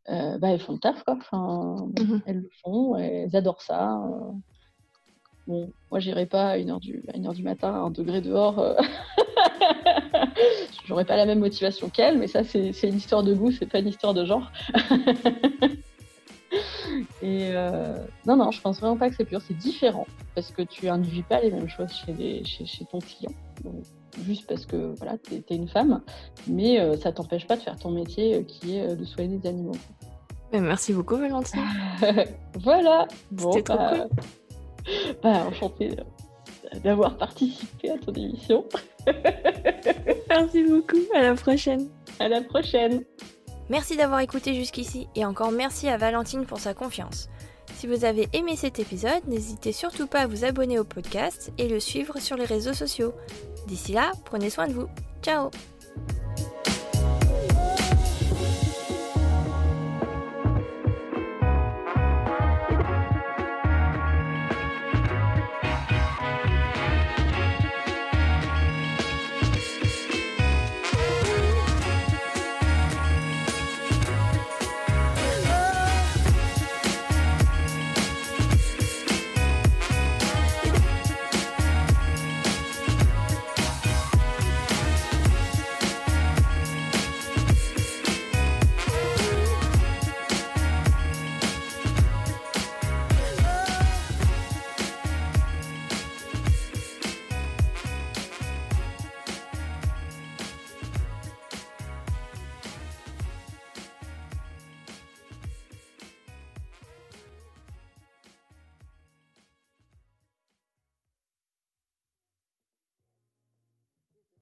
bah, 0.07 0.49
elles 0.49 0.59
font 0.59 0.73
le 0.73 0.79
taf, 0.79 1.03
quoi. 1.03 1.17
Enfin, 1.17 1.87
mhm. 1.99 2.21
Elles 2.25 2.41
le 2.41 2.49
font, 2.63 2.95
elles 2.95 3.35
adorent 3.35 3.61
ça. 3.61 4.01
Bon, 5.47 5.71
moi, 5.91 5.99
j'irai 5.99 6.25
pas 6.25 6.49
à 6.49 6.57
1h 6.57 6.79
du, 6.79 7.03
à 7.13 7.33
du 7.33 7.43
matin, 7.43 7.69
à 7.69 7.77
un 7.77 7.91
degré 7.91 8.21
dehors. 8.21 8.75
J'aurais 10.85 11.05
pas 11.05 11.17
la 11.17 11.25
même 11.25 11.39
motivation 11.39 11.89
qu'elle, 11.89 12.17
mais 12.17 12.27
ça, 12.27 12.43
c'est 12.43 12.71
une 12.83 12.97
histoire 12.97 13.23
de 13.23 13.33
goût, 13.33 13.51
c'est 13.51 13.65
pas 13.65 13.79
une 13.79 13.87
histoire 13.87 14.13
de 14.13 14.25
genre. 14.25 14.51
Et 17.21 17.49
euh, 17.51 17.97
non, 18.25 18.35
non, 18.35 18.51
je 18.51 18.61
pense 18.61 18.79
vraiment 18.79 18.97
pas 18.97 19.09
que 19.09 19.15
c'est 19.15 19.25
pur, 19.25 19.41
c'est 19.41 19.57
différent 19.57 20.07
parce 20.33 20.51
que 20.51 20.61
tu 20.61 20.87
induis 20.87 21.23
pas 21.23 21.41
les 21.41 21.51
mêmes 21.51 21.69
choses 21.69 21.91
chez, 21.91 22.43
chez, 22.43 22.85
ton 22.85 22.99
client. 22.99 23.31
juste 24.25 24.47
parce 24.47 24.65
que 24.65 24.93
voilà, 24.97 25.17
tu 25.17 25.35
es, 25.35 25.55
une 25.55 25.67
femme, 25.67 26.01
mais 26.47 26.79
euh, 26.79 26.97
ça 26.97 27.11
t'empêche 27.11 27.47
pas 27.47 27.57
de 27.57 27.61
faire 27.61 27.77
ton 27.77 27.91
métier 27.91 28.35
euh, 28.35 28.43
qui 28.43 28.77
est 28.77 28.95
de 28.95 29.05
soigner 29.05 29.37
des 29.37 29.49
animaux. 29.49 29.75
merci 30.51 30.93
beaucoup, 30.93 31.17
Valentine. 31.17 31.61
voilà. 32.59 33.07
C'était 33.37 33.63
trop 33.63 33.77
bah, 33.77 33.93
cool. 33.97 34.07
Bah, 35.23 35.45
enchantée 35.47 35.95
d'avoir 36.83 37.17
participé 37.17 37.91
à 37.91 37.97
ton 37.97 38.13
émission. 38.13 38.65
merci 40.29 40.63
beaucoup. 40.63 41.01
À 41.13 41.21
la 41.21 41.35
prochaine. 41.35 41.87
À 42.19 42.27
la 42.27 42.41
prochaine. 42.41 43.03
Merci 43.69 43.97
d'avoir 43.97 44.19
écouté 44.19 44.53
jusqu'ici 44.53 45.07
et 45.15 45.25
encore 45.25 45.51
merci 45.51 45.87
à 45.87 45.97
Valentine 45.97 46.45
pour 46.45 46.59
sa 46.59 46.73
confiance. 46.73 47.29
Si 47.75 47.87
vous 47.87 48.05
avez 48.05 48.29
aimé 48.33 48.55
cet 48.55 48.79
épisode, 48.79 49.27
n'hésitez 49.27 49.71
surtout 49.71 50.07
pas 50.07 50.21
à 50.21 50.27
vous 50.27 50.45
abonner 50.45 50.79
au 50.79 50.83
podcast 50.83 51.51
et 51.57 51.67
le 51.67 51.79
suivre 51.79 52.19
sur 52.19 52.37
les 52.37 52.45
réseaux 52.45 52.73
sociaux. 52.73 53.13
D'ici 53.67 53.91
là, 53.91 54.11
prenez 54.23 54.49
soin 54.49 54.67
de 54.67 54.73
vous. 54.73 54.87
Ciao 55.21 55.49